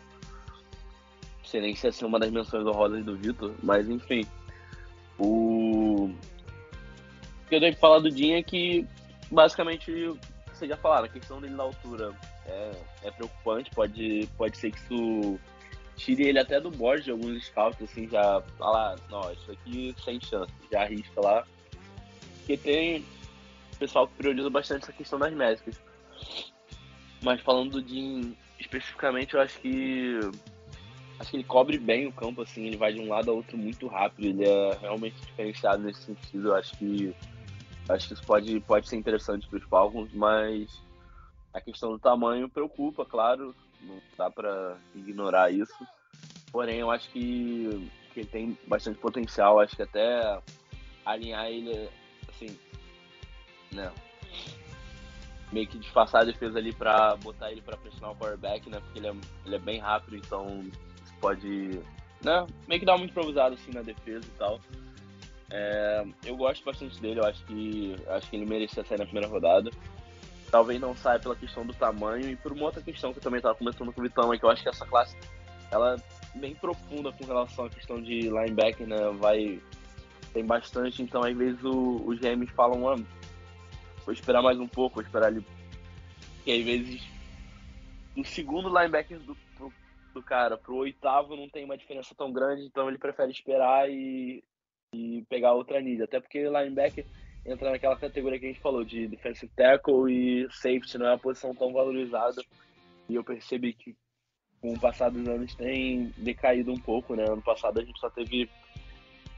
Sei 1.45 1.61
nem 1.61 1.75
se 1.75 1.87
assim, 1.87 2.05
uma 2.05 2.19
das 2.19 2.31
menções 2.31 2.65
honrosas 2.65 3.05
do 3.05 3.15
Vitor, 3.15 3.53
mas 3.61 3.87
enfim. 3.87 4.25
O... 5.19 6.13
que 7.47 7.55
eu 7.55 7.59
tenho 7.59 7.73
que 7.73 7.79
falar 7.79 7.99
do 7.99 8.09
Dinho 8.09 8.37
é 8.37 8.43
que, 8.43 8.87
basicamente, 9.29 9.91
vocês 10.53 10.69
já 10.69 10.77
falaram, 10.77 11.05
a 11.05 11.09
questão 11.09 11.41
dele 11.41 11.55
na 11.55 11.63
altura 11.63 12.13
é, 12.45 12.71
é 13.03 13.11
preocupante, 13.11 13.69
pode, 13.71 14.29
pode 14.37 14.57
ser 14.57 14.71
que 14.71 14.77
isso 14.77 15.39
tire 15.97 16.23
ele 16.23 16.39
até 16.39 16.61
do 16.61 16.71
board 16.71 17.03
de 17.03 17.11
alguns 17.11 17.45
scouts, 17.47 17.81
assim, 17.81 18.07
já 18.07 18.41
falar, 18.57 18.95
não, 19.09 19.31
isso 19.33 19.51
aqui 19.51 19.93
sem 20.03 20.19
chance, 20.21 20.53
já 20.71 20.83
arrisca 20.83 21.19
lá 21.19 21.45
porque 22.49 22.57
tem 22.57 23.05
pessoal 23.77 24.07
que 24.07 24.15
prioriza 24.15 24.49
bastante 24.49 24.83
essa 24.83 24.93
questão 24.93 25.19
das 25.19 25.31
métricas. 25.31 25.79
Mas 27.21 27.39
falando 27.41 27.79
do 27.79 27.87
Jim 27.87 28.35
especificamente, 28.59 29.35
eu 29.35 29.41
acho 29.41 29.59
que 29.59 30.19
acho 31.19 31.31
que 31.31 31.37
ele 31.37 31.43
cobre 31.43 31.77
bem 31.77 32.07
o 32.07 32.13
campo, 32.13 32.41
assim, 32.41 32.65
ele 32.65 32.77
vai 32.77 32.93
de 32.93 32.99
um 32.99 33.09
lado 33.09 33.29
a 33.29 33.33
outro 33.33 33.57
muito 33.57 33.87
rápido, 33.87 34.25
ele 34.25 34.45
é 34.45 34.77
realmente 34.79 35.19
diferenciado 35.21 35.83
nesse 35.83 36.03
sentido, 36.03 36.49
eu 36.49 36.55
acho 36.55 36.75
que 36.77 37.13
acho 37.89 38.07
que 38.07 38.13
isso 38.13 38.23
pode, 38.23 38.59
pode 38.61 38.87
ser 38.87 38.95
interessante 38.95 39.47
para 39.47 39.57
os 39.57 39.65
Falcons, 39.65 40.13
mas 40.13 40.69
a 41.53 41.59
questão 41.59 41.91
do 41.91 41.99
tamanho 41.99 42.47
preocupa, 42.47 43.05
claro, 43.05 43.55
não 43.81 43.99
dá 44.17 44.29
para 44.29 44.77
ignorar 44.95 45.51
isso. 45.51 45.75
Porém, 46.51 46.79
eu 46.79 46.91
acho 46.91 47.09
que, 47.09 47.89
que 48.13 48.19
ele 48.21 48.29
tem 48.29 48.57
bastante 48.67 48.99
potencial, 48.99 49.59
acho 49.59 49.75
que 49.75 49.81
até 49.81 50.39
alinhar 51.05 51.47
ele 51.47 51.89
assim, 52.27 52.57
né? 53.71 53.91
Meio 55.51 55.67
que 55.67 55.79
disfarçar 55.79 56.21
a 56.21 56.25
defesa 56.25 56.59
ali 56.59 56.71
pra 56.71 57.15
botar 57.17 57.51
ele 57.51 57.61
pra 57.61 57.77
pressionar 57.77 58.11
o 58.11 58.15
quarterback, 58.15 58.69
né? 58.69 58.79
Porque 58.79 58.99
ele 58.99 59.07
é, 59.07 59.15
ele 59.45 59.55
é 59.55 59.59
bem 59.59 59.79
rápido, 59.79 60.15
então 60.15 60.63
pode, 61.19 61.79
né? 62.23 62.45
Meio 62.67 62.79
que 62.79 62.85
dar 62.85 62.95
uma 62.95 63.05
improvisada 63.05 63.55
assim 63.55 63.71
na 63.71 63.81
defesa 63.81 64.25
e 64.25 64.37
tal. 64.37 64.59
É, 65.51 66.05
eu 66.25 66.35
gosto 66.35 66.63
bastante 66.63 66.99
dele, 67.01 67.19
eu 67.19 67.25
acho 67.25 67.43
que 67.45 67.95
acho 68.09 68.29
que 68.29 68.35
ele 68.35 68.45
merecia 68.45 68.83
sair 68.83 68.99
na 68.99 69.05
primeira 69.05 69.27
rodada. 69.27 69.71
talvez 70.51 70.79
não 70.79 70.95
saia 70.95 71.19
pela 71.19 71.35
questão 71.35 71.65
do 71.65 71.73
tamanho 71.73 72.29
e 72.29 72.35
por 72.35 72.51
uma 72.51 72.65
outra 72.65 72.81
questão 72.81 73.11
que 73.11 73.19
eu 73.19 73.23
também 73.23 73.39
estava 73.39 73.55
comentando 73.55 73.91
com 73.91 74.01
o 74.01 74.03
Vitão, 74.03 74.33
é 74.33 74.37
que 74.37 74.45
eu 74.45 74.49
acho 74.49 74.61
que 74.61 74.69
essa 74.69 74.85
classe 74.85 75.17
ela 75.71 75.95
é 75.95 76.39
bem 76.39 76.55
profunda 76.55 77.11
com 77.11 77.25
relação 77.25 77.65
à 77.65 77.69
questão 77.69 78.01
de 78.01 78.21
linebacker, 78.21 78.87
né? 78.87 78.97
Vai 79.17 79.61
tem 80.33 80.45
bastante, 80.45 81.01
então 81.01 81.23
às 81.23 81.35
vezes 81.35 81.63
o, 81.63 82.03
os 82.05 82.19
GMs 82.19 82.51
falam, 82.53 82.87
ah, 82.87 82.95
vou 84.05 84.13
esperar 84.13 84.43
mais 84.43 84.59
um 84.59 84.67
pouco, 84.67 84.95
vou 84.95 85.03
esperar 85.03 85.27
ali. 85.27 85.43
Que 86.43 86.51
às 86.51 86.63
vezes 86.63 87.01
o 88.15 88.23
segundo 88.23 88.69
linebacker 88.69 89.19
do 89.19 89.35
cara 90.23 90.57
pro 90.57 90.75
oitavo 90.75 91.35
não 91.35 91.49
tem 91.49 91.63
uma 91.63 91.77
diferença 91.77 92.13
tão 92.15 92.31
grande, 92.31 92.63
então 92.65 92.87
ele 92.87 92.97
prefere 92.97 93.31
esperar 93.31 93.89
e, 93.89 94.43
e 94.93 95.23
pegar 95.29 95.53
outra 95.53 95.79
nível. 95.79 96.05
Até 96.05 96.19
porque 96.19 96.43
linebacker 96.43 97.05
entra 97.45 97.71
naquela 97.71 97.95
categoria 97.95 98.39
que 98.39 98.45
a 98.45 98.49
gente 98.49 98.61
falou 98.61 98.83
de 98.83 99.07
defensive 99.07 99.51
tackle 99.55 100.11
e 100.11 100.47
safety, 100.51 100.97
não 100.97 101.07
é 101.07 101.11
uma 101.11 101.19
posição 101.19 101.53
tão 101.55 101.71
valorizada. 101.71 102.41
E 103.07 103.15
eu 103.15 103.23
percebi 103.23 103.73
que 103.73 103.95
com 104.61 104.73
o 104.73 104.79
passar 104.79 105.09
dos 105.09 105.27
anos 105.27 105.55
tem 105.55 106.13
decaído 106.17 106.71
um 106.71 106.79
pouco, 106.79 107.15
né? 107.15 107.23
Ano 107.23 107.41
passado 107.41 107.79
a 107.79 107.83
gente 107.83 107.99
só 107.99 108.09
teve 108.09 108.49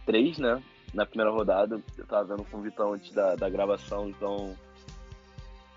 três, 0.05 0.37
né? 0.37 0.61
Na 0.93 1.05
primeira 1.05 1.31
rodada. 1.31 1.81
Eu 1.97 2.05
tava 2.05 2.35
vendo 2.35 2.43
com 2.49 2.57
o 2.57 2.61
Vitão 2.61 2.93
antes 2.93 3.11
da, 3.13 3.35
da 3.35 3.49
gravação, 3.49 4.09
então. 4.09 4.57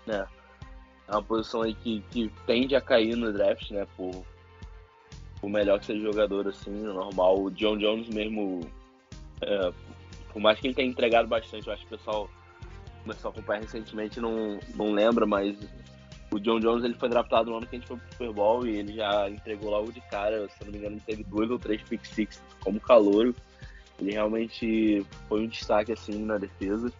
Né? 0.05 0.27
É 1.07 1.11
uma 1.11 1.23
posição 1.23 1.61
aí 1.61 1.73
que, 1.75 2.01
que 2.11 2.31
tende 2.47 2.75
a 2.75 2.81
cair 2.81 3.15
no 3.15 3.31
draft, 3.31 3.69
né? 3.71 3.87
Por, 3.95 4.25
por 5.45 5.49
melhor 5.51 5.79
que 5.79 5.85
seja 5.85 6.01
jogador, 6.01 6.47
assim, 6.47 6.71
normal. 6.71 7.39
O 7.39 7.51
John 7.51 7.77
Jones 7.77 8.09
mesmo. 8.09 8.61
É, 9.41 9.71
por 10.33 10.41
mais 10.41 10.59
que 10.59 10.65
ele 10.65 10.73
tenha 10.73 10.89
entregado 10.89 11.27
bastante, 11.27 11.67
eu 11.67 11.73
acho 11.73 11.85
que 11.85 11.93
o 11.93 11.97
pessoal 11.99 12.27
começou 13.03 13.29
a 13.29 13.31
acompanhar 13.31 13.61
recentemente 13.61 14.19
não, 14.19 14.59
não 14.73 14.91
lembra, 14.91 15.23
mas 15.27 15.55
o 16.31 16.39
John 16.39 16.59
Jones 16.59 16.83
ele 16.83 16.95
foi 16.95 17.09
draftado 17.09 17.51
no 17.51 17.57
ano 17.57 17.67
que 17.67 17.75
a 17.75 17.79
gente 17.79 17.87
foi 17.87 17.97
pro 17.97 18.11
Super 18.11 18.33
Bowl 18.33 18.65
e 18.65 18.77
ele 18.77 18.95
já 18.95 19.29
entregou 19.29 19.69
logo 19.69 19.91
de 19.91 20.01
cara, 20.09 20.49
se 20.49 20.65
não 20.65 20.71
me 20.71 20.79
engano, 20.79 20.99
teve 21.05 21.23
dois 21.23 21.51
ou 21.51 21.59
três 21.59 21.79
pick 21.83 22.03
six 22.03 22.41
como 22.61 22.79
calouro. 22.79 23.35
Ele 23.99 24.13
realmente 24.13 25.05
foi 25.29 25.43
um 25.43 25.47
destaque 25.47 25.91
assim 25.91 26.25
na 26.25 26.39
defesa. 26.39 26.91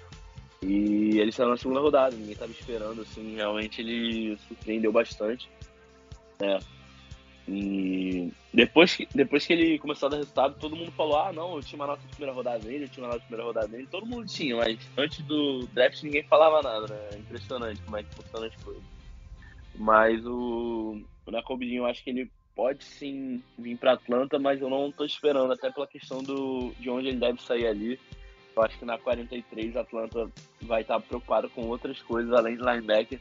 E 0.61 1.19
ele 1.19 1.31
saiu 1.31 1.49
na 1.49 1.57
segunda 1.57 1.79
rodada, 1.79 2.15
ninguém 2.15 2.33
estava 2.33 2.51
esperando, 2.51 3.01
assim, 3.01 3.35
realmente 3.35 3.81
ele 3.81 4.37
surpreendeu 4.47 4.91
bastante. 4.91 5.49
Né? 6.39 6.59
E 7.47 8.31
depois 8.51 8.95
que, 8.95 9.07
depois 9.13 9.45
que 9.45 9.53
ele 9.53 9.77
começou 9.77 10.07
a 10.07 10.09
dar 10.09 10.17
resultado, 10.17 10.55
todo 10.59 10.75
mundo 10.75 10.91
falou: 10.91 11.17
ah, 11.17 11.31
não, 11.31 11.55
eu 11.55 11.61
tinha 11.61 11.79
uma 11.79 11.87
nota 11.87 12.01
de 12.01 12.07
primeira 12.09 12.33
rodada 12.33 12.63
nele, 12.63 12.85
eu 12.85 12.89
tinha 12.89 13.03
uma 13.03 13.13
nota 13.13 13.19
de 13.19 13.27
primeira 13.27 13.47
rodada 13.47 13.67
nele. 13.67 13.87
Todo 13.87 14.05
mundo 14.05 14.25
tinha, 14.25 14.55
mas 14.55 14.79
antes 14.97 15.23
do 15.25 15.67
draft 15.67 16.01
ninguém 16.01 16.23
falava 16.23 16.61
nada, 16.61 16.87
né? 16.87 17.09
É 17.13 17.17
impressionante 17.17 17.81
como 17.83 17.97
é 17.97 18.03
que 18.03 18.15
funciona 18.15 18.47
as 18.47 18.55
coisas. 18.55 18.83
Mas 19.75 20.25
o, 20.25 21.01
o 21.25 21.31
Nacobinho, 21.31 21.83
eu 21.83 21.85
acho 21.85 22.03
que 22.03 22.09
ele 22.09 22.31
pode 22.55 22.83
sim 22.83 23.43
vir 23.59 23.77
para 23.77 23.93
Atlanta, 23.93 24.39
mas 24.39 24.61
eu 24.61 24.69
não 24.69 24.87
estou 24.87 25.05
esperando, 25.05 25.51
até 25.51 25.69
pela 25.69 25.85
questão 25.85 26.23
do, 26.23 26.71
de 26.79 26.89
onde 26.89 27.09
ele 27.09 27.19
deve 27.19 27.41
sair 27.41 27.67
ali. 27.67 27.99
Eu 28.55 28.63
acho 28.63 28.79
que 28.79 28.85
na 28.85 28.97
43 28.97 29.75
Atlanta 29.75 30.31
vai 30.61 30.81
estar 30.81 30.99
preocupado 31.01 31.49
com 31.49 31.67
outras 31.67 32.01
coisas 32.01 32.31
além 32.31 32.55
de 32.55 32.63
linebacker, 32.63 33.19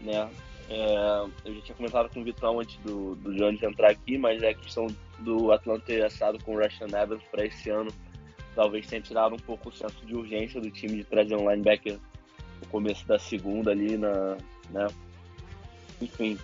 né? 0.00 0.30
É, 0.74 1.48
eu 1.48 1.54
já 1.56 1.60
tinha 1.62 1.76
comentado 1.76 2.08
com 2.08 2.20
o 2.20 2.24
Vitão 2.24 2.60
antes 2.60 2.76
do, 2.78 3.14
do 3.16 3.34
Jones 3.34 3.62
entrar 3.62 3.90
aqui, 3.90 4.16
mas 4.16 4.42
é 4.42 4.50
a 4.50 4.54
questão 4.54 4.86
do 5.18 5.52
Atlanta 5.52 5.84
ter 5.84 6.04
assado 6.04 6.42
com 6.42 6.54
o 6.54 6.58
Russian 6.58 6.88
Evans 6.88 7.22
para 7.30 7.44
esse 7.44 7.68
ano 7.68 7.92
talvez 8.54 8.86
tenha 8.86 9.02
tirado 9.02 9.34
um 9.34 9.38
pouco 9.38 9.68
o 9.68 9.72
senso 9.72 10.04
de 10.04 10.14
urgência 10.14 10.60
do 10.60 10.70
time 10.70 10.98
de 10.98 11.04
trazer 11.04 11.34
um 11.36 11.50
linebacker 11.50 11.98
no 12.60 12.66
começo 12.68 13.06
da 13.06 13.18
segunda 13.18 13.70
ali 13.70 13.96
na, 13.96 14.36
né? 14.70 14.86
Enfim. 16.00 16.38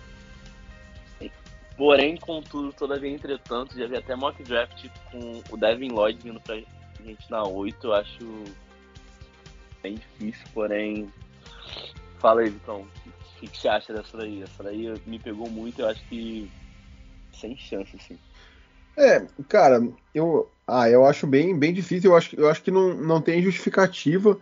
Porém, 1.77 2.17
contudo, 2.17 2.73
todavia, 2.73 3.09
entretanto, 3.09 3.77
já 3.77 3.87
vi 3.87 3.95
até 3.95 4.15
mock 4.15 4.43
draft 4.43 4.85
com 5.11 5.41
o 5.49 5.57
Devin 5.57 5.89
Lloyd 5.89 6.21
vindo 6.21 6.39
pra 6.41 6.57
gente 6.57 7.31
na 7.31 7.43
8, 7.43 7.87
eu 7.87 7.93
acho 7.93 8.43
bem 9.81 9.95
difícil, 9.95 10.45
porém. 10.53 11.09
Fala 12.19 12.41
aí, 12.41 12.49
Vitão. 12.49 12.85
Que, 13.39 13.47
que, 13.47 13.57
você 13.57 13.67
acha 13.67 13.93
dessa 13.93 14.17
daí? 14.17 14.43
Essa 14.43 14.63
daí 14.63 14.93
me 15.05 15.17
pegou 15.17 15.49
muito, 15.49 15.81
eu 15.81 15.87
acho 15.87 16.03
que 16.07 16.49
sem 17.33 17.55
chance, 17.57 17.95
assim. 17.95 18.17
É, 18.97 19.25
cara, 19.47 19.87
eu, 20.13 20.49
ah, 20.67 20.89
eu 20.89 21.05
acho 21.05 21.25
bem, 21.25 21.57
bem 21.57 21.73
difícil. 21.73 22.11
Eu 22.11 22.17
acho, 22.17 22.35
eu 22.35 22.49
acho 22.49 22.61
que 22.61 22.71
não, 22.71 22.93
não 22.95 23.21
tem 23.21 23.41
justificativa 23.41 24.37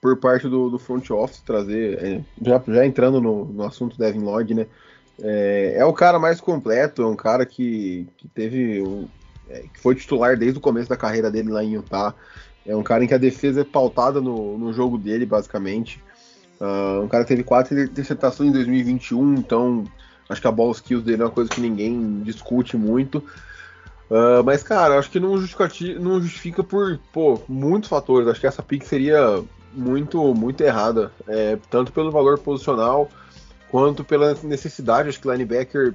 por 0.00 0.16
parte 0.16 0.48
do, 0.48 0.68
do 0.68 0.78
front 0.78 1.08
office 1.10 1.40
trazer, 1.40 2.02
é, 2.02 2.24
já, 2.42 2.62
já 2.66 2.84
entrando 2.84 3.20
no, 3.20 3.44
no 3.44 3.64
assunto 3.64 3.98
Devin 3.98 4.20
Lloyd, 4.20 4.54
né? 4.54 4.66
É, 5.22 5.76
é, 5.78 5.84
o 5.84 5.92
cara 5.92 6.18
mais 6.18 6.40
completo, 6.40 7.02
é 7.02 7.06
um 7.06 7.16
cara 7.16 7.46
que, 7.46 8.06
que 8.16 8.28
teve 8.28 8.82
um, 8.82 9.08
é, 9.48 9.60
que 9.60 9.80
foi 9.80 9.94
titular 9.94 10.36
desde 10.36 10.58
o 10.58 10.62
começo 10.62 10.88
da 10.88 10.96
carreira 10.96 11.30
dele 11.30 11.50
lá 11.50 11.64
em 11.64 11.74
Utah. 11.74 12.14
É 12.66 12.74
um 12.74 12.82
cara 12.82 13.04
em 13.04 13.06
que 13.06 13.14
a 13.14 13.18
defesa 13.18 13.60
é 13.60 13.64
pautada 13.64 14.20
no, 14.20 14.58
no 14.58 14.72
jogo 14.72 14.98
dele, 14.98 15.24
basicamente. 15.24 16.02
Uh, 16.60 17.02
um 17.02 17.08
cara 17.08 17.24
que 17.24 17.28
teve 17.28 17.42
quatro 17.42 17.78
interceptações 17.78 18.50
em 18.50 18.52
2021, 18.52 19.34
então 19.34 19.84
acho 20.28 20.40
que 20.40 20.46
a 20.46 20.52
ball 20.52 20.72
skills 20.72 21.04
dele 21.04 21.22
é 21.22 21.24
uma 21.24 21.30
coisa 21.30 21.50
que 21.50 21.60
ninguém 21.60 22.22
discute 22.22 22.76
muito. 22.76 23.18
Uh, 24.10 24.42
mas, 24.44 24.62
cara, 24.62 24.98
acho 24.98 25.10
que 25.10 25.18
não, 25.18 25.34
não 25.34 26.20
justifica 26.20 26.62
por 26.62 26.98
pô, 27.12 27.40
muitos 27.48 27.88
fatores. 27.88 28.28
Acho 28.28 28.40
que 28.40 28.46
essa 28.46 28.62
pick 28.62 28.84
seria 28.84 29.42
muito, 29.72 30.34
muito 30.34 30.60
errada. 30.62 31.12
É, 31.26 31.58
tanto 31.70 31.92
pelo 31.92 32.10
valor 32.10 32.38
posicional 32.38 33.10
quanto 33.70 34.04
pela 34.04 34.34
necessidade. 34.42 35.08
Acho 35.08 35.20
que 35.20 35.28
linebacker. 35.28 35.94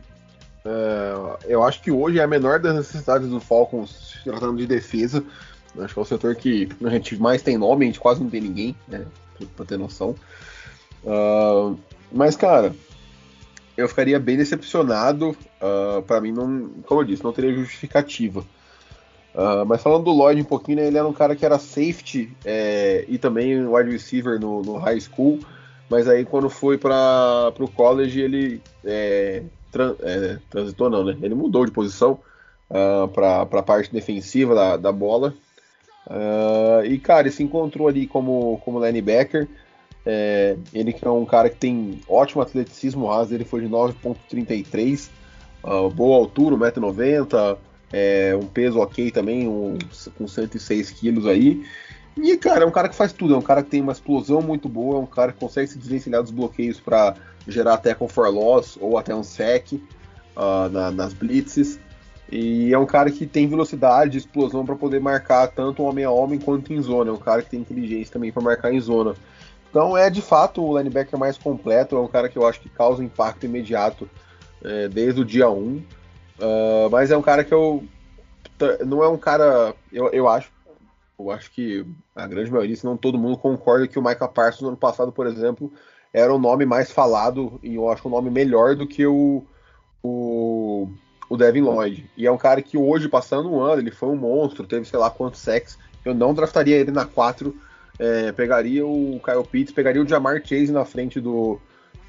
Uh, 0.63 1.37
eu 1.45 1.63
acho 1.63 1.81
que 1.81 1.89
hoje 1.89 2.19
é 2.19 2.23
a 2.23 2.27
menor 2.27 2.59
das 2.59 2.75
necessidades 2.75 3.29
do 3.29 3.39
Falcons, 3.39 4.13
se 4.13 4.23
tratando 4.23 4.57
de 4.57 4.67
defesa. 4.67 5.23
Acho 5.79 5.93
que 5.93 5.99
é 5.99 6.03
o 6.03 6.05
setor 6.05 6.35
que 6.35 6.69
a 6.83 6.89
gente 6.89 7.17
mais 7.17 7.41
tem 7.41 7.57
nome, 7.57 7.85
a 7.85 7.87
gente 7.87 7.99
quase 7.99 8.21
não 8.21 8.29
tem 8.29 8.41
ninguém, 8.41 8.75
né? 8.87 9.05
Pra 9.55 9.65
ter 9.65 9.77
noção. 9.77 10.15
Uh, 11.03 11.77
mas, 12.11 12.35
cara, 12.35 12.75
eu 13.77 13.87
ficaria 13.87 14.19
bem 14.19 14.37
decepcionado. 14.37 15.29
Uh, 15.61 16.01
para 16.03 16.21
mim, 16.21 16.31
não, 16.31 16.69
como 16.85 17.01
eu 17.01 17.05
disse, 17.05 17.23
não 17.23 17.33
teria 17.33 17.53
justificativa. 17.53 18.45
Uh, 19.33 19.65
mas 19.65 19.81
falando 19.81 20.03
do 20.03 20.11
Lloyd 20.11 20.41
um 20.41 20.45
pouquinho, 20.45 20.77
né, 20.77 20.87
ele 20.87 20.97
era 20.97 21.07
um 21.07 21.13
cara 21.13 21.35
que 21.35 21.45
era 21.45 21.57
safety 21.57 22.29
é, 22.43 23.05
e 23.07 23.17
também 23.17 23.65
wide 23.65 23.89
receiver 23.89 24.37
no, 24.37 24.61
no, 24.61 24.77
high 24.77 24.99
school, 24.99 25.39
mas 25.89 26.05
aí 26.09 26.25
quando 26.25 26.49
foi 26.49 26.77
para 26.77 27.53
o 27.57 27.67
college 27.69 28.19
ele 28.19 28.61
é, 28.83 29.41
tran, 29.71 29.95
é, 30.01 30.37
transitou 30.49 30.89
não, 30.89 31.05
né? 31.05 31.17
Ele 31.21 31.33
mudou 31.33 31.65
de 31.65 31.71
posição 31.71 32.19
uh, 32.69 33.07
para 33.07 33.43
a 33.43 33.63
parte 33.63 33.91
defensiva 33.91 34.53
da, 34.53 34.77
da 34.77 34.91
bola. 34.91 35.33
Uh, 36.07 36.85
e 36.85 36.99
cara, 36.99 37.21
ele 37.21 37.31
se 37.31 37.41
encontrou 37.41 37.87
ali 37.87 38.07
como, 38.07 38.59
como 38.65 38.85
linebacker. 38.85 39.47
É, 40.05 40.57
ele 40.73 40.93
que 40.93 41.05
é 41.05 41.09
um 41.09 41.25
cara 41.25 41.49
que 41.49 41.57
tem 41.57 42.01
ótimo 42.07 42.41
atleticismo, 42.41 43.07
o 43.07 43.25
dele 43.25 43.45
foi 43.45 43.61
de 43.61 43.67
9.33, 43.67 45.09
uh, 45.63 45.89
boa 45.89 46.17
altura, 46.17 46.55
1,90m, 46.55 47.57
é, 47.93 48.37
um 48.41 48.45
peso 48.45 48.79
ok 48.79 49.11
também, 49.11 49.47
um, 49.47 49.77
com 50.17 50.27
106 50.27 50.91
quilos 50.91 51.27
aí. 51.27 51.63
E, 52.17 52.35
cara, 52.37 52.63
é 52.63 52.67
um 52.67 52.71
cara 52.71 52.89
que 52.89 52.95
faz 52.95 53.13
tudo, 53.13 53.33
é 53.33 53.37
um 53.37 53.41
cara 53.41 53.63
que 53.63 53.69
tem 53.69 53.81
uma 53.81 53.91
explosão 53.91 54.41
muito 54.41 54.67
boa, 54.67 54.97
é 54.97 54.99
um 54.99 55.05
cara 55.05 55.31
que 55.31 55.39
consegue 55.39 55.67
se 55.67 55.77
desvencilhar 55.77 56.21
dos 56.21 56.31
bloqueios 56.31 56.79
para 56.79 57.15
gerar 57.47 57.75
até 57.75 57.93
com 57.93 58.07
for 58.07 58.27
loss 58.27 58.77
ou 58.81 58.97
até 58.97 59.15
um 59.15 59.23
sec 59.23 59.73
uh, 59.73 60.69
na, 60.69 60.91
nas 60.91 61.13
blitzes. 61.13 61.79
E 62.31 62.73
é 62.73 62.77
um 62.77 62.85
cara 62.85 63.11
que 63.11 63.25
tem 63.25 63.47
velocidade, 63.47 64.17
explosão 64.17 64.65
para 64.65 64.75
poder 64.75 65.01
marcar 65.01 65.47
tanto 65.47 65.83
homem 65.83 66.05
a 66.05 66.11
homem 66.11 66.39
quanto 66.39 66.71
em 66.71 66.81
zona. 66.81 67.09
É 67.09 67.13
um 67.13 67.17
cara 67.17 67.41
que 67.41 67.49
tem 67.49 67.59
inteligência 67.59 68.13
também 68.13 68.31
para 68.31 68.41
marcar 68.41 68.73
em 68.73 68.79
zona. 68.79 69.15
Então 69.71 69.97
é 69.97 70.09
de 70.09 70.21
fato 70.21 70.61
o 70.61 70.77
linebacker 70.77 71.17
mais 71.17 71.37
completo, 71.37 71.95
é 71.95 71.99
um 71.99 72.07
cara 72.07 72.27
que 72.27 72.37
eu 72.37 72.45
acho 72.45 72.59
que 72.59 72.67
causa 72.67 73.03
impacto 73.03 73.45
imediato 73.45 74.07
é, 74.61 74.89
desde 74.89 75.21
o 75.21 75.25
dia 75.25 75.49
1. 75.49 75.57
Uh, 75.57 75.83
mas 76.91 77.09
é 77.09 77.17
um 77.17 77.21
cara 77.21 77.43
que 77.43 77.53
eu. 77.53 77.83
Não 78.85 79.01
é 79.01 79.07
um 79.07 79.17
cara. 79.17 79.73
Eu, 79.91 80.09
eu 80.09 80.27
acho. 80.27 80.51
Eu 81.17 81.31
acho 81.31 81.51
que 81.51 81.85
a 82.15 82.27
grande 82.27 82.51
maioria, 82.51 82.75
se 82.75 82.83
não 82.83 82.97
todo 82.97 83.17
mundo, 83.17 83.37
concorda 83.37 83.87
que 83.87 83.97
o 83.97 84.03
Micah 84.03 84.27
Parsons 84.27 84.61
no 84.61 84.67
ano 84.69 84.77
passado, 84.77 85.11
por 85.11 85.25
exemplo, 85.25 85.71
era 86.11 86.33
o 86.33 86.39
nome 86.39 86.65
mais 86.65 86.91
falado 86.91 87.59
e 87.63 87.75
eu 87.75 87.89
acho 87.89 88.07
um 88.07 88.11
nome 88.11 88.29
melhor 88.31 88.75
do 88.75 88.87
que 88.87 89.05
o, 89.05 89.43
o, 90.03 90.89
o 91.29 91.37
Devin 91.37 91.61
Lloyd. 91.61 92.09
E 92.17 92.25
é 92.25 92.31
um 92.31 92.39
cara 92.39 92.61
que 92.61 92.75
hoje, 92.75 93.07
passando 93.07 93.51
um 93.51 93.61
ano, 93.61 93.81
ele 93.81 93.91
foi 93.91 94.09
um 94.09 94.15
monstro, 94.15 94.65
teve 94.65 94.85
sei 94.85 94.97
lá 94.97 95.11
quantos 95.11 95.39
sacks. 95.39 95.77
Eu 96.03 96.15
não 96.15 96.33
draftaria 96.33 96.77
ele 96.77 96.91
na 96.91 97.05
4. 97.05 97.55
É, 98.01 98.31
pegaria 98.31 98.83
o 98.83 99.21
Kyle 99.23 99.45
Pitts, 99.49 99.71
pegaria 99.71 100.01
o 100.01 100.07
Jamar 100.07 100.41
Chase 100.43 100.71
na 100.71 100.83
frente 100.83 101.19
do, 101.19 101.59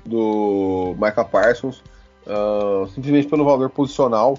do 0.07 0.97
Micah 0.99 1.25
Parsons 1.25 1.83
uh, 2.27 2.89
simplesmente 2.89 3.29
pelo 3.29 3.45
valor 3.45 3.71
posicional. 3.71 4.39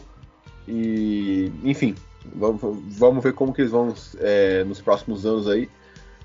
E, 0.67 1.51
enfim, 1.63 1.95
vamos, 2.35 2.61
vamos 2.97 3.23
ver 3.23 3.33
como 3.33 3.53
que 3.53 3.61
eles 3.61 3.71
vão 3.71 3.93
é, 4.19 4.63
nos 4.63 4.81
próximos 4.81 5.25
anos 5.25 5.47
aí. 5.47 5.69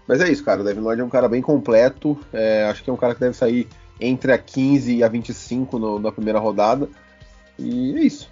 Mas 0.07 0.21
é 0.21 0.31
isso, 0.31 0.45
cara. 0.45 0.61
O 0.61 0.65
Devin 0.65 0.81
Lloyd 0.81 1.01
é 1.03 1.05
um 1.05 1.11
cara 1.11 1.29
bem 1.29 1.43
completo. 1.43 2.19
É, 2.33 2.65
acho 2.65 2.83
que 2.83 2.89
é 2.89 2.93
um 2.93 2.97
cara 2.97 3.15
que 3.15 3.21
deve 3.21 3.37
sair 3.37 3.69
entre 4.01 4.33
a 4.33 4.39
15 4.39 4.97
e 4.97 5.05
a 5.05 5.09
25 5.09 5.79
no, 5.79 5.99
na 5.99 6.11
primeira 6.11 6.39
rodada. 6.39 6.89
E 7.59 7.95
é 7.99 8.01
isso. 8.01 8.31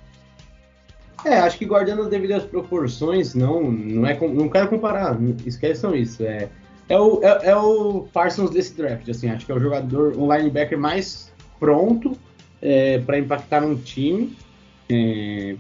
É, 1.25 1.39
acho 1.41 1.59
que 1.59 1.67
guardando 1.67 2.03
as 2.03 2.09
devidas 2.09 2.45
proporções, 2.45 3.35
não, 3.35 3.71
não, 3.71 4.07
é, 4.07 4.17
não 4.29 4.49
quero 4.49 4.69
comparar, 4.69 5.19
esqueçam 5.45 5.95
isso. 5.95 6.23
É, 6.23 6.49
é, 6.89 6.99
o, 6.99 7.21
é, 7.23 7.49
é 7.49 7.57
o 7.57 8.07
Parsons 8.13 8.51
desse 8.51 8.77
draft, 8.77 9.09
assim, 9.09 9.29
acho 9.29 9.45
que 9.45 9.53
é 9.53 9.55
o 9.55 9.61
jogador, 9.61 10.17
um 10.17 10.33
linebacker 10.33 10.79
mais 10.79 11.33
pronto 11.59 12.17
é, 12.63 12.99
para 12.99 13.19
impactar 13.19 13.65
um 13.65 13.77
time. 13.77 14.37
É, 14.89 15.57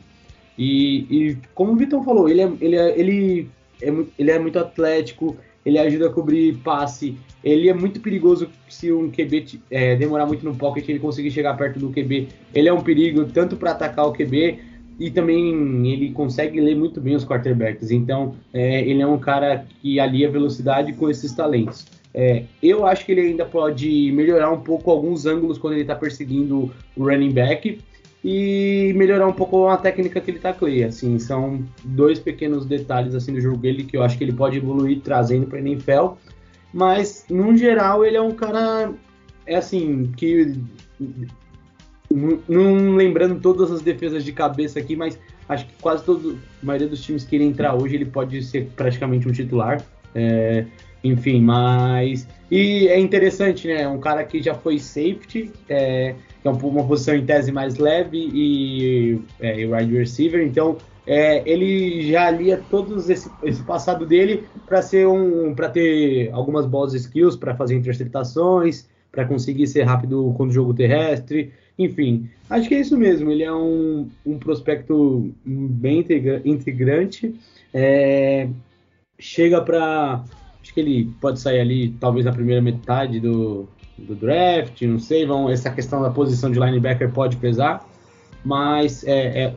e, 0.57 1.07
e, 1.11 1.39
como 1.55 1.72
o 1.72 1.77
Vitão 1.77 2.05
falou, 2.05 2.29
ele 2.29 2.41
é, 2.41 2.53
ele, 2.61 2.77
é, 2.77 2.99
ele, 2.99 3.51
é, 3.83 3.89
ele 4.18 4.31
é 4.31 4.39
muito 4.39 4.59
atlético, 4.59 5.37
ele 5.64 5.79
ajuda 5.79 6.07
a 6.07 6.12
cobrir 6.12 6.57
passe, 6.59 7.16
ele 7.43 7.68
é 7.68 7.74
muito 7.74 8.01
perigoso 8.01 8.49
se 8.68 8.93
um 8.93 9.11
QB 9.11 9.61
é, 9.70 9.97
demorar 9.97 10.27
muito 10.27 10.45
no 10.45 10.55
pocket, 10.55 10.89
ele 10.89 11.01
conseguir 11.01 11.31
chegar 11.31 11.57
perto 11.57 11.79
do 11.79 11.91
QB. 11.91 12.29
Ele 12.55 12.68
é 12.68 12.72
um 12.72 12.83
perigo 12.83 13.24
tanto 13.24 13.57
para 13.57 13.72
atacar 13.72 14.07
o 14.07 14.12
QB 14.12 14.76
e 14.99 15.11
também 15.11 15.90
ele 15.90 16.11
consegue 16.11 16.61
ler 16.61 16.74
muito 16.74 17.01
bem 17.01 17.14
os 17.14 17.24
quarterbacks. 17.24 17.90
Então, 17.90 18.34
é, 18.53 18.80
ele 18.80 19.03
é 19.03 19.07
um 19.07 19.18
cara 19.18 19.66
que 19.80 20.01
alia 20.01 20.30
velocidade 20.30 20.92
com 20.94 21.11
esses 21.11 21.32
talentos. 21.32 21.86
É, 22.14 22.44
eu 22.62 22.86
acho 22.86 23.05
que 23.05 23.12
ele 23.12 23.20
ainda 23.20 23.44
pode 23.44 24.11
melhorar 24.12 24.51
um 24.51 24.61
pouco 24.61 24.90
alguns 24.90 25.26
ângulos 25.26 25.59
quando 25.59 25.74
ele 25.74 25.82
está 25.82 25.94
perseguindo 25.94 26.72
o 26.97 27.05
running 27.05 27.32
back 27.32 27.78
e 28.24 28.92
melhorar 28.97 29.28
um 29.28 29.32
pouco 29.32 29.68
a 29.68 29.76
técnica 29.76 30.20
que 30.20 30.30
ele 30.30 30.38
tacleia. 30.38 30.84
Tá 30.84 30.88
assim, 30.88 31.18
são 31.18 31.62
dois 31.84 32.18
pequenos 32.18 32.64
detalhes 32.64 33.14
assim 33.14 33.34
do 33.34 33.40
jogo 33.40 33.59
dele 33.59 33.84
que 33.84 33.97
eu 33.97 34.03
acho 34.03 34.16
que 34.16 34.24
ele 34.24 34.32
pode 34.32 34.57
evoluir 34.57 35.01
trazendo 35.01 35.47
para 35.47 35.59
NFL. 35.59 36.14
Mas, 36.72 37.26
no 37.28 37.57
geral, 37.57 38.05
ele 38.05 38.16
é 38.16 38.20
um 38.20 38.32
cara, 38.32 38.92
é 39.47 39.57
assim, 39.57 40.11
que 40.16 40.55
não 42.11 42.94
lembrando 42.94 43.40
todas 43.40 43.70
as 43.70 43.82
defesas 43.82 44.24
de 44.24 44.32
cabeça 44.32 44.78
aqui, 44.78 44.96
mas 44.96 45.18
acho 45.48 45.66
que 45.66 45.72
quase 45.80 46.04
todo, 46.04 46.38
a 46.62 46.66
maioria 46.66 46.88
dos 46.88 47.02
times 47.02 47.24
que 47.24 47.36
ele 47.36 47.44
entrar 47.44 47.74
hoje, 47.74 47.94
ele 47.94 48.07
pode 48.07 48.42
ser 48.42 48.68
praticamente 48.76 49.28
um 49.28 49.32
titular. 49.32 49.84
É, 50.14 50.64
enfim, 51.04 51.40
mas. 51.40 52.26
E 52.50 52.88
é 52.88 52.98
interessante, 52.98 53.68
né? 53.68 53.86
Um 53.86 53.98
cara 53.98 54.24
que 54.24 54.42
já 54.42 54.54
foi 54.54 54.78
safety, 54.78 55.52
é, 55.68 56.14
é 56.44 56.48
uma 56.48 56.84
posição 56.84 57.14
em 57.14 57.24
tese 57.24 57.52
mais 57.52 57.76
leve, 57.76 58.18
e, 58.32 59.20
é, 59.40 59.61
e 59.61 59.66
wide 59.66 59.96
receiver, 59.96 60.44
então 60.44 60.76
é, 61.07 61.48
ele 61.48 62.11
já 62.11 62.26
alia 62.26 62.61
todos 62.68 63.09
esse, 63.09 63.30
esse 63.44 63.62
passado 63.62 64.04
dele 64.04 64.44
para 64.66 64.82
ser 64.82 65.07
um 65.07 65.54
para 65.54 65.68
ter 65.68 66.30
algumas 66.32 66.66
boas 66.66 66.94
skills 66.94 67.36
para 67.36 67.54
fazer 67.54 67.76
interceptações 67.76 68.88
para 69.12 69.24
conseguir 69.24 69.68
ser 69.68 69.84
rápido 69.84 70.34
com 70.36 70.44
o 70.44 70.50
jogo 70.50 70.74
terrestre 70.74 71.52
enfim, 71.79 72.31
acho 72.49 72.68
que 72.68 72.74
é 72.74 72.81
isso 72.81 72.97
mesmo. 72.97 73.31
Ele 73.31 73.43
é 73.43 73.53
um, 73.53 74.09
um 74.24 74.39
prospecto 74.39 75.33
bem 75.45 76.05
integrante. 76.45 77.35
É, 77.72 78.49
chega 79.18 79.61
para. 79.61 80.24
Acho 80.62 80.74
que 80.74 80.81
ele 80.81 81.12
pode 81.20 81.39
sair 81.39 81.61
ali, 81.61 81.91
talvez 82.01 82.24
na 82.24 82.33
primeira 82.33 82.61
metade 82.61 83.20
do, 83.20 83.68
do 83.99 84.14
draft, 84.14 84.81
não 84.83 84.99
sei. 84.99 85.27
Vão, 85.27 85.51
essa 85.51 85.70
questão 85.70 86.03
da 86.03 86.11
posição 86.11 86.51
de 86.51 86.59
linebacker 86.59 87.12
pode 87.12 87.37
pesar, 87.37 87.87
mas 88.45 89.05
é, 89.05 89.45
é, 89.45 89.55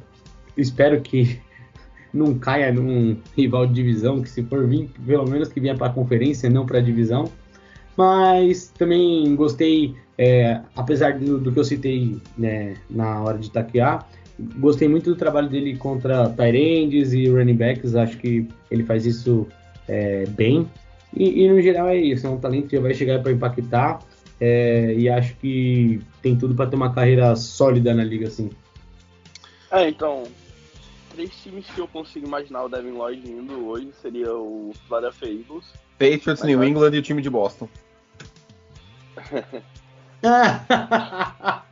espero 0.57 1.01
que 1.01 1.39
não 2.13 2.37
caia 2.37 2.71
num 2.71 3.17
rival 3.35 3.65
de 3.65 3.73
divisão, 3.73 4.21
que 4.21 4.29
se 4.29 4.43
for 4.43 4.67
vir, 4.67 4.89
pelo 5.05 5.27
menos 5.27 5.49
que 5.49 5.59
venha 5.59 5.75
para 5.75 5.87
a 5.87 5.93
conferência, 5.93 6.49
não 6.49 6.65
para 6.65 6.79
a 6.79 6.81
divisão. 6.81 7.31
Mas 7.97 8.67
também 8.77 9.35
gostei 9.35 9.95
é, 10.21 10.59
apesar 10.75 11.17
do, 11.17 11.39
do, 11.39 11.49
que 11.49 11.59
eu 11.59 11.63
citei 11.63 12.17
né, 12.37 12.75
na 12.89 13.21
hora 13.21 13.37
de 13.37 13.49
taquear, 13.49 14.05
gostei 14.57 14.85
muito 14.85 15.11
do 15.11 15.15
trabalho 15.15 15.47
dele 15.47 15.77
contra 15.77 16.27
Tyrands 16.27 17.13
e 17.13 17.29
running 17.29 17.55
backs. 17.55 17.95
Acho 17.95 18.17
que 18.17 18.45
ele 18.69 18.83
faz 18.83 19.05
isso 19.05 19.47
é, 19.87 20.25
bem. 20.25 20.69
E, 21.15 21.45
e, 21.45 21.49
no 21.49 21.61
geral 21.61 21.87
é 21.87 21.95
isso, 21.95 22.27
é 22.27 22.29
um 22.29 22.37
talento 22.37 22.67
que 22.67 22.77
vai 22.77 22.93
chegar 22.93 23.23
para 23.23 23.31
impactar. 23.31 23.99
É, 24.41 24.93
e 24.93 25.07
acho 25.07 25.37
que 25.37 26.01
tem 26.21 26.37
tudo 26.37 26.53
para 26.53 26.69
ter 26.69 26.75
uma 26.75 26.93
carreira 26.93 27.33
sólida 27.37 27.93
na 27.93 28.03
liga, 28.03 28.27
assim. 28.27 28.49
É, 29.71 29.87
então, 29.87 30.23
três 31.15 31.31
times 31.41 31.65
que 31.67 31.79
eu 31.79 31.87
consigo 31.87 32.27
imaginar 32.27 32.65
o 32.65 32.69
Devin 32.69 32.91
Lloyd 32.91 33.25
indo 33.31 33.67
hoje 33.67 33.89
seria 34.01 34.33
o 34.33 34.73
Philadelphia 34.85 35.29
Eagles, 35.29 35.65
Patriots, 35.97 36.43
New 36.43 36.61
England 36.61 36.93
e 36.93 36.97
o 36.99 37.01
time 37.01 37.21
de 37.21 37.29
Boston. 37.29 37.69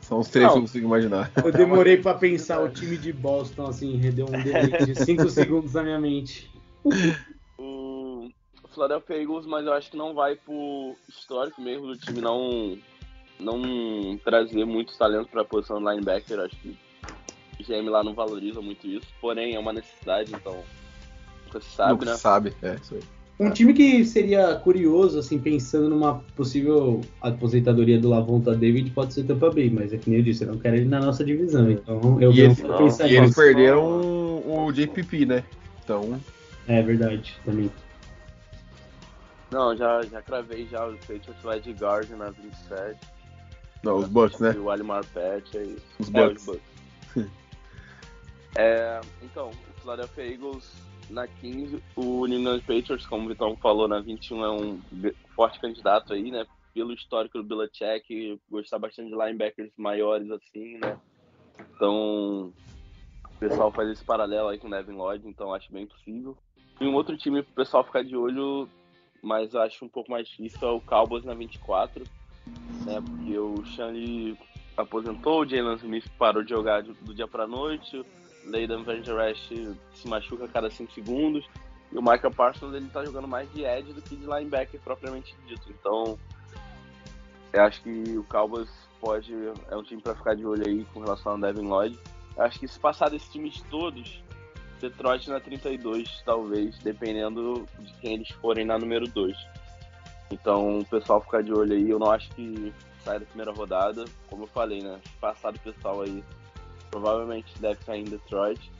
São 0.00 0.18
os 0.20 0.28
três 0.28 0.46
não. 0.46 0.52
que 0.52 0.58
eu 0.58 0.62
consigo 0.62 0.86
imaginar. 0.86 1.30
Eu 1.36 1.52
demorei 1.52 1.96
para 1.96 2.18
pensar 2.18 2.60
o 2.60 2.68
time 2.68 2.96
de 2.96 3.12
Boston, 3.12 3.66
assim, 3.66 3.96
rendeu 3.96 4.26
um 4.26 4.42
delay 4.42 4.84
de 4.84 4.94
5 4.94 5.28
segundos 5.30 5.74
na 5.74 5.82
minha 5.82 6.00
mente. 6.00 6.50
O 7.58 8.28
Philadelphia 8.72 9.22
Eagles, 9.22 9.46
mas 9.46 9.64
eu 9.66 9.72
acho 9.72 9.90
que 9.90 9.96
não 9.96 10.14
vai 10.14 10.36
por 10.36 10.96
histórico 11.08 11.60
mesmo 11.60 11.86
do 11.86 11.96
time 11.96 12.20
não, 12.20 12.76
não 13.38 14.18
trazer 14.18 14.64
muitos 14.64 14.96
talentos 14.96 15.30
para 15.30 15.42
a 15.42 15.44
posição 15.44 15.78
de 15.78 15.84
linebacker. 15.84 16.40
Acho 16.40 16.56
que 16.56 16.76
o 17.60 17.64
GM 17.64 17.88
lá 17.88 18.02
não 18.02 18.14
valoriza 18.14 18.60
muito 18.60 18.86
isso, 18.86 19.06
porém 19.20 19.54
é 19.54 19.58
uma 19.58 19.72
necessidade, 19.72 20.34
então 20.34 20.62
nunca 21.44 21.60
se 21.60 21.70
sabe, 21.70 21.92
nunca 21.92 22.04
né? 22.06 22.16
sabe, 22.16 22.54
é 22.62 22.74
isso 22.74 22.94
aí. 22.94 23.15
Um 23.38 23.50
time 23.50 23.74
que 23.74 24.02
seria 24.04 24.54
curioso, 24.56 25.18
assim, 25.18 25.38
pensando 25.38 25.90
numa 25.90 26.20
possível 26.34 27.02
aposentadoria 27.20 28.00
do 28.00 28.08
Lavonta 28.08 28.56
David, 28.56 28.90
pode 28.90 29.12
ser 29.12 29.24
Tampa 29.24 29.50
Bay, 29.50 29.68
mas 29.68 29.92
é 29.92 29.98
que 29.98 30.08
nem 30.08 30.20
eu 30.20 30.24
disse, 30.24 30.44
eu 30.44 30.52
não 30.52 30.58
quero 30.58 30.76
ele 30.76 30.86
na 30.86 31.00
nossa 31.00 31.22
divisão, 31.22 31.70
então 31.70 32.18
eu 32.20 32.32
e 32.32 32.40
eles, 32.40 32.58
não, 32.60 32.88
e 33.06 33.16
eles 33.16 33.34
perderam 33.34 34.42
o 34.46 34.72
JPP, 34.72 35.26
né? 35.26 35.44
Então. 35.84 36.18
É 36.66 36.82
verdade, 36.82 37.38
também. 37.44 37.70
Não, 39.50 39.76
já, 39.76 40.00
já 40.02 40.22
cravei 40.22 40.66
já 40.66 40.86
o 40.86 40.96
Patriots 40.96 41.42
vai 41.42 41.60
de 41.60 41.72
guard 41.72 42.08
na 42.10 42.30
27. 42.30 42.98
Não, 43.82 43.98
os 43.98 44.08
Bucks, 44.08 44.40
né? 44.40 44.52
O 44.58 44.70
Alimar 44.70 45.04
Pet, 45.12 45.56
é 45.56 45.62
isso. 45.62 45.84
Os 45.98 46.08
Bucks. 46.08 46.26
É, 46.26 46.32
os 46.32 46.44
Bucks. 46.46 47.30
é, 48.56 49.00
então, 49.22 49.50
o 49.50 49.80
Philadelphia 49.80 50.32
Eagles 50.32 50.72
na 51.10 51.26
15, 51.26 51.82
o 51.94 52.26
New 52.26 52.40
England 52.40 52.60
Patriots, 52.60 53.06
como 53.06 53.26
o 53.26 53.28
Vitão 53.28 53.56
falou, 53.56 53.88
na 53.88 54.00
21 54.00 54.44
é 54.44 54.50
um 54.50 54.80
forte 55.34 55.60
candidato 55.60 56.12
aí, 56.12 56.30
né? 56.30 56.46
Pelo 56.74 56.92
histórico 56.92 57.38
do 57.38 57.44
Belichick, 57.44 58.40
gostar 58.50 58.78
bastante 58.78 59.10
de 59.10 59.16
linebackers 59.16 59.72
maiores 59.76 60.30
assim, 60.30 60.78
né? 60.78 60.98
Então, 61.74 62.52
o 63.24 63.38
pessoal 63.38 63.72
faz 63.72 63.88
esse 63.90 64.04
paralelo 64.04 64.48
aí 64.48 64.58
com 64.58 64.68
o 64.68 64.70
Devin 64.70 64.92
Lloyd, 64.92 65.26
então 65.26 65.54
acho 65.54 65.72
bem 65.72 65.86
possível. 65.86 66.36
E 66.80 66.84
um 66.86 66.94
outro 66.94 67.16
time 67.16 67.42
pro 67.42 67.54
pessoal 67.54 67.84
ficar 67.84 68.04
de 68.04 68.16
olho, 68.16 68.68
mas 69.22 69.54
acho 69.54 69.84
um 69.84 69.88
pouco 69.88 70.10
mais 70.10 70.28
difícil, 70.28 70.68
é 70.68 70.70
o 70.70 70.80
Cowboys 70.80 71.24
na 71.24 71.34
24, 71.34 72.04
né? 72.84 73.00
Porque 73.00 73.38
o 73.38 73.64
Shanley 73.64 74.36
aposentou, 74.76 75.40
o 75.40 75.46
Jalen 75.48 75.76
Smith 75.76 76.08
parou 76.18 76.42
de 76.42 76.50
jogar 76.50 76.82
do 76.82 77.14
dia 77.14 77.26
pra 77.26 77.46
noite, 77.46 78.04
Leighton 78.46 78.84
Van 78.84 79.02
se 79.02 80.08
machuca 80.08 80.44
a 80.44 80.48
cada 80.48 80.70
5 80.70 80.92
segundos. 80.92 81.46
E 81.92 81.98
o 81.98 82.02
Michael 82.02 82.32
Parsons 82.32 82.74
ele 82.74 82.88
tá 82.88 83.04
jogando 83.04 83.28
mais 83.28 83.50
de 83.52 83.64
edge 83.64 83.92
do 83.92 84.02
que 84.02 84.16
de 84.16 84.26
linebacker 84.26 84.80
propriamente 84.80 85.36
dito. 85.46 85.70
Então, 85.70 86.18
eu 87.52 87.62
acho 87.62 87.82
que 87.82 88.18
o 88.18 88.24
Cowboys 88.24 88.68
pode 89.00 89.32
é 89.70 89.76
um 89.76 89.82
time 89.82 90.02
para 90.02 90.14
ficar 90.14 90.34
de 90.34 90.44
olho 90.44 90.66
aí 90.66 90.84
com 90.92 91.00
relação 91.00 91.32
ao 91.32 91.38
Devin 91.38 91.66
Lloyd. 91.66 91.98
Eu 92.36 92.42
acho 92.44 92.58
que 92.58 92.66
se 92.66 92.78
passar 92.78 93.08
desses 93.08 93.28
times 93.28 93.62
todos, 93.70 94.22
Detroit 94.80 95.28
na 95.28 95.40
32, 95.40 96.22
talvez, 96.24 96.78
dependendo 96.80 97.66
de 97.78 97.92
quem 97.94 98.14
eles 98.14 98.28
forem 98.30 98.64
na 98.64 98.78
número 98.78 99.06
2. 99.08 99.36
Então, 100.30 100.80
o 100.80 100.84
pessoal 100.84 101.20
ficar 101.20 101.42
de 101.42 101.52
olho 101.52 101.72
aí. 101.72 101.88
Eu 101.88 101.98
não 101.98 102.10
acho 102.10 102.28
que 102.30 102.72
sai 103.04 103.20
da 103.20 103.26
primeira 103.26 103.52
rodada. 103.52 104.04
Como 104.28 104.42
eu 104.42 104.48
falei, 104.48 104.82
né? 104.82 105.00
Passar 105.20 105.52
do 105.52 105.60
pessoal 105.60 106.02
aí 106.02 106.22
provavelmente 106.90 107.52
deve 107.60 107.82
sair 107.84 108.00
em 108.00 108.04
Detroit. 108.04 108.70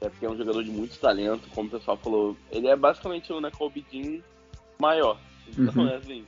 É 0.00 0.08
porque 0.08 0.26
é 0.26 0.30
um 0.30 0.36
jogador 0.36 0.62
de 0.62 0.70
muito 0.70 0.98
talento, 0.98 1.48
como 1.54 1.68
o 1.68 1.70
pessoal 1.70 1.96
falou. 1.96 2.36
Ele 2.50 2.68
é 2.68 2.76
basicamente 2.76 3.32
o 3.32 3.40
Nicole 3.40 3.84
Dean 3.90 4.20
maior. 4.78 5.18
Então, 5.48 5.82
uhum. 5.82 5.88
é 5.88 5.96
assim, 5.96 6.26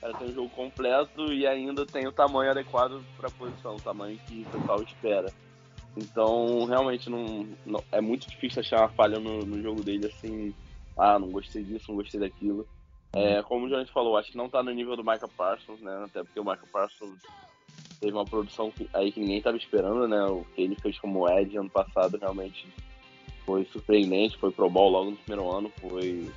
ela 0.00 0.14
tem 0.14 0.28
um 0.28 0.34
jogo 0.34 0.48
completo 0.50 1.32
e 1.32 1.46
ainda 1.46 1.84
tem 1.84 2.06
o 2.06 2.12
tamanho 2.12 2.50
adequado 2.50 3.02
para 3.16 3.28
a 3.28 3.32
posição, 3.32 3.76
o 3.76 3.80
tamanho 3.80 4.18
que 4.26 4.42
o 4.42 4.58
pessoal 4.58 4.82
espera. 4.82 5.32
Então, 5.96 6.64
realmente, 6.64 7.10
não, 7.10 7.46
não, 7.66 7.82
é 7.90 8.00
muito 8.00 8.28
difícil 8.28 8.60
achar 8.60 8.80
uma 8.80 8.88
falha 8.90 9.18
no, 9.18 9.40
no, 9.40 9.60
jogo 9.60 9.82
dele, 9.82 10.06
assim, 10.06 10.54
ah, 10.96 11.18
não 11.18 11.28
gostei 11.28 11.62
disso, 11.64 11.86
não 11.88 11.96
gostei 11.96 12.20
daquilo. 12.20 12.66
É, 13.12 13.42
como 13.42 13.66
o 13.66 13.68
Jones 13.68 13.90
falou, 13.90 14.16
acho 14.16 14.30
que 14.30 14.36
não 14.36 14.48
tá 14.48 14.62
no 14.62 14.70
nível 14.70 14.94
do 14.94 15.02
Michael 15.02 15.30
Parsons, 15.36 15.80
né? 15.80 16.04
Até 16.04 16.22
porque 16.22 16.38
o 16.38 16.44
Michael 16.44 16.68
Parsons 16.70 17.18
teve 18.00 18.12
uma 18.12 18.24
produção 18.24 18.72
aí 18.94 19.12
que 19.12 19.20
ninguém 19.20 19.38
estava 19.38 19.56
esperando, 19.56 20.06
né? 20.06 20.22
O 20.24 20.44
que 20.54 20.62
ele 20.62 20.76
fez 20.76 20.98
como 20.98 21.28
Ed 21.28 21.56
ano 21.56 21.70
passado 21.70 22.18
realmente 22.18 22.66
foi 23.44 23.64
surpreendente, 23.66 24.36
foi 24.38 24.52
pro 24.52 24.70
Bowl 24.70 24.90
logo 24.90 25.10
no 25.10 25.16
primeiro 25.16 25.50
ano, 25.50 25.72
foi 25.80 26.30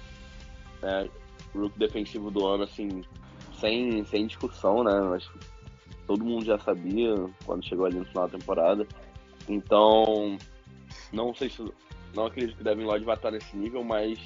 né, 0.82 1.10
rookie 1.54 1.78
defensivo 1.78 2.32
do 2.32 2.46
ano, 2.46 2.64
assim, 2.64 3.04
sem, 3.60 4.04
sem 4.06 4.28
discussão, 4.28 4.84
né? 4.84 4.92
Que 5.20 6.06
todo 6.08 6.26
mundo 6.26 6.46
já 6.46 6.58
sabia 6.58 7.14
quando 7.46 7.66
chegou 7.66 7.86
ali 7.86 8.00
no 8.00 8.06
final 8.06 8.28
da 8.28 8.38
temporada. 8.38 8.88
Então, 9.48 10.38
não 11.12 11.34
sei 11.36 11.50
se. 11.50 11.64
Não 12.14 12.26
acredito 12.26 12.58
que 12.58 12.64
Devin 12.64 12.84
Lloyd 12.84 13.06
vai 13.06 13.16
estar 13.16 13.32
nesse 13.32 13.56
nível, 13.56 13.86
mas 13.86 14.20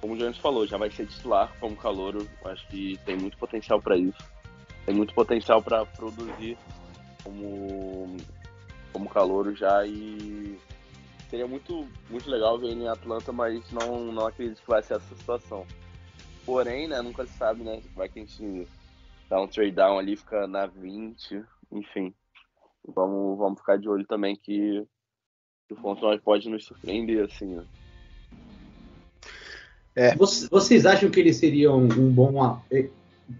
como 0.00 0.14
o 0.14 0.16
Jones 0.16 0.38
falou, 0.38 0.66
já 0.66 0.76
vai 0.76 0.90
ser 0.90 1.06
titular 1.06 1.52
como 1.60 1.76
calouro. 1.76 2.26
Acho 2.44 2.66
que 2.68 2.98
tem 3.04 3.16
muito 3.16 3.36
potencial 3.36 3.80
para 3.80 3.96
isso. 3.96 4.18
Tem 4.90 4.96
muito 4.96 5.14
potencial 5.14 5.62
para 5.62 5.86
produzir 5.86 6.58
como, 7.22 8.16
como 8.92 9.08
calouro 9.08 9.54
já 9.54 9.86
e 9.86 10.58
seria 11.28 11.46
muito, 11.46 11.86
muito 12.10 12.28
legal 12.28 12.58
ver 12.58 12.70
ele 12.70 12.82
em 12.82 12.88
Atlanta, 12.88 13.32
mas 13.32 13.70
não, 13.70 14.06
não 14.06 14.26
acredito 14.26 14.60
que 14.60 14.68
vai 14.68 14.82
ser 14.82 14.94
essa 14.94 15.14
situação. 15.14 15.64
Porém, 16.44 16.88
né, 16.88 17.00
nunca 17.02 17.24
se 17.24 17.32
sabe, 17.34 17.62
né? 17.62 17.80
Vai 17.94 18.08
que 18.08 18.18
a 18.18 18.22
gente 18.24 18.66
dá 19.28 19.40
um 19.40 19.46
trade 19.46 19.70
down 19.70 19.96
ali, 19.96 20.16
fica 20.16 20.48
na 20.48 20.66
20, 20.66 21.40
enfim. 21.70 22.12
Vamos, 22.84 23.38
vamos 23.38 23.60
ficar 23.60 23.78
de 23.78 23.88
olho 23.88 24.04
também 24.04 24.34
que, 24.34 24.84
que 25.68 25.74
o 25.74 25.76
Fontenot 25.76 26.20
pode 26.20 26.48
nos 26.48 26.64
surpreender, 26.64 27.26
assim, 27.26 27.54
né? 27.54 27.64
É. 29.94 30.16
Vocês 30.16 30.84
acham 30.84 31.08
que 31.08 31.20
ele 31.20 31.32
seria 31.32 31.70
um, 31.70 31.84
um, 31.84 32.10
bom. 32.10 32.60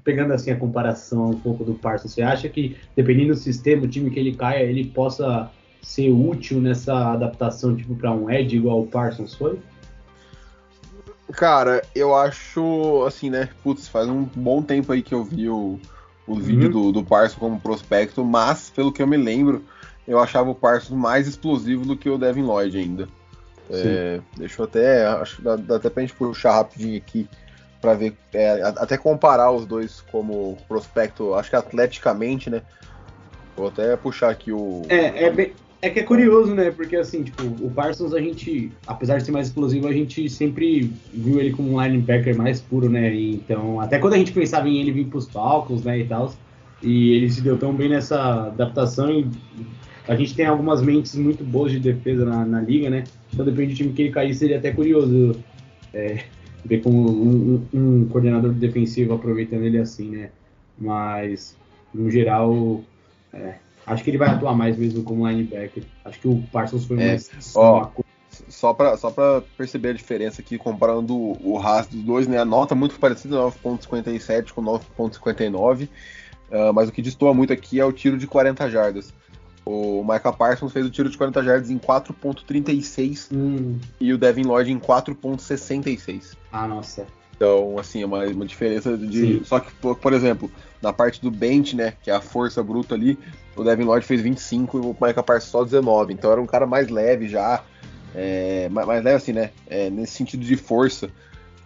Pegando 0.04 0.32
assim 0.32 0.50
a 0.50 0.56
comparação 0.56 1.30
um 1.30 1.40
pouco 1.40 1.64
do 1.64 1.74
Parsons, 1.74 2.12
você 2.12 2.22
acha 2.22 2.48
que, 2.48 2.76
dependendo 2.96 3.34
do 3.34 3.38
sistema, 3.38 3.84
o 3.84 3.88
time 3.88 4.10
que 4.10 4.18
ele 4.18 4.34
caia, 4.34 4.62
ele 4.62 4.84
possa 4.86 5.50
ser 5.82 6.10
útil 6.10 6.60
nessa 6.60 7.12
adaptação 7.12 7.74
tipo 7.74 7.94
para 7.94 8.12
um 8.12 8.30
Edge 8.30 8.56
igual 8.56 8.82
o 8.82 8.86
Parsons 8.86 9.34
foi? 9.34 9.58
Cara, 11.32 11.82
eu 11.94 12.14
acho 12.14 13.04
assim, 13.06 13.30
né? 13.30 13.48
Putz, 13.62 13.88
faz 13.88 14.08
um 14.08 14.24
bom 14.24 14.62
tempo 14.62 14.92
aí 14.92 15.02
que 15.02 15.14
eu 15.14 15.24
vi 15.24 15.48
o, 15.48 15.78
o 16.26 16.32
uhum. 16.32 16.40
vídeo 16.40 16.68
do, 16.68 16.92
do 16.92 17.04
Parsons 17.04 17.38
como 17.38 17.60
prospecto, 17.60 18.24
mas 18.24 18.70
pelo 18.70 18.92
que 18.92 19.02
eu 19.02 19.06
me 19.06 19.16
lembro, 19.16 19.64
eu 20.06 20.18
achava 20.18 20.50
o 20.50 20.54
Parsons 20.54 20.98
mais 20.98 21.28
explosivo 21.28 21.84
do 21.84 21.96
que 21.96 22.10
o 22.10 22.18
Devin 22.18 22.42
Lloyd 22.42 22.76
ainda. 22.76 23.08
É, 23.70 24.20
deixa 24.36 24.60
eu 24.60 24.64
até. 24.64 25.06
Acho 25.06 25.36
que 25.36 25.42
dá, 25.42 25.56
dá 25.56 25.76
até 25.76 25.88
pra 25.88 26.02
gente 26.02 26.14
puxar 26.14 26.56
rapidinho 26.56 26.96
aqui 26.96 27.28
para 27.80 27.94
ver, 27.94 28.14
é, 28.34 28.62
até 28.62 28.96
comparar 28.96 29.50
os 29.50 29.64
dois 29.64 30.02
como 30.12 30.56
prospecto, 30.68 31.34
acho 31.34 31.50
que 31.50 31.56
atleticamente, 31.56 32.50
né? 32.50 32.62
Vou 33.56 33.68
até 33.68 33.96
puxar 33.96 34.30
aqui 34.30 34.52
o. 34.52 34.82
É, 34.88 35.24
é, 35.24 35.30
bem, 35.30 35.52
é 35.82 35.88
que 35.88 36.00
é 36.00 36.02
curioso, 36.02 36.54
né? 36.54 36.70
Porque 36.70 36.96
assim, 36.96 37.22
tipo, 37.22 37.42
o 37.64 37.70
Parsons 37.70 38.12
a 38.12 38.20
gente, 38.20 38.70
apesar 38.86 39.18
de 39.18 39.24
ser 39.24 39.32
mais 39.32 39.48
explosivo, 39.48 39.88
a 39.88 39.92
gente 39.92 40.28
sempre 40.28 40.92
viu 41.12 41.40
ele 41.40 41.52
como 41.52 41.74
um 41.74 41.82
linebacker 41.82 42.36
mais 42.36 42.60
puro, 42.60 42.88
né? 42.88 43.14
Então, 43.14 43.80
até 43.80 43.98
quando 43.98 44.14
a 44.14 44.18
gente 44.18 44.32
pensava 44.32 44.68
em 44.68 44.78
ele 44.78 44.92
vir 44.92 45.06
pros 45.06 45.28
Falcons, 45.28 45.82
né, 45.82 45.98
e 45.98 46.04
tal, 46.04 46.32
e 46.82 47.14
ele 47.14 47.30
se 47.30 47.40
deu 47.40 47.58
tão 47.58 47.74
bem 47.74 47.88
nessa 47.88 48.46
adaptação 48.46 49.10
e 49.10 49.26
a 50.06 50.14
gente 50.16 50.34
tem 50.34 50.46
algumas 50.46 50.82
mentes 50.82 51.14
muito 51.14 51.44
boas 51.44 51.72
de 51.72 51.78
defesa 51.78 52.24
na, 52.24 52.44
na 52.44 52.60
liga, 52.60 52.90
né? 52.90 53.04
Então 53.32 53.44
depende 53.44 53.72
do 53.72 53.76
time 53.76 53.92
que 53.92 54.02
ele 54.02 54.10
cair, 54.10 54.34
seria 54.34 54.58
até 54.58 54.72
curioso 54.72 55.32
é, 55.94 56.24
ver 56.64 56.82
como 56.82 57.10
um, 57.10 57.66
um, 57.72 57.78
um, 57.78 58.08
coordenador 58.08 58.52
defensivo 58.52 59.14
aproveitando 59.14 59.62
ele 59.62 59.78
assim, 59.78 60.10
né? 60.10 60.30
Mas, 60.78 61.56
no 61.92 62.10
geral, 62.10 62.82
é, 63.32 63.54
acho 63.86 64.04
que 64.04 64.10
ele 64.10 64.18
vai 64.18 64.28
atuar 64.28 64.54
mais 64.54 64.76
mesmo 64.76 65.02
como 65.02 65.28
linebacker. 65.28 65.82
Acho 66.04 66.20
que 66.20 66.28
o 66.28 66.42
Parsons 66.52 66.84
foi 66.84 67.00
é, 67.00 67.06
mais. 67.08 67.30
Ó, 67.54 67.90
só 68.48 68.72
para 68.72 68.96
só 68.96 69.10
pra 69.10 69.42
perceber 69.56 69.90
a 69.90 69.94
diferença 69.94 70.40
aqui, 70.40 70.56
comparando 70.56 71.14
o, 71.16 71.56
RAS 71.58 71.86
dos 71.86 72.02
dois, 72.02 72.26
né? 72.26 72.38
A 72.38 72.44
nota 72.44 72.74
muito 72.74 72.98
parecida, 72.98 73.36
9.57 73.36 74.52
com 74.52 74.62
9.59. 74.62 75.84
Uh, 75.84 75.88
ah, 76.52 76.72
mas 76.72 76.88
o 76.88 76.92
que 76.92 77.02
destoa 77.02 77.32
muito 77.32 77.52
aqui 77.52 77.78
é 77.78 77.84
o 77.84 77.92
tiro 77.92 78.18
de 78.18 78.26
40 78.26 78.68
jardas. 78.70 79.12
O 79.64 80.02
Micah 80.02 80.32
Parsons 80.32 80.72
fez 80.72 80.86
o 80.86 80.90
tiro 80.90 81.08
de 81.08 81.16
40 81.16 81.42
jardas 81.42 81.70
em 81.70 81.78
4.36 81.78 83.28
hum. 83.32 83.78
e 84.00 84.12
o 84.12 84.18
Devin 84.18 84.42
Lloyd 84.42 84.72
em 84.72 84.78
4.66. 84.78 86.36
Ah, 86.50 86.66
nossa. 86.66 87.06
Então, 87.36 87.78
assim, 87.78 88.02
é 88.02 88.06
uma, 88.06 88.24
uma 88.26 88.44
diferença 88.44 88.96
de. 88.96 89.38
Sim. 89.38 89.44
Só 89.44 89.60
que, 89.60 89.72
por 89.72 90.12
exemplo, 90.12 90.50
na 90.82 90.92
parte 90.92 91.22
do 91.22 91.30
bench, 91.30 91.74
né, 91.74 91.94
que 92.02 92.10
é 92.10 92.14
a 92.14 92.20
força 92.20 92.62
bruta 92.62 92.94
ali, 92.94 93.18
o 93.56 93.64
Devin 93.64 93.84
Lloyd 93.84 94.04
fez 94.04 94.20
25 94.20 94.78
e 94.78 94.80
o 94.80 94.96
Micah 95.00 95.22
Parsons 95.22 95.50
só 95.50 95.64
19. 95.64 96.12
Então 96.12 96.30
era 96.30 96.40
um 96.40 96.46
cara 96.46 96.66
mais 96.66 96.88
leve 96.88 97.28
já. 97.28 97.62
É, 98.14 98.68
mais, 98.70 98.86
mais 98.86 99.04
leve 99.04 99.16
assim, 99.16 99.32
né? 99.32 99.50
É, 99.66 99.88
nesse 99.88 100.14
sentido 100.14 100.44
de 100.44 100.56
força. 100.56 101.10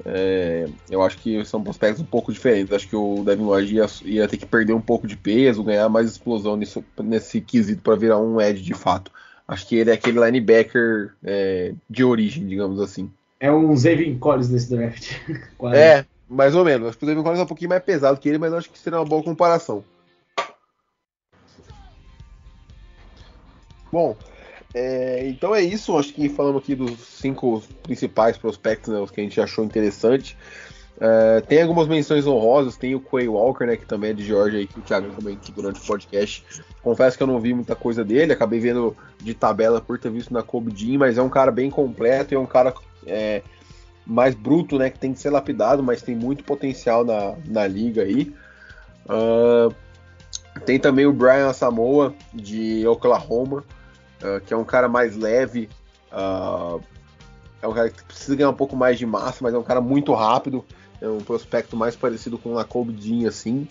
É, 0.04 0.66
eu 0.90 1.02
acho 1.02 1.18
que 1.18 1.44
são 1.44 1.62
prospectos 1.62 2.02
um 2.02 2.06
pouco 2.06 2.32
diferentes. 2.32 2.72
Acho 2.72 2.88
que 2.88 2.96
o 2.96 3.22
Devin 3.24 3.44
Lloyd 3.44 3.74
ia, 3.74 3.86
ia, 4.04 4.28
ter 4.28 4.36
que 4.36 4.46
perder 4.46 4.72
um 4.72 4.80
pouco 4.80 5.06
de 5.06 5.16
peso, 5.16 5.62
ganhar 5.62 5.88
mais 5.88 6.10
explosão 6.10 6.56
nisso, 6.56 6.84
nesse 7.02 7.40
quesito 7.40 7.82
para 7.82 7.96
virar 7.96 8.18
um 8.18 8.40
edge 8.40 8.62
de 8.62 8.74
fato. 8.74 9.12
Acho 9.46 9.66
que 9.68 9.76
ele 9.76 9.90
é 9.90 9.94
aquele 9.94 10.18
linebacker 10.24 11.14
é, 11.22 11.74
de 11.88 12.02
origem, 12.02 12.46
digamos 12.46 12.80
assim. 12.80 13.10
É 13.38 13.52
um 13.52 13.76
Zevin 13.76 14.18
Collins 14.18 14.48
nesse 14.48 14.70
draft. 14.70 15.12
é, 15.74 16.04
mais 16.28 16.54
ou 16.54 16.64
menos. 16.64 16.88
Acho 16.88 16.98
que 16.98 17.04
o 17.04 17.08
Zevin 17.08 17.22
Collins 17.22 17.40
é 17.40 17.42
um 17.42 17.46
pouquinho 17.46 17.70
mais 17.70 17.82
pesado 17.82 18.18
que 18.18 18.28
ele, 18.28 18.38
mas 18.38 18.52
acho 18.52 18.70
que 18.70 18.78
seria 18.78 18.98
uma 18.98 19.04
boa 19.04 19.22
comparação. 19.22 19.84
Bom, 23.92 24.16
é, 24.74 25.28
então 25.28 25.54
é 25.54 25.62
isso, 25.62 25.96
acho 25.96 26.12
que 26.12 26.28
falamos 26.28 26.62
aqui 26.62 26.74
dos 26.74 26.98
cinco 26.98 27.62
principais 27.84 28.36
prospectos, 28.36 28.92
né, 28.92 28.98
os 28.98 29.10
que 29.10 29.20
a 29.20 29.24
gente 29.24 29.40
achou 29.40 29.64
interessante. 29.64 30.36
É, 31.00 31.40
tem 31.42 31.62
algumas 31.62 31.86
menções 31.86 32.26
honrosas, 32.26 32.76
tem 32.76 32.94
o 32.94 33.00
Quay 33.00 33.28
Walker, 33.28 33.66
né, 33.66 33.76
que 33.76 33.86
também 33.86 34.10
é 34.10 34.12
de 34.12 34.24
Georgia, 34.24 34.58
aí, 34.58 34.66
que 34.66 34.78
o 34.78 34.82
Thiago 34.82 35.12
comentou 35.14 35.54
durante 35.54 35.80
o 35.80 35.84
podcast. 35.84 36.44
Confesso 36.82 37.16
que 37.16 37.22
eu 37.22 37.26
não 37.26 37.38
vi 37.38 37.54
muita 37.54 37.76
coisa 37.76 38.04
dele, 38.04 38.32
acabei 38.32 38.58
vendo 38.58 38.96
de 39.22 39.32
tabela 39.32 39.80
por 39.80 39.98
ter 39.98 40.10
visto 40.10 40.34
na 40.34 40.42
Kobe 40.42 40.72
Jean, 40.74 40.98
mas 40.98 41.18
é 41.18 41.22
um 41.22 41.28
cara 41.28 41.52
bem 41.52 41.70
completo 41.70 42.34
e 42.34 42.36
é 42.36 42.38
um 42.38 42.46
cara 42.46 42.74
é, 43.06 43.42
mais 44.04 44.34
bruto, 44.34 44.76
né, 44.76 44.90
que 44.90 44.98
tem 44.98 45.12
que 45.12 45.20
ser 45.20 45.30
lapidado, 45.30 45.84
mas 45.84 46.02
tem 46.02 46.16
muito 46.16 46.42
potencial 46.42 47.04
na, 47.04 47.34
na 47.46 47.66
liga 47.66 48.02
aí. 48.02 48.34
Uh, 49.06 49.72
tem 50.64 50.78
também 50.78 51.06
o 51.06 51.12
Brian 51.12 51.52
Samoa, 51.52 52.14
de 52.32 52.86
Oklahoma, 52.86 53.64
uh, 54.22 54.40
que 54.44 54.52
é 54.52 54.56
um 54.56 54.64
cara 54.64 54.88
mais 54.88 55.16
leve, 55.16 55.68
uh, 56.12 56.80
é 57.62 57.68
um 57.68 57.72
cara 57.72 57.90
que 57.90 58.04
precisa 58.04 58.36
ganhar 58.36 58.50
um 58.50 58.54
pouco 58.54 58.76
mais 58.76 58.98
de 58.98 59.06
massa, 59.06 59.38
mas 59.40 59.54
é 59.54 59.58
um 59.58 59.62
cara 59.62 59.80
muito 59.80 60.12
rápido, 60.12 60.64
é 61.00 61.08
um 61.08 61.18
prospecto 61.18 61.76
mais 61.76 61.96
parecido 61.96 62.38
com 62.38 62.50
o 62.50 62.54
Lacob 62.54 62.92
Dean, 62.92 63.26
assim. 63.26 63.66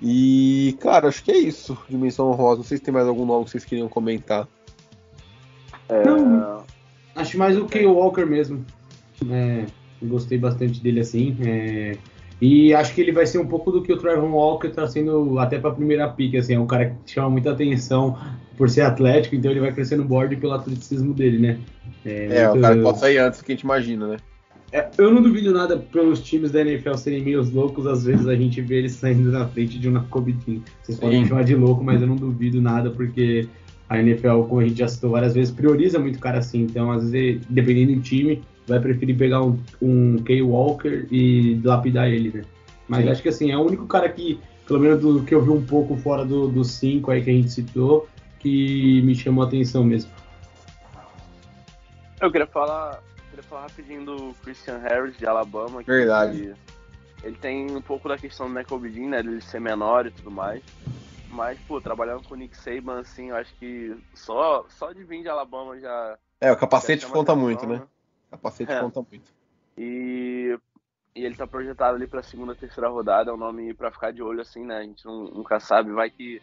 E, 0.00 0.76
cara, 0.80 1.08
acho 1.08 1.22
que 1.22 1.30
é 1.30 1.38
isso, 1.38 1.78
Dimensão 1.88 2.32
Rosa. 2.32 2.58
Não 2.58 2.64
sei 2.64 2.78
se 2.78 2.82
tem 2.82 2.92
mais 2.92 3.06
algum 3.06 3.24
nome 3.24 3.44
que 3.44 3.50
vocês 3.52 3.64
queriam 3.64 3.88
comentar. 3.88 4.48
É... 5.88 6.04
Não, 6.04 6.64
acho 7.14 7.38
mais 7.38 7.56
o 7.56 7.66
Kay 7.66 7.86
Walker 7.86 8.24
mesmo. 8.24 8.64
É, 9.30 9.66
gostei 10.02 10.38
bastante 10.38 10.80
dele 10.80 11.00
assim. 11.00 11.36
É, 11.40 11.96
e 12.40 12.74
acho 12.74 12.92
que 12.94 13.00
ele 13.00 13.12
vai 13.12 13.26
ser 13.26 13.38
um 13.38 13.46
pouco 13.46 13.70
do 13.70 13.82
que 13.82 13.92
o 13.92 13.96
Trevor 13.96 14.28
Walker 14.28 14.66
está 14.66 14.88
sendo 14.88 15.38
até 15.38 15.58
para 15.60 15.70
a 15.70 15.74
primeira 15.74 16.08
pick, 16.08 16.34
assim, 16.34 16.54
é 16.54 16.58
um 16.58 16.66
cara 16.66 16.96
que 17.04 17.12
chama 17.12 17.30
muita 17.30 17.52
atenção 17.52 18.18
por 18.56 18.68
ser 18.68 18.82
atlético, 18.82 19.34
então 19.34 19.50
ele 19.50 19.60
vai 19.60 19.72
crescer 19.72 19.96
no 19.96 20.04
board 20.04 20.36
pelo 20.36 20.52
atleticismo 20.52 21.14
dele, 21.14 21.38
né? 21.38 21.58
É, 22.04 22.36
é 22.36 22.44
muito... 22.46 22.58
o 22.58 22.60
cara 22.62 22.82
pode 22.82 22.98
sair 22.98 23.18
antes 23.18 23.40
do 23.40 23.44
que 23.44 23.52
a 23.52 23.54
gente 23.54 23.62
imagina, 23.62 24.06
né? 24.06 24.16
É, 24.72 24.88
eu 24.96 25.12
não 25.12 25.20
duvido 25.22 25.52
nada 25.52 25.76
pelos 25.76 26.22
times 26.22 26.50
da 26.50 26.62
NFL 26.62 26.94
serem 26.94 27.22
meio 27.22 27.42
loucos, 27.52 27.86
às 27.86 28.04
vezes 28.04 28.26
a 28.26 28.34
gente 28.34 28.60
vê 28.62 28.76
eles 28.76 28.92
saindo 28.92 29.30
na 29.30 29.46
frente 29.46 29.78
de 29.78 29.86
uma 29.86 30.00
Team. 30.10 30.62
Vocês 30.82 30.96
Sim. 30.96 31.00
podem 31.00 31.26
chamar 31.26 31.44
de 31.44 31.54
louco, 31.54 31.84
mas 31.84 32.00
eu 32.00 32.08
não 32.08 32.16
duvido 32.16 32.60
nada, 32.60 32.90
porque 32.90 33.46
a 33.86 33.98
NFL, 34.00 34.44
como 34.48 34.60
a 34.60 34.64
gente 34.64 34.78
já 34.78 34.88
citou 34.88 35.10
várias 35.10 35.34
vezes, 35.34 35.52
prioriza 35.52 35.98
muito 35.98 36.18
cara 36.18 36.38
assim. 36.38 36.62
Então, 36.62 36.90
às 36.90 37.10
vezes, 37.10 37.42
dependendo 37.50 37.96
do 37.96 38.00
time, 38.00 38.42
vai 38.66 38.80
preferir 38.80 39.14
pegar 39.14 39.42
um, 39.44 39.58
um 39.82 40.16
Kay 40.18 40.40
Walker 40.40 41.06
e 41.10 41.60
lapidar 41.62 42.08
ele, 42.08 42.30
né? 42.34 42.42
Mas 42.88 43.04
Sim. 43.04 43.10
acho 43.10 43.22
que 43.22 43.28
assim, 43.28 43.50
é 43.50 43.56
o 43.58 43.60
único 43.60 43.86
cara 43.86 44.08
que, 44.08 44.40
pelo 44.66 44.80
menos 44.80 45.00
do 45.00 45.22
que 45.22 45.34
eu 45.34 45.42
vi 45.42 45.50
um 45.50 45.62
pouco 45.62 45.96
fora 45.96 46.24
dos 46.24 46.50
do 46.50 46.64
cinco 46.64 47.10
aí 47.10 47.22
que 47.22 47.28
a 47.28 47.34
gente 47.34 47.50
citou, 47.50 48.08
que 48.42 49.00
me 49.02 49.14
chamou 49.14 49.44
a 49.44 49.46
atenção 49.46 49.84
mesmo. 49.84 50.10
Eu 52.20 52.30
queria 52.30 52.46
falar, 52.46 53.00
queria 53.30 53.42
falar 53.44 53.62
rapidinho 53.62 54.04
do 54.04 54.34
Christian 54.42 54.78
Harris 54.78 55.16
de 55.16 55.26
Alabama. 55.26 55.82
Verdade. 55.82 56.54
Ele, 57.22 57.36
tem 57.36 57.70
um 57.70 57.80
pouco 57.80 58.08
da 58.08 58.18
questão 58.18 58.48
do 58.48 58.54
Michael 58.54 58.80
Bedin, 58.80 59.08
né? 59.08 59.20
Ele 59.20 59.40
ser 59.40 59.60
menor 59.60 60.06
e 60.06 60.10
tudo 60.10 60.30
mais. 60.30 60.62
Mas, 61.30 61.58
pô, 61.60 61.80
trabalhando 61.80 62.28
com 62.28 62.34
o 62.34 62.36
Nick 62.36 62.56
Saban, 62.56 63.00
assim, 63.00 63.30
eu 63.30 63.36
acho 63.36 63.54
que 63.54 63.96
só, 64.12 64.66
só 64.68 64.92
de 64.92 65.02
vir 65.04 65.22
de 65.22 65.28
Alabama 65.28 65.78
já. 65.78 66.18
É, 66.40 66.52
o 66.52 66.56
capacete 66.56 67.06
conta 67.06 67.32
atenção, 67.32 67.36
muito, 67.36 67.66
né? 67.66 67.76
né? 67.76 67.82
Capacete 68.30 68.72
é. 68.72 68.80
conta 68.80 69.00
muito. 69.00 69.32
E, 69.78 70.58
e 71.14 71.24
ele 71.24 71.36
tá 71.36 71.46
projetado 71.46 71.96
ali 71.96 72.06
pra 72.06 72.22
segunda, 72.22 72.54
terceira 72.54 72.88
rodada, 72.88 73.30
é 73.30 73.34
um 73.34 73.38
nome 73.38 73.72
pra 73.72 73.90
ficar 73.90 74.12
de 74.12 74.22
olho 74.22 74.40
assim, 74.40 74.64
né? 74.64 74.78
A 74.78 74.82
gente 74.82 75.04
não, 75.06 75.24
nunca 75.24 75.58
sabe, 75.58 75.90
vai 75.92 76.10
que 76.10 76.42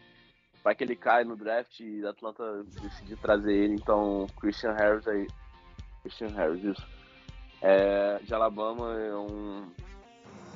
vai 0.64 0.76
que 0.76 0.84
ele 0.84 0.96
cai 0.96 1.24
no 1.24 1.36
draft 1.36 1.80
e 1.80 2.06
a 2.06 2.10
Atlanta 2.10 2.64
decidir 2.82 3.18
trazer 3.18 3.54
ele, 3.54 3.76
então 3.76 4.28
Christian 4.40 4.74
Harris 4.74 5.08
aí. 5.08 5.28
Christian 6.02 6.30
Harris, 6.30 6.64
isso. 6.64 6.88
É, 7.62 8.20
de 8.20 8.34
Alabama 8.34 8.98
é 8.98 9.16
um, 9.16 9.70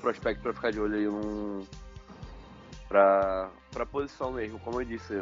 prospecto 0.03 0.43
para 0.43 0.53
ficar 0.53 0.71
de 0.71 0.79
olho 0.79 0.95
aí 0.95 1.07
um, 1.07 1.61
para 2.87 3.49
para 3.71 3.85
posição 3.85 4.31
mesmo. 4.31 4.59
Como 4.59 4.81
eu 4.81 4.85
disse, 4.85 5.19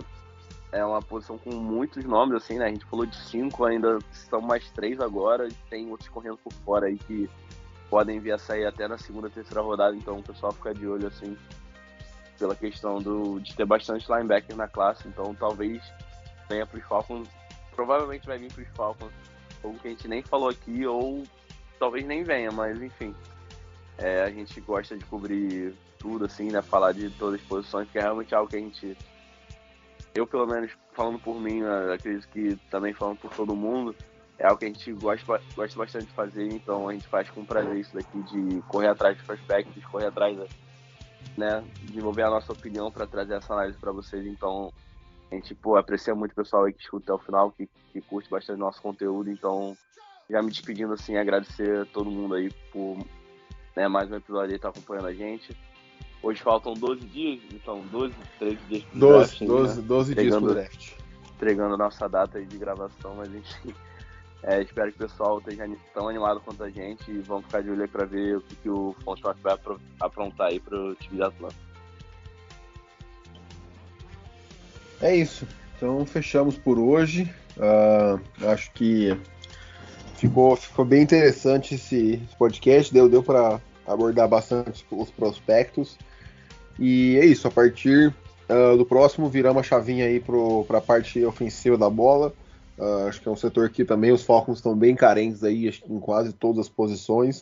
é 0.71 0.83
uma 0.83 1.01
posição 1.01 1.37
com 1.37 1.51
muitos 1.51 2.03
nomes, 2.03 2.35
assim, 2.35 2.57
né? 2.57 2.65
A 2.65 2.69
gente 2.69 2.85
falou 2.85 3.05
de 3.05 3.15
cinco, 3.15 3.63
ainda 3.63 3.99
são 4.11 4.41
mais 4.41 4.69
três 4.71 4.99
agora, 4.99 5.47
e 5.47 5.53
tem 5.69 5.89
outros 5.89 6.09
correndo 6.09 6.37
por 6.37 6.51
fora 6.65 6.87
aí 6.87 6.97
que 6.97 7.29
podem 7.89 8.19
vir 8.19 8.31
a 8.31 8.37
sair 8.37 8.65
até 8.65 8.87
na 8.87 8.97
segunda, 8.97 9.29
terceira 9.29 9.61
rodada, 9.61 9.95
então 9.95 10.17
o 10.17 10.23
pessoal 10.23 10.51
fica 10.53 10.73
de 10.73 10.87
olho, 10.87 11.07
assim, 11.07 11.37
pela 12.41 12.55
questão 12.55 12.99
do, 12.99 13.39
de 13.39 13.55
ter 13.55 13.65
bastante 13.65 14.11
linebacker 14.11 14.55
na 14.55 14.67
classe, 14.67 15.07
então 15.07 15.35
talvez 15.35 15.79
venha 16.49 16.65
para 16.65 16.79
os 16.79 16.85
Falcons, 16.85 17.29
provavelmente 17.75 18.25
vai 18.25 18.39
vir 18.39 18.51
para 18.51 18.63
os 18.63 18.69
Falcons, 18.69 19.11
ou 19.61 19.75
que 19.75 19.87
a 19.87 19.91
gente 19.91 20.07
nem 20.07 20.23
falou 20.23 20.49
aqui, 20.49 20.83
ou 20.87 21.23
talvez 21.77 22.03
nem 22.03 22.23
venha, 22.23 22.51
mas 22.51 22.81
enfim, 22.81 23.13
é, 23.95 24.23
a 24.23 24.31
gente 24.31 24.59
gosta 24.59 24.97
de 24.97 25.05
cobrir 25.05 25.75
tudo, 25.99 26.25
assim, 26.25 26.49
né? 26.49 26.63
Falar 26.63 26.93
de 26.93 27.11
todas 27.11 27.39
as 27.39 27.45
posições, 27.45 27.87
que 27.91 27.99
é 27.99 28.01
realmente 28.01 28.33
algo 28.33 28.49
que 28.49 28.55
a 28.55 28.59
gente. 28.59 28.97
Eu, 30.15 30.25
pelo 30.25 30.47
menos, 30.47 30.71
falando 30.93 31.19
por 31.19 31.39
mim, 31.39 31.61
né, 31.61 31.93
acredito 31.93 32.27
que 32.29 32.55
também 32.71 32.91
falando 32.91 33.19
por 33.19 33.31
todo 33.31 33.55
mundo, 33.55 33.95
é 34.39 34.47
algo 34.47 34.57
que 34.57 34.65
a 34.65 34.67
gente 34.67 34.91
gosta, 34.93 35.39
gosta 35.55 35.77
bastante 35.77 36.07
de 36.07 36.13
fazer, 36.13 36.47
então 36.47 36.89
a 36.89 36.93
gente 36.93 37.07
faz 37.07 37.29
com 37.29 37.45
prazer 37.45 37.77
isso 37.77 37.93
daqui, 37.93 38.19
de 38.23 38.63
correr 38.63 38.87
atrás 38.87 39.15
dos 39.15 39.25
prospectos, 39.27 39.85
correr 39.85 40.07
atrás, 40.07 40.39
né? 41.37 41.63
Desenvolver 41.83 42.23
a 42.23 42.29
nossa 42.29 42.51
opinião 42.51 42.91
para 42.91 43.07
trazer 43.07 43.35
essa 43.35 43.53
análise 43.53 43.77
para 43.77 43.91
vocês, 43.91 44.25
então 44.25 44.71
a 45.31 45.35
gente, 45.35 45.55
pô, 45.55 45.77
aprecia 45.77 46.13
muito 46.13 46.31
o 46.33 46.35
pessoal 46.35 46.65
aí 46.65 46.73
que 46.73 46.83
escuta 46.83 47.13
até 47.13 47.21
o 47.21 47.25
final, 47.25 47.51
que, 47.51 47.69
que 47.93 48.01
curte 48.01 48.29
bastante 48.29 48.59
nosso 48.59 48.81
conteúdo, 48.81 49.29
então 49.29 49.75
já 50.29 50.41
me 50.41 50.49
despedindo 50.49 50.93
assim, 50.93 51.17
agradecer 51.17 51.81
a 51.81 51.85
todo 51.85 52.09
mundo 52.09 52.35
aí 52.35 52.49
por 52.71 52.97
né, 53.75 53.87
mais 53.87 54.11
um 54.11 54.15
episódio 54.15 54.53
aí 54.53 54.59
tá 54.59 54.69
acompanhando 54.69 55.07
a 55.07 55.13
gente. 55.13 55.55
Hoje 56.23 56.41
faltam 56.41 56.73
12 56.73 57.01
dias, 57.07 57.41
então 57.51 57.81
12, 57.91 58.13
13 58.37 58.57
dias 58.67 58.83
pro 58.83 58.99
12, 58.99 59.17
draft, 59.17 59.39
12, 59.45 59.81
né? 59.81 59.87
12 59.87 60.15
dias 60.15 60.35
pro 60.35 60.53
draft. 60.53 60.93
Entregando 61.35 61.73
a 61.73 61.77
nossa 61.77 62.07
data 62.07 62.37
aí 62.37 62.45
de 62.45 62.57
gravação, 62.57 63.15
mas 63.15 63.33
enfim. 63.33 63.73
É, 64.43 64.61
espero 64.61 64.91
que 64.91 65.03
o 65.03 65.07
pessoal 65.07 65.37
esteja 65.37 65.69
tão 65.93 66.09
animado 66.09 66.41
quanto 66.41 66.63
a 66.63 66.69
gente 66.69 67.11
e 67.11 67.19
vamos 67.19 67.45
ficar 67.45 67.61
de 67.61 67.69
olho 67.69 67.83
aí 67.83 67.87
pra 67.87 68.05
ver 68.05 68.37
o 68.37 68.41
que, 68.41 68.55
que 68.55 68.69
o 68.69 68.95
Fontenot 69.03 69.39
vai 69.41 69.55
aprontar 69.99 70.47
aí 70.47 70.59
pro 70.59 70.95
time 70.95 71.17
de 71.17 71.23
Atlanta. 71.23 71.55
É 74.99 75.15
isso. 75.15 75.47
Então 75.75 76.05
fechamos 76.05 76.57
por 76.57 76.79
hoje. 76.79 77.31
Uh, 77.57 78.47
acho 78.47 78.71
que 78.73 79.15
ficou, 80.15 80.55
ficou 80.55 80.85
bem 80.85 81.03
interessante 81.03 81.75
esse, 81.75 82.21
podcast. 82.37 82.91
Deu, 82.93 83.09
deu 83.09 83.23
para 83.23 83.59
abordar 83.85 84.27
bastante 84.27 84.85
os 84.91 85.11
prospectos. 85.11 85.97
E 86.79 87.17
é 87.17 87.25
isso. 87.25 87.47
A 87.47 87.51
partir 87.51 88.13
uh, 88.49 88.77
do 88.77 88.85
próximo, 88.85 89.29
virar 89.29 89.51
uma 89.51 89.63
chavinha 89.63 90.05
aí 90.05 90.19
para 90.19 90.77
a 90.77 90.81
parte 90.81 91.23
ofensiva 91.25 91.77
da 91.77 91.89
bola. 91.89 92.33
Uh, 92.81 93.07
acho 93.07 93.21
que 93.21 93.27
é 93.27 93.31
um 93.31 93.35
setor 93.35 93.69
que 93.69 93.85
também 93.85 94.11
os 94.11 94.23
Falcons 94.23 94.57
estão 94.57 94.75
bem 94.75 94.95
carentes 94.95 95.43
aí, 95.43 95.69
em 95.87 95.99
quase 95.99 96.33
todas 96.33 96.61
as 96.61 96.69
posições. 96.69 97.41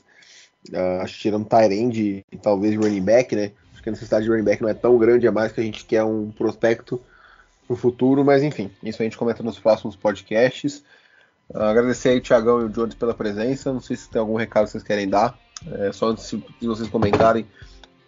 Uh, 0.69 0.99
acho 1.01 1.15
que 1.15 1.21
tirando 1.21 1.47
Tyrande 1.47 2.25
e 2.29 2.37
talvez 2.37 2.75
running 2.75 3.01
back, 3.01 3.33
né? 3.33 3.53
Acho 3.71 3.81
que 3.81 3.87
a 3.87 3.91
necessidade 3.93 4.25
de 4.25 4.29
running 4.29 4.43
back 4.43 4.61
não 4.61 4.67
é 4.67 4.73
tão 4.73 4.97
grande, 4.97 5.25
é 5.25 5.31
mais 5.31 5.53
que 5.53 5.61
a 5.61 5.63
gente 5.63 5.85
quer 5.85 6.03
um 6.03 6.29
prospecto 6.29 7.01
para 7.65 7.73
o 7.73 7.77
futuro, 7.77 8.25
mas 8.25 8.43
enfim, 8.43 8.69
isso 8.83 9.01
a 9.01 9.05
gente 9.05 9.17
comenta 9.17 9.41
nos 9.41 9.57
próximos 9.57 9.95
podcasts. 9.95 10.83
Uh, 11.49 11.61
agradecer 11.61 12.09
aí 12.09 12.17
o 12.17 12.21
Thiagão 12.21 12.59
e 12.59 12.65
o 12.65 12.69
Jones 12.69 12.95
pela 12.95 13.13
presença. 13.13 13.71
Não 13.71 13.79
sei 13.79 13.95
se 13.95 14.09
tem 14.09 14.19
algum 14.19 14.35
recado 14.35 14.65
que 14.65 14.71
vocês 14.71 14.83
querem 14.83 15.07
dar. 15.07 15.39
É, 15.71 15.91
só 15.93 16.09
antes 16.09 16.29
de 16.59 16.67
vocês 16.67 16.89
comentarem, 16.89 17.45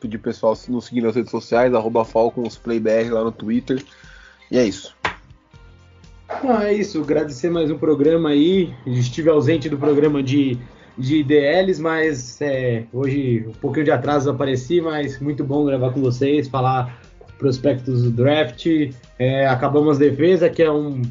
pedir 0.02 0.18
pro 0.18 0.32
pessoal 0.32 0.58
nos 0.68 0.86
seguir 0.86 1.02
nas 1.02 1.16
redes 1.16 1.32
sociais, 1.32 1.74
arroba 1.74 2.04
FalconsPlayBR 2.04 3.10
lá 3.10 3.24
no 3.24 3.32
Twitter. 3.32 3.82
E 4.50 4.58
é 4.58 4.66
isso. 4.66 4.96
Ah, 6.44 6.68
é 6.68 6.74
isso, 6.74 7.00
agradecer 7.02 7.52
mais 7.52 7.70
um 7.70 7.78
programa 7.78 8.30
aí. 8.30 8.74
Estive 8.88 9.30
ausente 9.30 9.70
do 9.70 9.78
programa 9.78 10.24
de, 10.24 10.58
de 10.98 11.24
DLs, 11.24 11.80
mas 11.80 12.42
é, 12.42 12.86
hoje 12.92 13.46
um 13.48 13.52
pouquinho 13.52 13.86
de 13.86 13.92
atraso 13.92 14.32
apareci, 14.32 14.82
mas 14.82 15.20
muito 15.20 15.44
bom 15.44 15.64
gravar 15.66 15.92
com 15.92 16.02
vocês, 16.02 16.48
falar 16.48 17.00
prospectos 17.38 18.04
do 18.04 18.10
draft. 18.10 18.66
É, 19.20 19.46
acabamos 19.48 19.98
a 19.98 20.00
defesa, 20.00 20.50
que 20.50 20.64
é 20.64 20.72
um, 20.72 21.04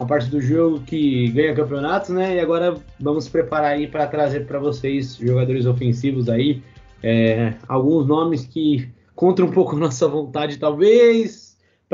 uma 0.00 0.08
parte 0.08 0.30
do 0.30 0.40
jogo 0.40 0.80
que 0.80 1.28
ganha 1.28 1.54
campeonatos, 1.54 2.08
né? 2.08 2.36
E 2.36 2.40
agora 2.40 2.74
vamos 2.98 3.28
preparar 3.28 3.72
aí 3.72 3.86
para 3.86 4.06
trazer 4.06 4.46
para 4.46 4.58
vocês 4.58 5.16
jogadores 5.16 5.66
ofensivos 5.66 6.30
aí. 6.30 6.62
É, 7.02 7.52
alguns 7.68 8.06
nomes 8.06 8.46
que 8.46 8.88
contra 9.14 9.44
um 9.44 9.50
pouco 9.50 9.76
a 9.76 9.78
nossa 9.78 10.08
vontade, 10.08 10.58
talvez, 10.58 11.43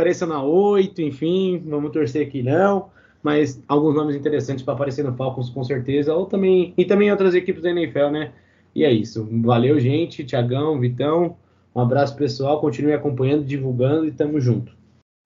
apareça 0.01 0.27
na 0.27 0.43
8, 0.43 1.03
enfim, 1.03 1.63
vamos 1.67 1.93
torcer 1.93 2.31
que 2.31 2.43
não. 2.43 2.91
Mas 3.23 3.63
alguns 3.69 3.95
nomes 3.95 4.17
interessantes 4.17 4.65
para 4.65 4.73
aparecer 4.73 5.05
no 5.05 5.15
Falcons 5.15 5.51
com 5.51 5.63
certeza, 5.63 6.15
ou 6.15 6.25
também 6.25 6.73
e 6.77 6.87
também 6.87 7.11
outras 7.11 7.35
equipes 7.35 7.63
da 7.63 7.71
NFL, 7.71 8.09
né? 8.09 8.33
E 8.75 8.83
é 8.83 8.91
isso. 8.91 9.29
Valeu, 9.43 9.79
gente, 9.79 10.25
Tiagão, 10.25 10.81
Vitão. 10.81 11.37
Um 11.75 11.81
abraço 11.83 12.17
pessoal, 12.17 12.61
continue 12.61 12.95
acompanhando, 12.95 13.45
divulgando 13.45 14.07
e 14.07 14.11
tamo 14.11 14.41
junto. 14.41 14.73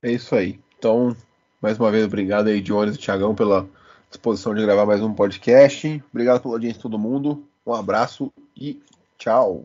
É 0.03 0.11
isso 0.11 0.35
aí. 0.35 0.59
Então, 0.77 1.17
mais 1.63 1.79
uma 1.79 1.91
vez, 1.91 2.05
obrigado 2.05 2.49
aí, 2.49 2.61
Jones 2.61 2.97
e 2.97 2.99
Tiagão, 2.99 3.33
pela 3.35 3.67
disposição 4.11 4.55
de 4.55 4.63
gravar 4.63 4.85
mais 4.85 5.01
um 5.01 5.15
podcast. 5.15 6.03
Obrigado 6.11 6.43
pela 6.43 6.55
audiência 6.55 6.79
de 6.79 6.83
todo 6.83 6.99
mundo. 6.99 7.45
Um 7.65 7.73
abraço 7.73 8.33
e 8.57 8.83
tchau. 9.17 9.65